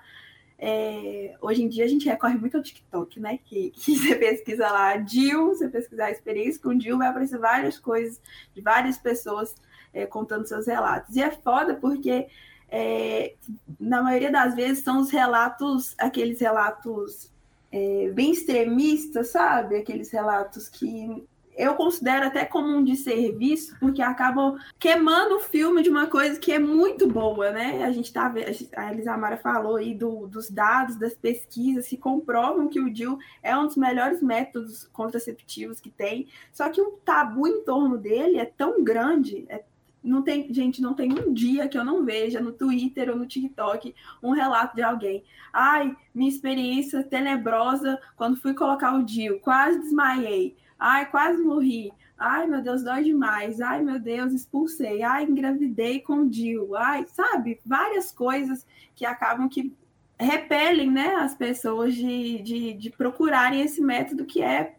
É... 0.59 1.35
hoje 1.41 1.63
em 1.63 1.67
dia 1.67 1.85
a 1.85 1.87
gente 1.87 2.07
recorre 2.07 2.35
muito 2.35 2.55
ao 2.55 2.61
TikTok, 2.61 3.19
né? 3.19 3.39
Que, 3.43 3.71
que 3.75 3.97
você 3.97 4.13
pesquisa 4.13 4.69
lá 4.69 4.95
Dil, 4.97 5.47
você 5.47 5.67
pesquisar 5.67 6.05
a 6.05 6.11
experiência 6.11 6.61
com 6.61 6.77
Dil, 6.77 6.99
vai 6.99 7.07
aparecer 7.07 7.39
várias 7.39 7.79
coisas 7.79 8.21
de 8.53 8.61
várias 8.61 8.99
pessoas 8.99 9.55
é, 9.91 10.05
contando 10.05 10.47
seus 10.47 10.67
relatos. 10.67 11.15
E 11.15 11.23
é 11.23 11.31
foda 11.31 11.73
porque 11.73 12.27
é, 12.69 13.33
na 13.79 14.03
maioria 14.03 14.31
das 14.31 14.53
vezes 14.53 14.83
são 14.83 14.99
os 14.99 15.09
relatos, 15.09 15.95
aqueles 15.97 16.39
relatos 16.39 17.35
é, 17.71 18.09
bem 18.13 18.31
extremistas, 18.31 19.29
sabe? 19.29 19.75
Aqueles 19.77 20.11
relatos 20.11 20.69
que 20.69 21.27
eu 21.57 21.73
considero 21.73 22.27
até 22.27 22.45
como 22.45 22.67
um 22.67 22.83
desserviço, 22.83 23.75
porque 23.79 24.01
acabam 24.01 24.57
queimando 24.77 25.37
o 25.37 25.39
filme 25.39 25.81
de 25.81 25.89
uma 25.89 26.05
coisa 26.05 26.39
que 26.39 26.51
é 26.51 26.59
muito 26.59 27.07
boa, 27.07 27.51
né? 27.51 27.83
A 27.83 27.91
gente 27.91 28.13
tá 28.13 28.31
a 28.75 28.93
Elisamara 28.93 29.37
falou 29.37 29.77
aí 29.77 29.95
do, 29.95 30.27
dos 30.27 30.51
dados, 30.51 30.97
das 30.97 31.15
pesquisas 31.15 31.87
que 31.87 31.97
comprovam 31.97 32.67
que 32.67 32.79
o 32.79 32.93
DIL 32.93 33.17
é 33.41 33.57
um 33.57 33.65
dos 33.65 33.75
melhores 33.75 34.21
métodos 34.21 34.87
contraceptivos 34.93 35.81
que 35.81 35.89
tem, 35.89 36.27
só 36.53 36.69
que 36.69 36.79
o 36.79 36.91
tabu 37.03 37.47
em 37.47 37.63
torno 37.63 37.97
dele 37.97 38.37
é 38.37 38.45
tão 38.45 38.83
grande, 38.83 39.45
é 39.49 39.63
não 40.03 40.21
tem, 40.21 40.51
gente, 40.53 40.81
não 40.81 40.93
tem 40.93 41.11
um 41.11 41.33
dia 41.33 41.67
que 41.67 41.77
eu 41.77 41.83
não 41.83 42.05
veja 42.05 42.39
no 42.39 42.51
Twitter 42.51 43.09
ou 43.09 43.15
no 43.15 43.25
TikTok 43.25 43.93
um 44.21 44.31
relato 44.31 44.75
de 44.75 44.81
alguém. 44.81 45.23
Ai, 45.51 45.95
minha 46.13 46.29
experiência 46.29 47.03
tenebrosa 47.03 47.99
quando 48.15 48.37
fui 48.37 48.53
colocar 48.53 48.93
o 48.95 49.03
DIL, 49.03 49.39
quase 49.39 49.79
desmaiei. 49.79 50.55
Ai, 50.79 51.09
quase 51.09 51.41
morri. 51.41 51.91
Ai, 52.17 52.47
meu 52.47 52.61
Deus, 52.61 52.83
dói 52.83 53.03
demais. 53.03 53.61
Ai, 53.61 53.83
meu 53.83 53.99
Deus, 53.99 54.33
expulsei. 54.33 55.03
Ai, 55.03 55.23
engravidei 55.23 55.99
com 55.99 56.21
o 56.21 56.29
Dil. 56.29 56.75
Ai, 56.75 57.05
sabe? 57.07 57.59
Várias 57.65 58.11
coisas 58.11 58.65
que 58.95 59.05
acabam 59.05 59.47
que 59.47 59.75
repelem, 60.19 60.89
né, 60.89 61.15
as 61.15 61.35
pessoas 61.35 61.93
de, 61.93 62.41
de, 62.41 62.73
de 62.73 62.89
procurarem 62.89 63.61
esse 63.61 63.79
método 63.81 64.25
que 64.25 64.41
é, 64.41 64.75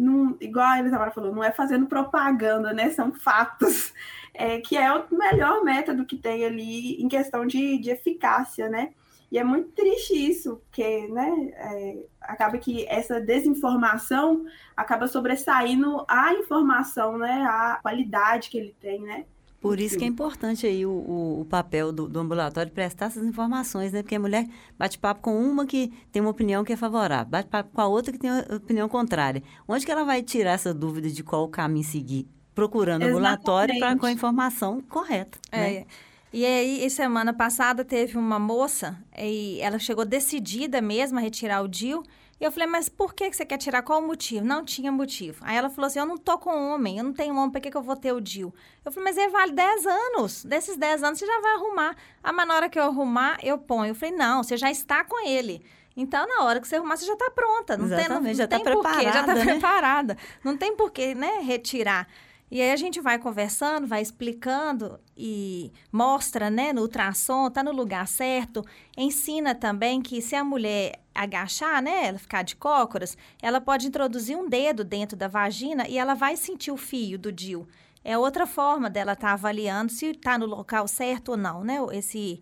num, 0.00 0.36
igual 0.40 0.66
a 0.66 0.78
Elisabeth 0.78 1.12
falou, 1.12 1.34
não 1.34 1.44
é 1.44 1.52
fazendo 1.52 1.86
propaganda, 1.86 2.72
né? 2.72 2.90
São 2.90 3.12
fatos. 3.12 3.92
É, 4.32 4.60
que 4.60 4.76
é 4.76 4.90
o 4.92 5.04
melhor 5.10 5.62
método 5.64 6.06
que 6.06 6.16
tem 6.16 6.44
ali 6.44 7.02
em 7.02 7.08
questão 7.08 7.44
de, 7.44 7.78
de 7.78 7.90
eficácia, 7.90 8.68
né? 8.68 8.90
E 9.30 9.38
é 9.38 9.44
muito 9.44 9.70
triste 9.72 10.14
isso, 10.14 10.62
porque 10.64 11.08
né, 11.08 11.50
é, 11.54 12.04
acaba 12.20 12.56
que 12.56 12.86
essa 12.88 13.20
desinformação 13.20 14.44
acaba 14.76 15.06
sobressaindo 15.08 16.04
a 16.08 16.32
informação, 16.34 17.18
né, 17.18 17.44
a 17.44 17.78
qualidade 17.82 18.50
que 18.50 18.58
ele 18.58 18.74
tem, 18.80 19.00
né? 19.00 19.24
Por 19.60 19.78
isso 19.78 19.98
que 19.98 20.04
é 20.04 20.06
importante 20.06 20.66
aí 20.66 20.86
o, 20.86 20.90
o, 20.90 21.40
o 21.42 21.44
papel 21.44 21.92
do, 21.92 22.08
do, 22.08 22.18
ambulatório 22.18 22.72
prestar 22.72 23.06
essas 23.06 23.26
informações, 23.26 23.92
né? 23.92 24.02
Porque 24.02 24.14
a 24.14 24.20
mulher 24.20 24.48
bate 24.78 24.98
papo 24.98 25.20
com 25.20 25.38
uma 25.38 25.66
que 25.66 25.92
tem 26.10 26.22
uma 26.22 26.30
opinião 26.30 26.64
que 26.64 26.72
é 26.72 26.76
favorável, 26.76 27.30
bate 27.30 27.48
papo 27.48 27.70
com 27.74 27.80
a 27.80 27.86
outra 27.86 28.10
que 28.10 28.18
tem 28.18 28.30
uma 28.30 28.56
opinião 28.56 28.88
contrária. 28.88 29.42
Onde 29.68 29.84
que 29.84 29.92
ela 29.92 30.02
vai 30.02 30.22
tirar 30.22 30.52
essa 30.52 30.72
dúvida 30.72 31.10
de 31.10 31.22
qual 31.22 31.46
caminho 31.46 31.84
seguir? 31.84 32.26
Procurando 32.54 33.02
Exatamente. 33.02 33.18
ambulatório 33.18 33.78
pra, 33.78 33.96
com 33.96 34.06
a 34.06 34.12
informação 34.12 34.80
correta. 34.80 35.38
É. 35.52 35.60
Né? 35.60 35.86
E 36.32 36.46
aí, 36.46 36.88
semana 36.88 37.34
passada, 37.34 37.84
teve 37.84 38.16
uma 38.16 38.38
moça, 38.38 38.96
e 39.18 39.60
ela 39.60 39.78
chegou 39.78 40.04
decidida 40.04 40.80
mesmo 40.80 41.18
a 41.18 41.20
retirar 41.20 41.60
o 41.60 41.68
DIL. 41.68 42.02
E 42.40 42.44
eu 42.44 42.50
falei, 42.50 42.66
mas 42.66 42.88
por 42.88 43.12
que 43.12 43.30
você 43.30 43.44
quer 43.44 43.58
tirar? 43.58 43.82
Qual 43.82 44.00
o 44.00 44.06
motivo? 44.06 44.46
Não 44.46 44.64
tinha 44.64 44.90
motivo. 44.90 45.38
Aí 45.42 45.56
ela 45.56 45.68
falou 45.68 45.86
assim: 45.86 45.98
eu 45.98 46.06
não 46.06 46.16
tô 46.16 46.38
com 46.38 46.50
homem, 46.50 46.96
eu 46.96 47.04
não 47.04 47.12
tenho 47.12 47.36
homem, 47.36 47.50
por 47.50 47.60
que, 47.60 47.70
que 47.70 47.76
eu 47.76 47.82
vou 47.82 47.94
ter 47.94 48.12
o 48.12 48.20
DIL? 48.20 48.54
Eu 48.82 48.90
falei, 48.90 49.10
mas 49.10 49.18
ele 49.18 49.30
vale 49.30 49.52
10 49.52 49.86
anos. 49.86 50.44
Desses 50.44 50.78
10 50.78 51.02
anos 51.02 51.18
você 51.18 51.26
já 51.26 51.40
vai 51.42 51.52
arrumar. 51.52 51.94
Ah, 52.22 52.32
mas 52.32 52.48
na 52.48 52.54
hora 52.54 52.68
que 52.70 52.78
eu 52.78 52.84
arrumar, 52.84 53.38
eu 53.42 53.58
ponho. 53.58 53.90
Eu 53.90 53.94
falei, 53.94 54.16
não, 54.16 54.42
você 54.42 54.56
já 54.56 54.70
está 54.70 55.04
com 55.04 55.26
ele. 55.26 55.62
Então, 55.94 56.26
na 56.26 56.44
hora 56.44 56.60
que 56.60 56.66
você 56.66 56.76
arrumar, 56.76 56.96
você 56.96 57.04
já 57.04 57.12
está 57.12 57.30
pronta. 57.30 57.76
Não 57.76 57.84
Exatamente, 57.84 58.08
tem, 58.08 58.24
não, 58.24 58.34
já 58.34 58.44
está 58.44 58.60
preparada. 58.60 59.02
Já 59.02 59.20
está 59.20 59.34
né? 59.34 59.44
preparada. 59.44 60.16
Não 60.42 60.56
tem 60.56 60.74
por 60.74 60.90
que, 60.90 61.14
né, 61.14 61.40
retirar. 61.42 62.08
E 62.50 62.60
aí 62.60 62.72
a 62.72 62.76
gente 62.76 63.00
vai 63.00 63.18
conversando, 63.18 63.86
vai 63.86 64.02
explicando 64.02 64.98
e 65.16 65.72
mostra, 65.92 66.50
né, 66.50 66.72
no 66.72 66.82
ultrassom, 66.82 67.48
tá 67.48 67.62
no 67.62 67.70
lugar 67.70 68.08
certo. 68.08 68.64
Ensina 68.96 69.54
também 69.54 70.00
que 70.02 70.20
se 70.20 70.34
a 70.34 70.42
mulher 70.42 70.98
agachar, 71.22 71.82
né, 71.82 72.06
ela 72.06 72.18
ficar 72.18 72.42
de 72.42 72.56
cócoras, 72.56 73.16
ela 73.42 73.60
pode 73.60 73.86
introduzir 73.86 74.36
um 74.36 74.48
dedo 74.48 74.82
dentro 74.84 75.16
da 75.16 75.28
vagina 75.28 75.86
e 75.88 75.98
ela 75.98 76.14
vai 76.14 76.36
sentir 76.36 76.70
o 76.70 76.76
fio 76.76 77.18
do 77.18 77.30
DIU. 77.30 77.68
É 78.02 78.16
outra 78.16 78.46
forma 78.46 78.88
dela 78.88 79.12
estar 79.12 79.28
tá 79.28 79.32
avaliando 79.34 79.92
se 79.92 80.06
está 80.06 80.38
no 80.38 80.46
local 80.46 80.88
certo 80.88 81.32
ou 81.32 81.36
não, 81.36 81.62
né, 81.62 81.76
esse 81.92 82.40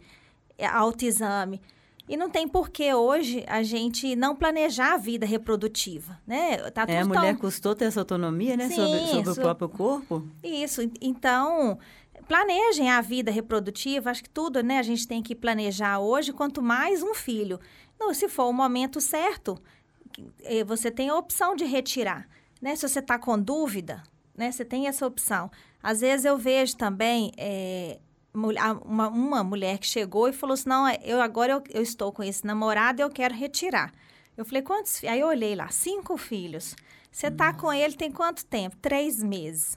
autoexame. 0.73 1.61
E 2.09 2.17
não 2.17 2.31
tem 2.31 2.49
por 2.49 2.71
que 2.71 2.95
hoje 2.95 3.45
a 3.47 3.63
gente 3.63 4.17
não 4.17 4.35
planejar 4.35 4.95
a 4.95 4.97
vida 4.97 5.27
reprodutiva, 5.27 6.19
né? 6.27 6.57
Tá 6.71 6.87
é, 6.89 7.01
a 7.01 7.05
mulher 7.05 7.35
tão... 7.35 7.37
custou 7.37 7.75
ter 7.75 7.85
essa 7.85 8.01
autonomia, 8.01 8.57
né? 8.57 8.69
Sim, 8.69 8.77
sobre, 8.77 8.99
sobre 9.07 9.31
isso. 9.31 9.33
o 9.33 9.43
próprio 9.43 9.69
corpo. 9.69 10.27
Isso. 10.43 10.91
Então, 11.03 11.79
planejem 12.29 12.91
a 12.91 13.01
vida 13.01 13.31
reprodutiva. 13.31 14.11
Acho 14.11 14.23
que 14.23 14.31
tudo, 14.31 14.63
né? 14.63 14.79
A 14.79 14.83
gente 14.83 15.09
tem 15.09 15.23
que 15.23 15.35
planejar 15.35 15.99
hoje, 15.99 16.33
quanto 16.33 16.63
mais 16.63 17.03
um 17.03 17.15
filho. 17.15 17.59
Não, 17.99 18.13
se 18.15 18.29
for 18.29 18.45
o 18.45 18.53
momento 18.53 19.01
certo, 19.01 19.61
eh, 20.45 20.63
você 20.63 20.91
tem 20.91 21.09
a 21.09 21.17
opção 21.17 21.57
de 21.57 21.65
retirar. 21.65 22.29
Né? 22.61 22.77
Se 22.77 22.89
você 22.89 22.99
está 22.99 23.19
com 23.19 23.41
dúvida, 23.41 24.03
né? 24.37 24.53
Você 24.53 24.65
tem 24.65 24.87
essa 24.87 25.07
opção. 25.07 25.51
Às 25.83 26.01
vezes 26.01 26.25
eu 26.25 26.37
vejo 26.37 26.77
também... 26.77 27.33
É, 27.37 27.99
uma, 28.35 29.09
uma 29.09 29.43
mulher 29.43 29.79
que 29.79 29.87
chegou 29.87 30.29
e 30.29 30.33
falou 30.33 30.55
assim: 30.55 30.69
não, 30.69 30.89
eu 31.03 31.21
agora 31.21 31.55
eu, 31.55 31.63
eu 31.71 31.83
estou 31.83 32.13
com 32.13 32.23
esse 32.23 32.47
namorado 32.47 33.01
e 33.01 33.03
eu 33.03 33.11
quero 33.11 33.35
retirar. 33.35 33.93
Eu 34.37 34.45
falei, 34.45 34.63
quantos? 34.63 35.03
Aí 35.03 35.19
eu 35.19 35.27
olhei 35.27 35.57
lá, 35.57 35.69
cinco 35.69 36.17
filhos. 36.17 36.77
Você 37.11 37.29
tá 37.31 37.53
com 37.53 37.73
ele 37.73 37.95
tem 37.95 38.13
quanto 38.13 38.45
tempo? 38.45 38.77
Três 38.77 39.21
meses. 39.21 39.77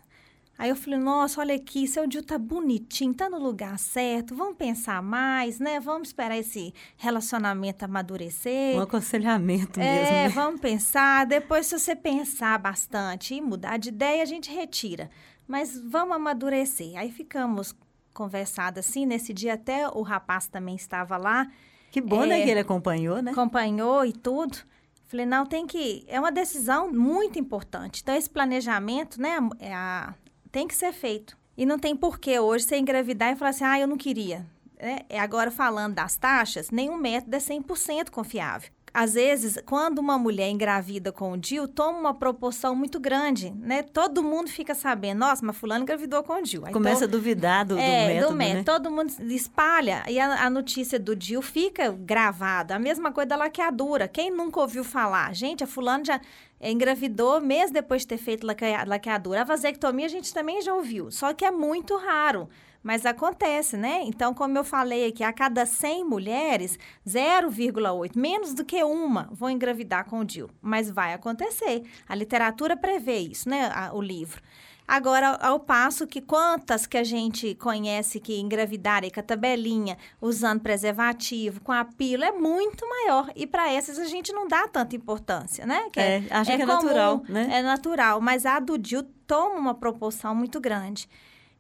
Aí 0.62 0.70
eu 0.70 0.76
falei, 0.76 1.00
nossa, 1.00 1.42
olha 1.42 1.56
aqui, 1.56 1.88
seu 1.88 2.06
Dil 2.06 2.22
tá 2.22 2.38
bonitinho, 2.38 3.16
tá 3.16 3.28
no 3.28 3.40
lugar 3.40 3.80
certo, 3.80 4.36
vamos 4.36 4.56
pensar 4.58 5.02
mais, 5.02 5.58
né? 5.58 5.80
Vamos 5.80 6.10
esperar 6.10 6.38
esse 6.38 6.72
relacionamento 6.98 7.84
amadurecer. 7.84 8.78
Um 8.78 8.82
aconselhamento 8.82 9.80
é, 9.80 9.84
mesmo. 9.84 10.08
É, 10.08 10.12
né? 10.12 10.30
vamos 10.30 10.62
pensar. 10.62 11.26
Depois, 11.26 11.66
se 11.66 11.80
você 11.80 11.96
pensar 11.96 12.60
bastante 12.60 13.34
e 13.34 13.42
mudar 13.42 13.78
de 13.78 13.90
ideia, 13.90 14.22
a 14.22 14.26
gente 14.26 14.52
retira. 14.52 15.10
Mas 15.48 15.82
vamos 15.84 16.16
amadurecer. 16.16 16.96
Aí 16.96 17.12
ficamos 17.12 17.76
conversado 18.14 18.80
assim. 18.80 19.04
Nesse 19.04 19.34
dia 19.34 19.56
até 19.56 19.90
o 19.90 20.04
rapaz 20.04 20.46
também 20.46 20.76
estava 20.76 21.18
lá. 21.18 21.48
Que 21.90 22.00
bom, 22.00 22.20
né, 22.20 22.36
é, 22.36 22.38
né, 22.38 22.44
que 22.46 22.52
ele 22.52 22.60
acompanhou, 22.60 23.20
né? 23.20 23.32
Acompanhou 23.32 24.06
e 24.06 24.14
tudo. 24.14 24.60
Falei, 25.08 25.26
não, 25.26 25.44
tem 25.44 25.66
que... 25.66 26.06
É 26.08 26.20
uma 26.20 26.32
decisão 26.32 26.94
muito 26.94 27.40
importante. 27.40 28.02
Então, 28.04 28.14
esse 28.14 28.30
planejamento, 28.30 29.20
né, 29.20 29.40
é 29.60 29.74
a, 29.74 30.14
tem 30.52 30.68
que 30.68 30.76
ser 30.76 30.94
feito. 30.94 31.38
E 31.58 31.66
não 31.66 31.78
tem 31.78 31.96
porquê 31.96 32.40
hoje 32.40 32.66
você 32.66 32.78
engravidar 32.78 33.32
e 33.32 33.36
falar 33.36 33.50
assim, 33.50 33.64
ah, 33.64 33.80
eu 33.80 33.88
não 33.88 33.98
queria. 33.98 34.46
É, 34.78 35.20
agora, 35.20 35.52
falando 35.52 35.96
das 35.96 36.18
taxas, 36.18 36.72
nenhum 36.72 36.98
método 36.98 37.36
é 37.36 37.40
100% 37.40 38.10
confiável 38.10 38.72
às 38.94 39.14
vezes, 39.14 39.58
quando 39.66 40.00
uma 40.00 40.18
mulher 40.18 40.50
engravida 40.50 41.12
com 41.12 41.32
o 41.32 41.38
DIU, 41.38 41.66
toma 41.68 41.98
uma 41.98 42.14
proporção 42.14 42.76
muito 42.76 43.00
grande, 43.00 43.50
né? 43.52 43.84
Todo 43.84 44.22
mundo 44.22 44.50
fica 44.50 44.76
sabendo, 44.76 45.20
nossa, 45.20 45.46
mas 45.46 45.58
fulano 45.58 45.84
engravidou 45.84 46.22
com 46.24 46.34
o 46.34 46.42
DIU. 46.42 46.66
Aí 46.66 46.74
Começa 46.74 47.02
todo, 47.02 47.16
a 47.16 47.18
duvidar 47.18 47.66
do, 47.66 47.78
é, 47.78 47.80
do 47.80 48.08
método, 48.08 48.32
do 48.32 48.36
método. 48.36 48.58
Né? 48.58 48.64
Todo 48.64 48.92
mundo 48.92 49.14
espalha 49.32 50.04
e 50.10 50.20
a, 50.20 50.46
a, 50.46 50.50
notícia 50.50 51.00
do 51.00 51.16
DIU 51.16 51.42
fica 51.42 51.92
gravada. 51.92 52.76
A 52.76 52.80
mesma 52.80 53.14
coisa 53.14 53.30
da 53.30 53.36
laqueadura. 53.38 54.10
Quem 54.10 54.30
nunca 54.30 54.60
ouviu 54.60 54.84
falar? 54.84 55.34
Gente, 55.34 55.64
a 55.64 55.68
fulano 55.68 56.04
já 56.04 56.20
engravidou 56.60 57.40
mês 57.40 57.72
depois 57.72 58.02
de 58.02 58.10
ter 58.10 58.18
feito 58.18 58.46
laqueadura. 58.46 59.42
A 59.42 59.46
vasectomia 59.46 60.06
a 60.06 60.10
gente 60.10 60.34
também 60.34 60.62
já 60.62 60.74
ouviu, 60.74 61.10
só 61.12 61.34
que 61.34 61.46
é 61.46 61.52
muito 61.52 61.96
raro. 61.96 62.50
Mas 62.84 63.06
acontece, 63.06 63.78
né? 63.78 64.02
Então, 64.04 64.34
como 64.34 64.58
eu 64.58 64.64
falei 64.64 65.08
aqui, 65.08 65.24
a 65.24 65.32
cada 65.32 65.66
100 65.66 66.04
mulheres, 66.04 66.80
0,8, 67.08 68.18
menos 68.18 68.54
do 68.54 68.66
que 68.66 68.84
uma, 68.84 69.30
vão 69.32 69.50
engravidar 69.50 70.06
com 70.06 70.20
o 70.20 70.26
DIL. 70.26 70.50
Mas 70.62 70.90
vai 70.90 71.14
acontecer. 71.14 71.84
A 72.08 72.16
literatura 72.16 72.76
prevê 72.76 73.20
isso, 73.20 73.48
né? 73.48 73.70
o 73.94 74.02
livro. 74.02 74.42
Agora, 74.88 75.38
ao 75.38 75.58
passo 75.58 76.06
que 76.06 76.20
quantas 76.20 76.86
que 76.86 76.98
a 76.98 77.04
gente 77.04 77.56
conhece 77.56 78.20
que 78.20 78.38
engravidaram 78.40 79.10
com 79.10 79.22
a 79.22 79.24
tabelinha, 79.24 79.98
usando 80.20 80.60
preservativo, 80.60 81.62
com 81.62 81.72
a 81.72 81.86
pílula, 81.86 82.26
é 82.26 82.32
muito 82.34 82.86
maior. 82.90 83.32
E 83.34 83.48
para 83.48 83.72
essas 83.72 83.98
a 83.98 84.04
gente 84.04 84.34
não 84.34 84.50
dá 84.50 84.68
tanta 84.68 84.94
importância, 84.94 85.66
né? 85.66 85.88
Que 85.94 86.00
é, 86.00 86.18
é, 86.18 86.24
acha 86.30 86.52
é 86.52 86.58
que 86.58 86.64
é 86.64 86.66
comum, 86.66 86.82
natural, 86.84 87.24
né? 87.30 87.48
É 87.52 87.62
natural, 87.62 88.20
mas 88.20 88.46
a 88.46 88.60
do 88.60 88.78
DIL 88.78 89.04
toma 89.26 89.56
uma 89.56 89.74
proporção 89.74 90.36
muito 90.36 90.60
grande. 90.60 91.08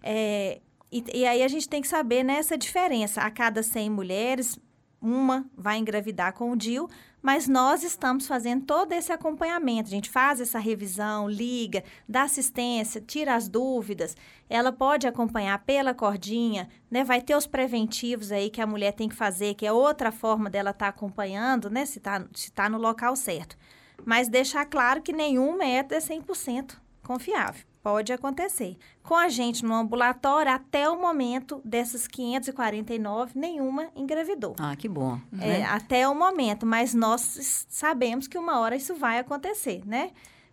É, 0.03 0.59
e, 0.91 1.03
e 1.13 1.25
aí 1.25 1.41
a 1.41 1.47
gente 1.47 1.69
tem 1.69 1.81
que 1.81 1.87
saber 1.87 2.23
né, 2.23 2.41
diferença. 2.59 3.21
A 3.21 3.31
cada 3.31 3.63
100 3.63 3.89
mulheres, 3.89 4.59
uma 5.01 5.45
vai 5.57 5.77
engravidar 5.77 6.33
com 6.33 6.51
o 6.51 6.55
DIL, 6.55 6.89
mas 7.21 7.47
nós 7.47 7.83
estamos 7.83 8.27
fazendo 8.27 8.65
todo 8.65 8.91
esse 8.91 9.11
acompanhamento. 9.11 9.87
A 9.87 9.91
gente 9.91 10.09
faz 10.09 10.41
essa 10.41 10.59
revisão, 10.59 11.29
liga, 11.29 11.83
dá 12.09 12.23
assistência, 12.23 12.99
tira 12.99 13.35
as 13.35 13.47
dúvidas. 13.47 14.17
Ela 14.49 14.71
pode 14.71 15.07
acompanhar 15.07 15.57
pela 15.59 15.93
cordinha, 15.93 16.67
né? 16.89 17.03
Vai 17.03 17.21
ter 17.21 17.35
os 17.35 17.47
preventivos 17.47 18.31
aí 18.31 18.49
que 18.49 18.61
a 18.61 18.67
mulher 18.67 18.91
tem 18.91 19.07
que 19.07 19.15
fazer, 19.15 19.53
que 19.53 19.65
é 19.65 19.71
outra 19.71 20.11
forma 20.11 20.49
dela 20.49 20.71
estar 20.71 20.85
tá 20.85 20.89
acompanhando, 20.89 21.69
né? 21.69 21.85
Se 21.85 21.99
está 21.99 22.25
se 22.33 22.51
tá 22.51 22.67
no 22.67 22.77
local 22.77 23.15
certo. 23.15 23.55
Mas 24.03 24.27
deixar 24.27 24.65
claro 24.65 25.01
que 25.01 25.13
nenhum 25.13 25.55
método 25.55 25.95
é 25.95 25.99
100% 25.99 26.75
confiável. 27.03 27.70
Pode 27.83 28.13
acontecer. 28.13 28.77
Com 29.01 29.15
a 29.15 29.27
gente 29.27 29.65
no 29.65 29.73
ambulatório, 29.73 30.51
até 30.51 30.87
o 30.87 31.01
momento 31.01 31.59
dessas 31.65 32.07
549, 32.07 33.39
nenhuma 33.39 33.89
engravidou. 33.95 34.55
Ah, 34.59 34.75
que 34.75 34.87
bom. 34.87 35.19
É, 35.33 35.59
né? 35.59 35.63
Até 35.63 36.07
o 36.07 36.13
momento, 36.13 36.65
mas 36.65 36.93
nós 36.93 37.65
sabemos 37.69 38.27
que 38.27 38.37
uma 38.37 38.59
hora 38.59 38.75
isso 38.75 38.93
vai 38.95 39.17
acontecer, 39.17 39.81
né? 39.85 40.11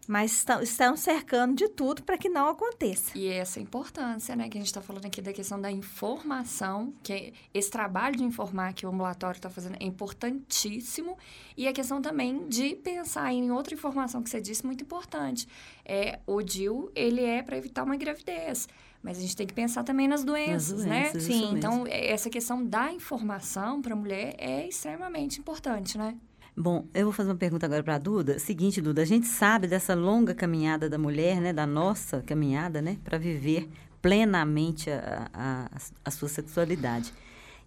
Mas 0.09 0.43
estão 0.63 0.97
cercando 0.97 1.55
de 1.55 1.69
tudo 1.69 2.03
para 2.03 2.17
que 2.17 2.31
não 2.31 2.49
aconteça. 2.49 3.11
E 3.15 3.29
essa 3.29 3.61
importância, 3.61 4.35
né, 4.35 4.49
que 4.49 4.57
a 4.57 4.61
gente 4.61 4.69
está 4.69 4.81
falando 4.81 5.05
aqui 5.05 5.21
da 5.21 5.35
questão 5.35 5.61
da 5.61 5.71
informação, 5.71 6.95
que 7.03 7.13
é 7.13 7.33
esse 7.53 7.71
trabalho 7.71 8.17
de 8.17 8.25
informar 8.25 8.73
que 8.73 8.87
o 8.87 8.89
ambulatório 8.89 9.37
está 9.37 9.51
fazendo 9.51 9.77
é 9.79 9.85
importantíssimo, 9.85 11.19
e 11.55 11.69
a 11.69 11.75
questão 11.75 12.01
também 12.01 12.49
de 12.49 12.75
pensar 12.77 13.31
em 13.35 13.51
outra 13.51 13.75
informação 13.75 14.23
que 14.23 14.31
você 14.31 14.41
disse 14.41 14.65
muito 14.65 14.83
importante. 14.83 15.47
É, 15.85 16.21
o 16.27 16.41
DIL, 16.41 16.91
ele 16.95 17.23
é 17.23 17.43
para 17.43 17.59
evitar 17.59 17.85
uma 17.85 17.97
gravidez. 17.97 18.67
Mas 19.03 19.19
a 19.19 19.21
gente 19.21 19.37
tem 19.37 19.47
que 19.47 19.55
pensar 19.55 19.85
também 19.85 20.09
nas 20.09 20.25
doenças, 20.25 20.79
nas 20.79 20.87
doenças 20.87 21.29
né? 21.29 21.35
Sim, 21.35 21.55
então 21.55 21.85
essa 21.87 22.29
questão 22.29 22.65
da 22.65 22.91
informação 22.93 23.81
para 23.81 23.93
a 23.93 23.97
mulher 23.97 24.35
é 24.39 24.67
extremamente 24.67 25.39
importante, 25.39 25.97
né? 25.97 26.17
Bom, 26.61 26.89
eu 26.93 27.05
vou 27.05 27.13
fazer 27.13 27.31
uma 27.31 27.37
pergunta 27.37 27.67
agora 27.67 27.85
para 27.85 27.95
a 27.95 27.99
Duda. 27.99 28.37
Seguinte, 28.41 28.81
Duda, 28.81 29.03
a 29.03 29.05
gente 29.05 29.29
sabe 29.29 29.69
dessa 29.69 29.95
longa 29.95 30.35
caminhada 30.35 30.89
da 30.89 30.99
mulher, 30.99 31.41
né, 31.41 31.53
da 31.53 31.65
nossa 31.65 32.21
caminhada, 32.23 32.83
né, 32.83 32.99
para 33.05 33.17
viver 33.17 33.71
plenamente 34.03 34.91
a, 34.91 35.31
a, 35.33 35.71
a, 36.05 36.11
sua 36.11 36.29
sexualidade. 36.29 37.15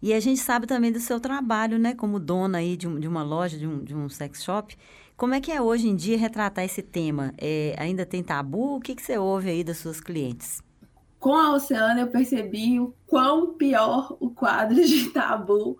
E 0.01 0.13
a 0.13 0.19
gente 0.19 0.41
sabe 0.41 0.67
também 0.67 0.91
do 0.91 0.99
seu 0.99 1.21
trabalho, 1.21 1.79
né, 1.79 1.95
como 1.95 2.19
dona 2.19 2.57
aí 2.57 2.75
de, 2.75 2.85
um, 2.85 2.99
de 2.99 3.07
uma 3.07 3.23
loja, 3.23 3.57
de 3.57 3.65
um, 3.65 3.81
de 3.81 3.95
um 3.95 4.09
sex 4.09 4.43
shop. 4.43 4.77
Como 5.15 5.33
é 5.33 5.39
que 5.39 5.53
é 5.53 5.61
hoje 5.61 5.87
em 5.87 5.95
dia 5.95 6.17
retratar 6.17 6.65
esse 6.65 6.81
tema? 6.81 7.33
É, 7.37 7.73
ainda 7.79 8.05
tem 8.05 8.21
tabu? 8.21 8.75
O 8.75 8.81
que, 8.81 8.93
que 8.93 9.01
você 9.01 9.17
ouve 9.17 9.49
aí 9.49 9.63
das 9.63 9.77
suas 9.77 10.01
clientes? 10.01 10.61
Com 11.17 11.33
a 11.33 11.53
Oceana 11.53 12.01
eu 12.01 12.07
percebi 12.07 12.77
o 12.77 12.93
quão 13.07 13.53
pior 13.53 14.17
o 14.19 14.31
quadro 14.31 14.75
de 14.83 15.11
tabu 15.11 15.77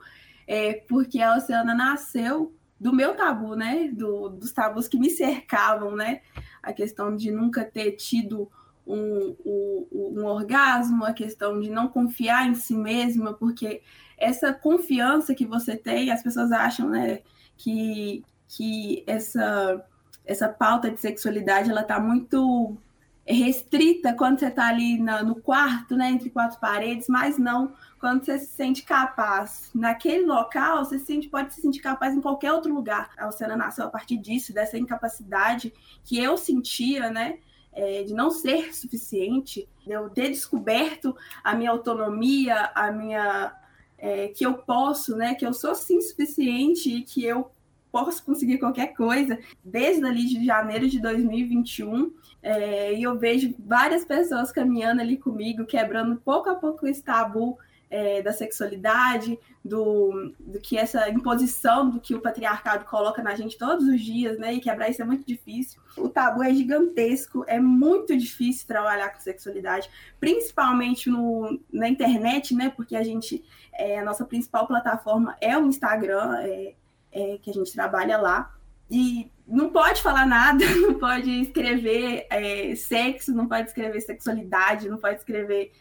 é, 0.47 0.75
porque 0.87 1.21
a 1.21 1.35
Oceana 1.35 1.75
nasceu 1.75 2.53
do 2.81 2.91
meu 2.91 3.15
tabu, 3.15 3.55
né? 3.55 3.89
Do, 3.93 4.29
dos 4.29 4.51
tabus 4.51 4.87
que 4.87 4.97
me 4.97 5.11
cercavam, 5.11 5.95
né? 5.95 6.21
A 6.63 6.73
questão 6.73 7.15
de 7.15 7.29
nunca 7.29 7.63
ter 7.63 7.91
tido 7.91 8.49
um, 8.87 9.35
um, 9.45 9.87
um, 9.91 10.25
orgasmo, 10.25 11.05
a 11.05 11.13
questão 11.13 11.59
de 11.61 11.69
não 11.69 11.87
confiar 11.87 12.47
em 12.47 12.55
si 12.55 12.73
mesma, 12.75 13.35
porque 13.35 13.83
essa 14.17 14.51
confiança 14.51 15.35
que 15.35 15.45
você 15.45 15.77
tem, 15.77 16.09
as 16.09 16.23
pessoas 16.23 16.51
acham, 16.51 16.89
né, 16.89 17.19
que, 17.55 18.23
que 18.47 19.03
essa, 19.05 19.85
essa 20.25 20.49
pauta 20.49 20.89
de 20.89 20.99
sexualidade 20.99 21.69
ela 21.69 21.83
tá 21.83 21.99
muito 21.99 22.75
restrita 23.23 24.15
quando 24.15 24.39
você 24.39 24.47
está 24.47 24.67
ali 24.67 24.99
na, 24.99 25.21
no 25.21 25.35
quarto, 25.35 25.95
né, 25.95 26.09
entre 26.09 26.31
quatro 26.31 26.59
paredes, 26.59 27.07
mas 27.07 27.37
não 27.37 27.73
quando 28.01 28.25
você 28.25 28.39
se 28.39 28.47
sente 28.47 28.81
capaz 28.81 29.69
naquele 29.75 30.25
local, 30.25 30.83
você 30.83 30.97
se 30.97 31.05
sente, 31.05 31.29
pode 31.29 31.53
se 31.53 31.61
sentir 31.61 31.81
capaz 31.81 32.15
em 32.15 32.19
qualquer 32.19 32.51
outro 32.51 32.73
lugar. 32.73 33.11
A 33.15 33.27
Oceana 33.27 33.55
nasceu 33.55 33.85
a 33.85 33.89
partir 33.89 34.17
disso, 34.17 34.51
dessa 34.51 34.75
incapacidade 34.75 35.71
que 36.03 36.17
eu 36.17 36.35
sentia, 36.35 37.11
né? 37.11 37.37
É, 37.71 38.03
de 38.03 38.13
não 38.13 38.31
ser 38.31 38.73
suficiente, 38.75 39.69
de 39.85 39.93
eu 39.93 40.09
ter 40.09 40.29
descoberto 40.29 41.15
a 41.43 41.53
minha 41.53 41.69
autonomia, 41.69 42.71
a 42.73 42.91
minha 42.91 43.55
é, 43.99 44.29
que 44.29 44.43
eu 44.43 44.55
posso, 44.55 45.15
né? 45.15 45.35
Que 45.35 45.45
eu 45.45 45.53
sou 45.53 45.75
sim 45.75 46.01
suficiente 46.01 46.89
e 46.89 47.03
que 47.03 47.23
eu 47.23 47.51
posso 47.91 48.25
conseguir 48.25 48.57
qualquer 48.57 48.95
coisa, 48.95 49.37
desde 49.63 50.03
ali 50.03 50.25
de 50.25 50.43
janeiro 50.43 50.89
de 50.89 50.99
2021, 50.99 52.11
é, 52.41 52.93
e 52.95 53.03
eu 53.03 53.19
vejo 53.19 53.53
várias 53.59 54.03
pessoas 54.03 54.51
caminhando 54.51 55.01
ali 55.01 55.17
comigo, 55.17 55.65
quebrando 55.65 56.15
pouco 56.15 56.49
a 56.49 56.55
pouco 56.55 56.87
esse 56.87 57.03
tabu 57.03 57.59
é, 57.91 58.21
da 58.21 58.31
sexualidade, 58.31 59.37
do, 59.63 60.33
do 60.39 60.59
que 60.59 60.77
essa 60.77 61.09
imposição 61.09 61.89
do 61.89 61.99
que 61.99 62.15
o 62.15 62.21
patriarcado 62.21 62.85
coloca 62.85 63.21
na 63.21 63.35
gente 63.35 63.57
todos 63.57 63.85
os 63.85 64.01
dias, 64.01 64.39
né? 64.39 64.53
E 64.53 64.61
quebrar 64.61 64.89
isso 64.89 65.01
é 65.01 65.05
muito 65.05 65.27
difícil. 65.27 65.81
O 65.97 66.07
tabu 66.07 66.41
é 66.41 66.53
gigantesco, 66.53 67.43
é 67.47 67.59
muito 67.59 68.17
difícil 68.17 68.65
trabalhar 68.65 69.09
com 69.09 69.19
sexualidade, 69.19 69.89
principalmente 70.19 71.09
no, 71.09 71.59
na 71.71 71.89
internet, 71.89 72.55
né? 72.55 72.71
Porque 72.73 72.95
a 72.95 73.03
gente, 73.03 73.43
é, 73.73 73.99
a 73.99 74.05
nossa 74.05 74.23
principal 74.23 74.65
plataforma 74.65 75.35
é 75.41 75.55
o 75.57 75.65
Instagram, 75.65 76.37
é, 76.39 76.73
é, 77.11 77.37
que 77.39 77.49
a 77.49 77.53
gente 77.53 77.73
trabalha 77.73 78.17
lá. 78.17 78.55
E 78.89 79.29
não 79.45 79.69
pode 79.69 80.01
falar 80.01 80.25
nada, 80.25 80.63
não 80.79 80.95
pode 80.95 81.29
escrever 81.41 82.25
é, 82.29 82.73
sexo, 82.73 83.33
não 83.33 83.47
pode 83.47 83.67
escrever 83.67 83.99
sexualidade, 83.99 84.89
não 84.89 84.97
pode 84.97 85.17
escrever 85.17 85.71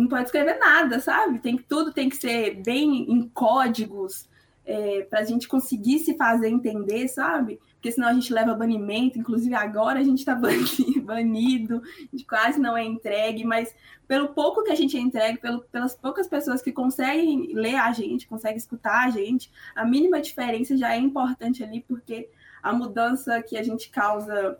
não 0.00 0.08
pode 0.08 0.24
escrever 0.24 0.58
nada, 0.58 1.00
sabe? 1.00 1.38
Tem 1.38 1.56
tudo 1.56 1.92
tem 1.92 2.08
que 2.08 2.16
ser 2.16 2.62
bem 2.62 3.10
em 3.10 3.28
códigos 3.28 4.28
é, 4.64 5.02
para 5.02 5.20
a 5.20 5.24
gente 5.24 5.46
conseguir 5.46 6.00
se 6.00 6.16
fazer 6.16 6.48
entender, 6.48 7.08
sabe? 7.08 7.60
Porque 7.74 7.92
senão 7.92 8.08
a 8.08 8.12
gente 8.12 8.32
leva 8.32 8.52
banimento, 8.52 9.18
inclusive 9.18 9.54
agora 9.54 10.00
a 10.00 10.02
gente 10.02 10.18
está 10.26 10.34
banido, 10.34 11.82
a 11.84 12.16
gente 12.16 12.24
quase 12.24 12.58
não 12.58 12.76
é 12.76 12.84
entregue, 12.84 13.44
mas 13.44 13.74
pelo 14.08 14.28
pouco 14.28 14.64
que 14.64 14.72
a 14.72 14.74
gente 14.74 14.96
é 14.96 15.00
entregue, 15.00 15.38
pelo, 15.38 15.60
pelas 15.62 15.94
poucas 15.94 16.26
pessoas 16.26 16.60
que 16.60 16.72
conseguem 16.72 17.52
ler 17.54 17.76
a 17.76 17.92
gente, 17.92 18.26
conseguem 18.26 18.56
escutar 18.56 19.06
a 19.06 19.10
gente, 19.10 19.50
a 19.74 19.84
mínima 19.84 20.20
diferença 20.20 20.76
já 20.76 20.94
é 20.94 20.98
importante 20.98 21.62
ali, 21.62 21.84
porque 21.86 22.28
a 22.62 22.72
mudança 22.72 23.40
que 23.42 23.56
a 23.56 23.62
gente 23.62 23.88
causa 23.88 24.58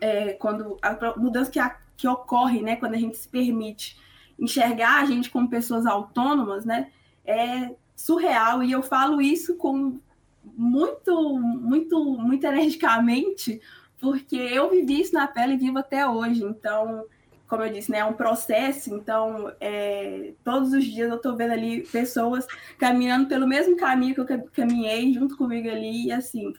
é, 0.00 0.32
quando 0.32 0.78
a 0.82 1.18
mudança 1.18 1.50
que, 1.50 1.58
a, 1.58 1.76
que 1.96 2.08
ocorre, 2.08 2.62
né, 2.62 2.76
quando 2.76 2.94
a 2.94 2.98
gente 2.98 3.16
se 3.16 3.28
permite 3.28 3.98
enxergar 4.38 5.02
a 5.02 5.04
gente 5.06 5.30
como 5.30 5.48
pessoas 5.48 5.86
autônomas, 5.86 6.64
né, 6.64 6.90
é 7.24 7.74
surreal. 7.94 8.62
E 8.62 8.70
eu 8.70 8.82
falo 8.82 9.20
isso 9.20 9.56
com 9.56 9.98
muito, 10.44 11.38
muito, 11.38 12.04
muito 12.04 12.46
energicamente, 12.46 13.60
porque 13.98 14.36
eu 14.36 14.70
vivi 14.70 15.00
isso 15.00 15.14
na 15.14 15.26
pele 15.26 15.54
e 15.54 15.58
vivo 15.58 15.78
até 15.78 16.06
hoje. 16.06 16.44
Então, 16.44 17.04
como 17.48 17.62
eu 17.62 17.72
disse, 17.72 17.90
né, 17.90 17.98
é 17.98 18.04
um 18.04 18.12
processo. 18.12 18.94
Então, 18.94 19.52
é, 19.60 20.34
todos 20.44 20.72
os 20.72 20.84
dias 20.84 21.08
eu 21.08 21.16
estou 21.16 21.36
vendo 21.36 21.52
ali 21.52 21.82
pessoas 21.86 22.46
caminhando 22.78 23.28
pelo 23.28 23.46
mesmo 23.46 23.76
caminho 23.76 24.14
que 24.14 24.20
eu 24.20 24.44
caminhei 24.52 25.12
junto 25.12 25.36
comigo 25.36 25.68
ali, 25.68 26.06
e 26.06 26.12
assim, 26.12 26.52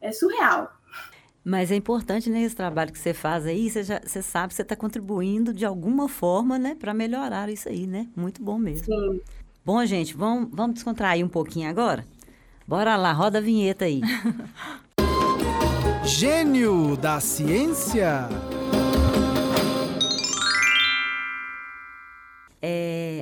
é 0.00 0.12
surreal. 0.12 0.75
Mas 1.48 1.70
é 1.70 1.76
importante, 1.76 2.28
né, 2.28 2.42
esse 2.42 2.56
trabalho 2.56 2.90
que 2.90 2.98
você 2.98 3.14
faz 3.14 3.46
aí, 3.46 3.70
você, 3.70 3.84
já, 3.84 4.00
você 4.04 4.20
sabe 4.20 4.48
que 4.48 4.54
você 4.56 4.62
está 4.62 4.74
contribuindo 4.74 5.54
de 5.54 5.64
alguma 5.64 6.08
forma, 6.08 6.58
né, 6.58 6.74
para 6.74 6.92
melhorar 6.92 7.48
isso 7.48 7.68
aí, 7.68 7.86
né? 7.86 8.08
Muito 8.16 8.42
bom 8.42 8.58
mesmo. 8.58 8.86
Sim. 8.86 9.20
Bom, 9.64 9.84
gente, 9.86 10.16
vamos, 10.16 10.48
vamos 10.52 10.74
descontrair 10.74 11.24
um 11.24 11.28
pouquinho 11.28 11.70
agora? 11.70 12.04
Bora 12.66 12.96
lá, 12.96 13.12
roda 13.12 13.38
a 13.38 13.40
vinheta 13.40 13.84
aí. 13.84 14.00
Gênio 16.02 16.96
da 16.96 17.20
ciência. 17.20 18.28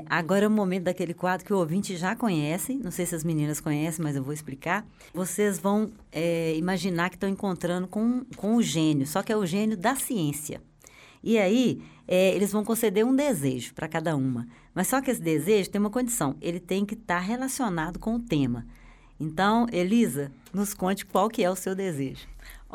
Agora 0.09 0.45
é 0.45 0.49
o 0.49 0.51
momento 0.51 0.85
daquele 0.85 1.15
quadro 1.15 1.47
que 1.47 1.53
o 1.53 1.59
ouvinte 1.59 1.97
já 1.97 2.15
conhece. 2.15 2.75
Não 2.75 2.91
sei 2.91 3.07
se 3.07 3.15
as 3.15 3.25
meninas 3.25 3.61
conhecem, 3.61 4.03
mas 4.03 4.17
eu 4.17 4.23
vou 4.23 4.33
explicar. 4.33 4.87
Vocês 5.13 5.59
vão 5.59 5.91
é, 6.13 6.55
imaginar 6.57 7.11
que 7.11 7.17
estão 7.17 7.29
encontrando 7.29 7.87
com, 7.87 8.25
com 8.37 8.57
o 8.57 8.63
gênio, 8.63 9.07
só 9.07 9.23
que 9.23 9.33
é 9.33 9.37
o 9.37 9.47
gênio 9.47 9.77
da 9.77 9.95
ciência. 9.95 10.61
E 11.23 11.39
aí, 11.39 11.81
é, 12.07 12.35
eles 12.35 12.53
vão 12.53 12.65
conceder 12.65 13.05
um 13.05 13.17
desejo 13.17 13.75
para 13.75 13.89
cada 13.89 14.15
uma. 14.15 14.47
Mas 14.75 14.89
só 14.89 15.01
que 15.01 15.11
esse 15.11 15.23
desejo 15.23 15.71
tem 15.71 15.81
uma 15.81 15.91
condição: 15.91 16.37
ele 16.41 16.61
tem 16.61 16.85
que 16.85 16.95
estar 16.95 17.17
tá 17.17 17.21
relacionado 17.21 17.99
com 17.99 18.17
o 18.17 18.21
tema. 18.21 18.67
Então, 19.19 19.67
Elisa, 19.73 20.31
nos 20.53 20.75
conte 20.75 21.07
qual 21.07 21.29
que 21.29 21.43
é 21.43 21.51
o 21.51 21.57
seu 21.57 21.75
desejo. 21.75 22.27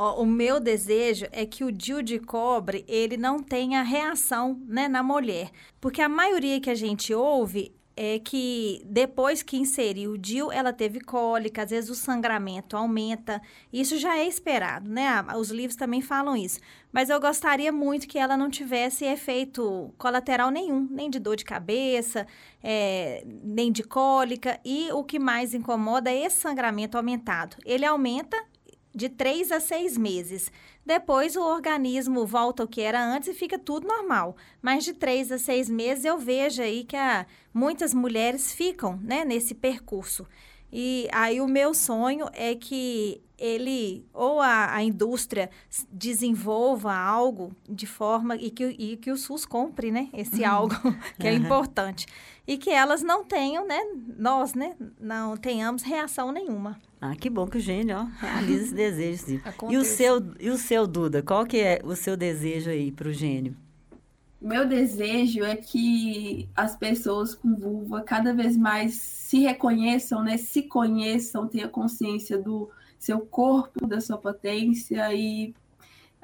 Ó, 0.01 0.21
o 0.21 0.25
meu 0.25 0.61
desejo 0.61 1.27
é 1.29 1.45
que 1.45 1.61
o 1.61 1.73
DIU 1.73 2.01
de 2.01 2.19
cobre 2.19 2.85
ele 2.87 3.17
não 3.17 3.43
tenha 3.43 3.83
reação 3.83 4.57
né, 4.65 4.87
na 4.87 5.03
mulher. 5.03 5.51
Porque 5.81 6.01
a 6.01 6.07
maioria 6.07 6.61
que 6.61 6.69
a 6.69 6.75
gente 6.75 7.13
ouve 7.13 7.75
é 7.97 8.17
que 8.17 8.81
depois 8.85 9.43
que 9.43 9.57
inseriu 9.57 10.13
o 10.13 10.17
DIU, 10.17 10.53
ela 10.53 10.71
teve 10.71 11.01
cólica, 11.01 11.63
às 11.63 11.71
vezes 11.71 11.89
o 11.89 11.95
sangramento 11.95 12.77
aumenta. 12.77 13.41
Isso 13.73 13.97
já 13.97 14.17
é 14.17 14.25
esperado, 14.25 14.89
né? 14.89 15.05
Os 15.37 15.49
livros 15.49 15.75
também 15.75 15.99
falam 16.01 16.37
isso. 16.37 16.61
Mas 16.93 17.09
eu 17.09 17.19
gostaria 17.19 17.73
muito 17.73 18.07
que 18.07 18.17
ela 18.17 18.37
não 18.37 18.49
tivesse 18.49 19.03
efeito 19.03 19.93
colateral 19.97 20.49
nenhum, 20.49 20.87
nem 20.89 21.09
de 21.09 21.19
dor 21.19 21.35
de 21.35 21.43
cabeça, 21.43 22.25
é, 22.63 23.21
nem 23.43 23.69
de 23.69 23.83
cólica. 23.83 24.61
E 24.63 24.89
o 24.93 25.03
que 25.03 25.19
mais 25.19 25.53
incomoda 25.53 26.09
é 26.09 26.25
esse 26.25 26.37
sangramento 26.37 26.95
aumentado. 26.95 27.57
Ele 27.65 27.83
aumenta 27.83 28.37
de 28.93 29.09
três 29.09 29.51
a 29.51 29.59
seis 29.59 29.97
meses. 29.97 30.51
Depois 30.85 31.35
o 31.35 31.41
organismo 31.41 32.25
volta 32.25 32.63
ao 32.63 32.67
que 32.67 32.81
era 32.81 33.03
antes 33.03 33.29
e 33.29 33.33
fica 33.33 33.59
tudo 33.59 33.87
normal. 33.87 34.35
Mas 34.61 34.83
de 34.83 34.93
três 34.93 35.31
a 35.31 35.37
seis 35.37 35.69
meses 35.69 36.05
eu 36.05 36.17
vejo 36.17 36.61
aí 36.61 36.83
que 36.83 36.95
a, 36.95 37.25
muitas 37.53 37.93
mulheres 37.93 38.51
ficam 38.51 38.97
né, 38.97 39.23
nesse 39.23 39.53
percurso. 39.53 40.25
E 40.71 41.07
aí 41.11 41.41
o 41.41 41.47
meu 41.47 41.73
sonho 41.73 42.27
é 42.33 42.55
que 42.55 43.21
ele 43.39 44.05
ou 44.13 44.39
a, 44.41 44.75
a 44.75 44.83
indústria 44.83 45.49
desenvolva 45.91 46.93
algo 46.93 47.55
de 47.67 47.87
forma 47.87 48.35
e 48.35 48.51
que, 48.51 48.65
e 48.65 48.97
que 48.97 49.11
o 49.11 49.17
SUS 49.17 49.45
compre, 49.45 49.91
né? 49.91 50.09
Esse 50.13 50.41
uhum. 50.41 50.49
algo 50.49 50.75
que 51.17 51.27
é 51.27 51.33
importante. 51.33 52.05
E 52.45 52.57
que 52.57 52.69
elas 52.69 53.01
não 53.01 53.23
tenham, 53.23 53.65
né? 53.65 53.79
Nós, 54.17 54.53
né? 54.53 54.75
Não 54.99 55.37
tenhamos 55.37 55.83
reação 55.83 56.31
nenhuma. 56.31 56.79
Ah, 56.99 57.15
que 57.15 57.29
bom 57.29 57.47
que 57.47 57.57
o 57.57 57.61
gênio, 57.61 57.97
ó, 57.97 58.03
realiza 58.19 58.63
esse 58.63 58.73
desejo. 58.73 59.17
Sim. 59.25 59.41
E 59.69 59.77
o, 59.77 59.85
seu, 59.85 60.33
e 60.39 60.49
o 60.49 60.57
seu, 60.57 60.85
Duda? 60.85 61.21
Qual 61.21 61.45
que 61.45 61.57
é 61.59 61.79
o 61.83 61.95
seu 61.95 62.17
desejo 62.17 62.69
aí 62.69 62.91
para 62.91 63.07
o 63.07 63.13
gênio? 63.13 63.55
Meu 64.41 64.65
desejo 64.65 65.43
é 65.43 65.55
que 65.57 66.47
as 66.55 66.75
pessoas 66.75 67.35
com 67.35 67.55
vulva 67.55 68.01
cada 68.01 68.33
vez 68.33 68.55
mais 68.55 68.93
se 68.93 69.39
reconheçam, 69.39 70.23
né? 70.23 70.37
Se 70.37 70.63
conheçam, 70.63 71.47
tenham 71.47 71.69
consciência 71.69 72.37
do 72.37 72.69
seu 72.97 73.19
corpo, 73.19 73.85
da 73.85 73.99
sua 73.99 74.17
potência 74.17 75.13
e 75.13 75.53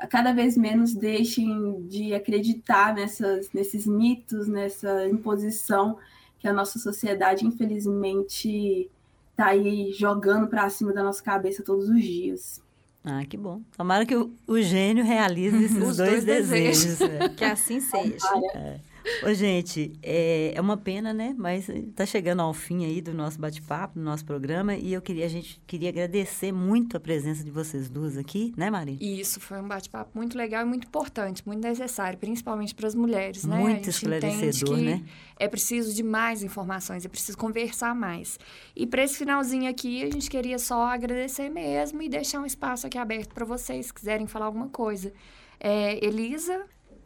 cada 0.09 0.34
vez 0.34 0.57
menos 0.57 0.93
deixem 0.93 1.86
de 1.88 2.13
acreditar 2.13 2.93
nessas, 2.95 3.51
nesses 3.53 3.86
mitos, 3.86 4.47
nessa 4.47 5.07
imposição 5.07 5.97
que 6.39 6.47
a 6.47 6.53
nossa 6.53 6.80
sociedade, 6.80 7.45
infelizmente, 7.45 8.89
está 9.32 9.47
aí 9.47 9.91
jogando 9.91 10.47
para 10.47 10.70
cima 10.70 10.93
da 10.93 11.03
nossa 11.03 11.22
cabeça 11.22 11.63
todos 11.63 11.89
os 11.89 12.01
dias. 12.01 12.64
Ah, 13.06 13.24
que 13.24 13.38
bom. 13.38 13.62
Tomara 13.78 14.06
que 14.06 14.16
o, 14.16 14.34
o 14.47 14.60
gênio 14.62 15.06
realize 15.06 15.56
esses 15.64 15.78
dois, 15.78 15.97
dois, 15.97 16.24
desejos. 16.26 16.97
desejos. 16.97 17.01
É. 17.01 17.30
Que 17.36 17.45
assim 17.45 17.80
seja. 17.80 18.18
É. 18.56 18.80
Ô, 19.24 19.34
gente, 19.34 19.93
é, 20.01 20.53
é 20.56 20.62
uma 20.62 20.78
pena, 20.78 21.14
né? 21.14 21.36
Mas 21.38 21.70
está 21.70 22.06
chegando 22.06 22.41
ao 22.41 22.53
fim 22.53 22.86
aí 22.86 23.01
do 23.01 23.14
nosso 23.14 23.39
bate-papo, 23.39 23.99
do 23.99 24.03
nosso 24.03 24.26
programa. 24.26 24.76
E 24.76 24.93
eu 24.93 25.01
queria, 25.01 25.26
a 25.26 25.30
gente 25.30 25.62
queria 25.68 25.89
agradecer 25.89 26.51
muito 26.51 26.97
a 26.97 26.99
presença 26.99 27.43
de 27.43 27.51
vocês 27.51 27.89
duas 27.89 28.18
aqui, 28.18 28.53
né, 28.58 28.70
Maria? 28.70 28.97
Isso, 28.99 29.39
foi 29.39 29.62
um 29.62 29.68
bate-papo 29.68 30.12
muito 30.16 30.38
legal 30.38 30.64
e 30.64 30.66
muito 30.66 30.88
importante, 30.88 31.43
muito 31.45 31.62
necessário, 31.62 32.18
principalmente 32.18 32.74
para 32.74 32.88
as 32.88 32.95
mulheres, 32.95 33.45
né? 33.45 33.58
Muito 33.58 33.89
esclarecedor, 33.89 34.78
né? 34.78 35.03
É 35.38 35.47
preciso 35.47 35.93
de 35.93 36.03
mais 36.03 36.43
informações, 36.43 37.06
é 37.06 37.10
preciso 37.10 37.38
conversar 37.38 37.93
mais. 37.93 38.39
E 38.76 38.88
para 38.88 39.03
esse 39.03 39.18
finalzinho 39.18 39.70
aqui, 39.70 40.03
a 40.03 40.12
gente 40.12 40.30
queria 40.30 40.58
só 40.58 40.88
agradecer 40.88 41.49
mesmo 41.49 42.01
e 42.01 42.10
deixar 42.10 42.39
um 42.39 42.45
espaço 42.45 42.88
aqui 42.88 42.97
aberto 42.97 43.34
para 43.34 43.45
vocês, 43.45 43.88
se 43.88 43.93
quiserem 43.93 44.28
falar 44.28 44.45
alguma 44.45 44.70
coisa. 44.70 45.14
É, 45.60 46.03
Elisa, 46.06 46.66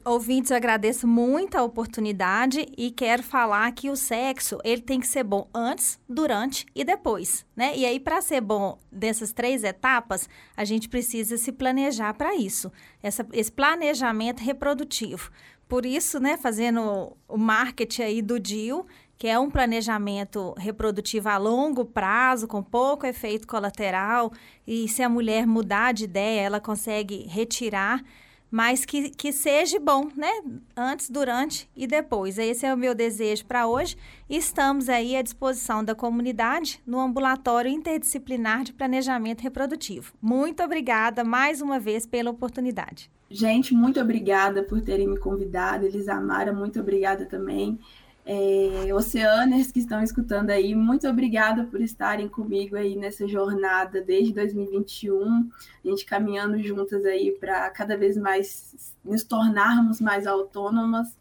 Ouvintes, 0.10 0.50
eu 0.50 0.58
agradeço 0.58 1.08
muito 1.08 1.54
a 1.56 1.62
oportunidade 1.62 2.66
e 2.76 2.90
quero 2.90 3.22
falar 3.22 3.72
que 3.74 3.92
o 3.92 3.96
sexo, 3.96 4.58
ele 4.64 4.82
tem 4.82 5.00
que 5.00 5.06
ser 5.06 5.24
bom 5.24 5.48
antes, 5.54 6.00
durante 6.10 6.66
e 6.74 6.84
depois, 6.84 7.46
né? 7.56 7.78
E 7.78 7.86
aí, 7.86 8.00
para 8.00 8.20
ser 8.20 8.42
bom 8.42 8.80
dessas 8.92 9.32
três 9.32 9.64
etapas, 9.64 10.28
a 10.58 10.66
gente 10.66 10.90
precisa 10.90 11.38
se 11.38 11.52
planejar 11.52 12.16
para 12.16 12.36
isso. 12.36 12.72
Essa, 13.04 13.24
esse 13.32 13.52
planejamento 13.52 14.40
reprodutivo. 14.40 15.30
Por 15.68 15.86
isso, 15.86 16.20
né, 16.20 16.38
fazendo 16.38 17.16
o 17.28 17.38
marketing 17.38 18.02
aí 18.02 18.22
do 18.24 18.40
DIL, 18.40 18.88
que 19.16 19.28
é 19.28 19.38
um 19.38 19.52
planejamento 19.52 20.56
reprodutivo 20.58 21.30
a 21.30 21.38
longo 21.38 21.86
prazo, 21.86 22.48
com 22.48 22.64
pouco 22.64 23.06
efeito 23.06 23.48
colateral, 23.48 24.34
e 24.66 24.88
se 24.88 25.04
a 25.04 25.10
mulher 25.10 25.46
mudar 25.46 25.92
de 25.92 26.06
ideia, 26.06 26.42
ela 26.42 26.60
consegue 26.60 27.28
retirar 27.28 28.04
mas 28.52 28.86
que, 28.86 29.10
que 29.10 29.32
seja 29.32 29.80
bom, 29.80 30.10
né? 30.16 30.32
Antes, 30.76 31.10
durante 31.10 31.70
e 31.76 31.86
depois. 31.86 32.38
Esse 32.38 32.66
é 32.66 32.74
o 32.74 32.78
meu 32.78 32.96
desejo 32.96 33.46
para 33.46 33.68
hoje. 33.68 33.96
Estamos 34.30 34.90
aí 34.90 35.16
à 35.16 35.22
disposição 35.22 35.84
da 35.84 35.94
comunidade 35.94 36.82
no 36.86 37.00
Ambulatório 37.00 37.72
Interdisciplinar 37.72 38.64
de 38.64 38.74
Planejamento 38.74 39.42
Reprodutivo. 39.42 40.14
Muito 40.22 40.64
obrigada 40.64 41.24
mais 41.24 41.62
uma 41.62 41.80
vez 41.80 42.06
pela 42.06 42.32
oportunidade. 42.32 43.10
Gente, 43.32 43.76
muito 43.76 44.00
obrigada 44.00 44.64
por 44.64 44.82
terem 44.82 45.08
me 45.08 45.20
convidado. 45.20 45.86
Elisamara, 45.86 46.52
muito 46.52 46.80
obrigada 46.80 47.26
também. 47.26 47.80
É, 48.32 48.94
Oceaners 48.94 49.72
que 49.72 49.80
estão 49.80 50.04
escutando 50.04 50.52
aí, 50.52 50.76
muito 50.76 51.08
obrigada 51.08 51.64
por 51.64 51.82
estarem 51.82 52.30
comigo 52.30 52.76
aí 52.76 52.96
nessa 52.96 53.28
jornada 53.28 54.04
desde 54.04 54.32
2021, 54.36 55.50
a 55.84 55.88
gente 55.88 56.06
caminhando 56.06 56.62
juntas 56.62 57.04
aí 57.06 57.32
para 57.32 57.68
cada 57.72 57.98
vez 57.98 58.16
mais 58.16 58.96
nos 59.04 59.24
tornarmos 59.24 60.00
mais 60.00 60.28
autônomas 60.28 61.18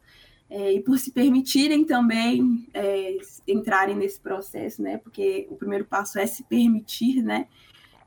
é, 0.51 0.75
e 0.75 0.83
por 0.83 0.99
se 0.99 1.11
permitirem 1.11 1.83
também 1.83 2.69
é, 2.75 3.17
entrarem 3.47 3.97
nesse 3.97 4.21
processo, 4.21 4.83
né? 4.83 4.99
Porque 4.99 5.47
o 5.49 5.57
primeiro 5.57 5.87
passo 5.87 6.19
é 6.19 6.27
se 6.27 6.45
permitir, 6.45 7.23
né? 7.23 7.49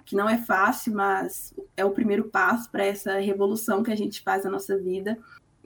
Que 0.05 0.15
não 0.15 0.29
é 0.29 0.37
fácil, 0.37 0.93
mas 0.93 1.55
é 1.75 1.83
o 1.83 1.89
primeiro 1.89 2.25
passo 2.25 2.69
para 2.69 2.85
essa 2.85 3.17
revolução 3.17 3.81
que 3.81 3.91
a 3.91 3.97
gente 3.97 4.21
faz 4.21 4.43
na 4.43 4.51
nossa 4.51 4.77
vida. 4.77 5.17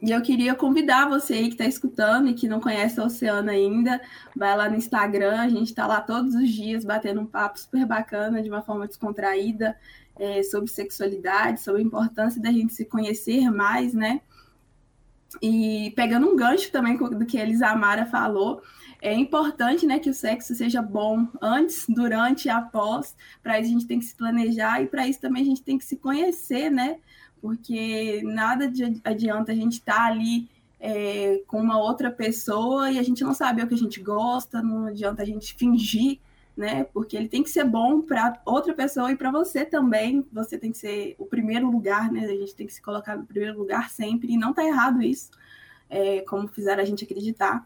E 0.02 0.12
eu 0.12 0.22
queria 0.22 0.54
convidar 0.54 1.08
você 1.08 1.36
aí 1.36 1.48
que 1.48 1.54
está 1.54 1.66
escutando 1.66 2.28
e 2.30 2.34
que 2.34 2.48
não 2.48 2.60
conhece 2.60 3.00
a 3.00 3.06
Oceana 3.06 3.54
ainda, 3.54 4.02
vai 4.36 4.56
lá 4.56 4.70
no 4.70 4.76
Instagram, 4.76 5.40
a 5.40 5.48
gente 5.48 5.70
está 5.70 5.88
lá 5.88 6.02
todos 6.02 6.36
os 6.36 6.50
dias 6.50 6.84
batendo 6.84 7.22
um 7.22 7.26
papo 7.26 7.60
super 7.60 7.86
bacana, 7.86 8.44
de 8.44 8.50
uma 8.50 8.62
forma 8.62 8.88
descontraída, 8.88 9.76
é, 10.18 10.44
sobre 10.44 10.70
sexualidade, 10.70 11.62
sobre 11.62 11.82
a 11.82 11.86
importância 11.86 12.42
da 12.42 12.52
gente 12.52 12.74
se 12.74 12.86
conhecer 12.86 13.50
mais, 13.50 13.94
né? 13.94 14.22
E 15.42 15.92
pegando 15.96 16.30
um 16.30 16.36
gancho 16.36 16.72
também 16.72 16.98
do 16.98 17.26
que 17.26 17.38
a 17.38 17.44
Elisamara 17.44 18.06
falou, 18.06 18.62
é 19.08 19.14
importante 19.14 19.86
né, 19.86 20.00
que 20.00 20.10
o 20.10 20.14
sexo 20.14 20.56
seja 20.56 20.82
bom 20.82 21.28
antes, 21.42 21.86
durante 21.88 22.46
e 22.46 22.50
após. 22.50 23.16
Para 23.44 23.60
isso 23.60 23.70
a 23.70 23.74
gente 23.74 23.88
tem 23.88 24.00
que 24.00 24.06
se 24.06 24.16
planejar 24.16 24.82
e 24.82 24.88
para 24.88 25.08
isso 25.08 25.22
também 25.22 25.44
a 25.44 25.46
gente 25.46 25.62
tem 25.62 25.78
que 25.78 25.86
se 25.86 25.98
conhecer, 25.98 26.70
né? 26.70 26.98
porque 27.46 28.24
nada 28.24 28.72
adianta 29.04 29.52
a 29.52 29.56
gente 29.56 29.74
estar 29.74 29.94
tá 29.94 30.06
ali 30.06 30.50
é, 30.80 31.44
com 31.46 31.62
uma 31.62 31.78
outra 31.78 32.10
pessoa 32.10 32.92
e 32.92 32.98
a 32.98 33.04
gente 33.04 33.24
não 33.24 33.36
sabe 33.36 33.62
o 33.62 33.68
que 33.68 33.76
a 33.76 33.78
gente 33.78 34.02
gosta, 34.02 34.64
não 34.64 34.88
adianta 34.88 35.22
a 35.22 35.26
gente 35.26 35.54
fingir, 35.54 36.18
né? 36.58 36.86
Porque 36.86 37.16
ele 37.16 37.30
tem 37.30 37.44
que 37.44 37.52
ser 37.52 37.64
bom 37.64 38.02
para 38.02 38.42
outra 38.46 38.74
pessoa 38.74 39.12
e 39.12 39.16
para 39.16 39.30
você 39.30 39.64
também. 39.64 40.26
Você 40.34 40.58
tem 40.58 40.72
que 40.72 40.78
ser 40.80 41.16
o 41.20 41.26
primeiro 41.28 41.70
lugar, 41.70 42.12
né? 42.12 42.26
A 42.26 42.30
gente 42.30 42.56
tem 42.56 42.66
que 42.66 42.74
se 42.74 42.82
colocar 42.82 43.16
no 43.16 43.28
primeiro 43.28 43.56
lugar 43.60 43.92
sempre 43.92 44.34
e 44.34 44.38
não 44.38 44.52
tá 44.52 44.66
errado 44.66 45.00
isso, 45.00 45.30
é, 45.88 46.22
como 46.22 46.48
fizeram 46.48 46.82
a 46.82 46.86
gente 46.86 47.04
acreditar 47.04 47.64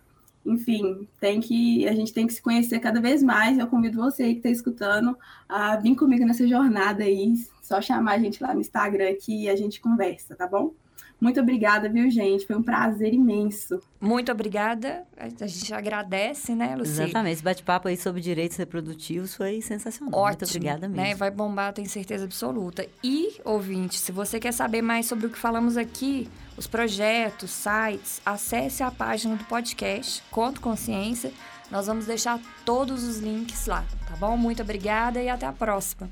enfim, 0.50 1.08
tem 1.20 1.40
que 1.40 1.88
a 1.88 1.94
gente 1.94 2.14
tem 2.14 2.28
que 2.28 2.34
se 2.34 2.42
conhecer 2.42 2.80
cada 2.80 3.00
vez 3.00 3.24
mais. 3.24 3.58
Eu 3.58 3.68
convido 3.68 4.02
você 4.02 4.32
que 4.32 4.38
está 4.40 4.50
escutando 4.50 5.18
a 5.48 5.76
vir 5.78 5.96
comigo 5.96 6.26
nessa 6.26 6.48
jornada 6.48 7.04
aí. 7.04 7.34
Só 7.62 7.82
chamar 7.82 8.14
a 8.14 8.20
gente 8.20 8.42
lá 8.42 8.54
no 8.54 8.62
Instagram 8.62 9.14
que 9.16 9.48
a 9.48 9.56
gente 9.56 9.80
conversa, 9.80 10.36
tá 10.36 10.48
bom? 10.48 10.74
Muito 11.22 11.40
obrigada, 11.40 11.90
viu, 11.90 12.10
gente? 12.10 12.48
Foi 12.48 12.56
um 12.56 12.64
prazer 12.64 13.14
imenso. 13.14 13.82
Muito 14.00 14.32
obrigada. 14.32 15.04
A 15.18 15.48
gente 15.48 15.74
agradece, 15.74 16.56
né, 16.56 16.76
Luci? 16.78 16.92
Exatamente. 16.92 17.34
Esse 17.34 17.44
bate-papo 17.44 17.90
aí 17.90 17.98
sobre 17.98 18.22
direitos 18.22 18.56
reprodutivos 18.56 19.36
foi 19.36 19.62
sensacional. 19.62 20.18
Ótimo, 20.18 20.40
Muito 20.40 20.46
obrigada 20.46 20.88
mesmo. 20.88 21.04
Né? 21.04 21.16
Vai 21.16 21.30
bombar, 21.30 21.74
tenho 21.74 21.90
certeza 21.90 22.24
absoluta. 22.24 22.88
E, 23.04 23.34
ouvinte, 23.44 24.00
se 24.00 24.14
você 24.14 24.40
quer 24.40 24.54
saber 24.54 24.82
mais 24.82 25.08
sobre 25.08 25.26
o 25.26 25.30
que 25.30 25.38
falamos 25.38 25.76
aqui, 25.76 26.30
os 26.60 26.68
projetos, 26.68 27.52
sites, 27.52 28.22
acesse 28.26 28.84
a 28.84 28.92
página 28.92 29.38
do 29.38 29.46
podcast 29.46 30.22
Conto 30.30 30.60
Consciência. 30.60 31.32
Nós 31.72 31.88
vamos 31.88 32.06
deixar 32.06 32.38
todos 32.66 33.02
os 33.06 33.20
links 33.20 33.66
lá, 33.66 33.86
tá 34.06 34.18
bom? 34.18 34.36
Muito 34.36 34.62
obrigada 34.62 35.24
e 35.24 35.30
até 35.30 35.46
a 35.46 35.54
próxima. 35.54 36.10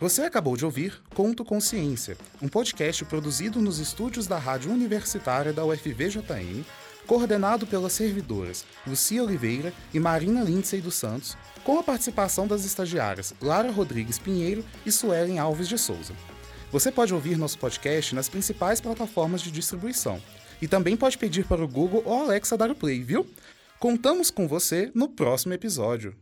Você 0.00 0.22
acabou 0.22 0.56
de 0.56 0.64
ouvir 0.64 1.02
Conto 1.14 1.44
Consciência, 1.44 2.16
um 2.40 2.48
podcast 2.48 3.04
produzido 3.04 3.60
nos 3.60 3.78
estúdios 3.78 4.26
da 4.26 4.38
Rádio 4.38 4.72
Universitária 4.72 5.52
da 5.52 5.66
UFVJM, 5.66 6.64
coordenado 7.06 7.66
pelas 7.66 7.92
servidoras 7.92 8.64
Lucia 8.86 9.22
Oliveira 9.22 9.70
e 9.92 10.00
Marina 10.00 10.42
Lindsay 10.42 10.80
dos 10.80 10.94
Santos, 10.94 11.36
com 11.62 11.78
a 11.78 11.82
participação 11.82 12.46
das 12.46 12.64
estagiárias 12.64 13.34
Lara 13.38 13.70
Rodrigues 13.70 14.18
Pinheiro 14.18 14.64
e 14.86 14.90
Suelen 14.90 15.38
Alves 15.38 15.68
de 15.68 15.76
Souza. 15.76 16.14
Você 16.72 16.90
pode 16.90 17.12
ouvir 17.12 17.36
nosso 17.36 17.58
podcast 17.58 18.14
nas 18.14 18.30
principais 18.30 18.80
plataformas 18.80 19.42
de 19.42 19.50
distribuição 19.50 20.18
e 20.60 20.66
também 20.66 20.96
pode 20.96 21.18
pedir 21.18 21.44
para 21.44 21.62
o 21.62 21.68
Google 21.68 22.02
ou 22.06 22.22
Alexa 22.22 22.56
dar 22.56 22.70
o 22.70 22.74
play, 22.74 23.02
viu? 23.02 23.26
Contamos 23.78 24.30
com 24.30 24.48
você 24.48 24.90
no 24.94 25.06
próximo 25.06 25.52
episódio. 25.52 26.16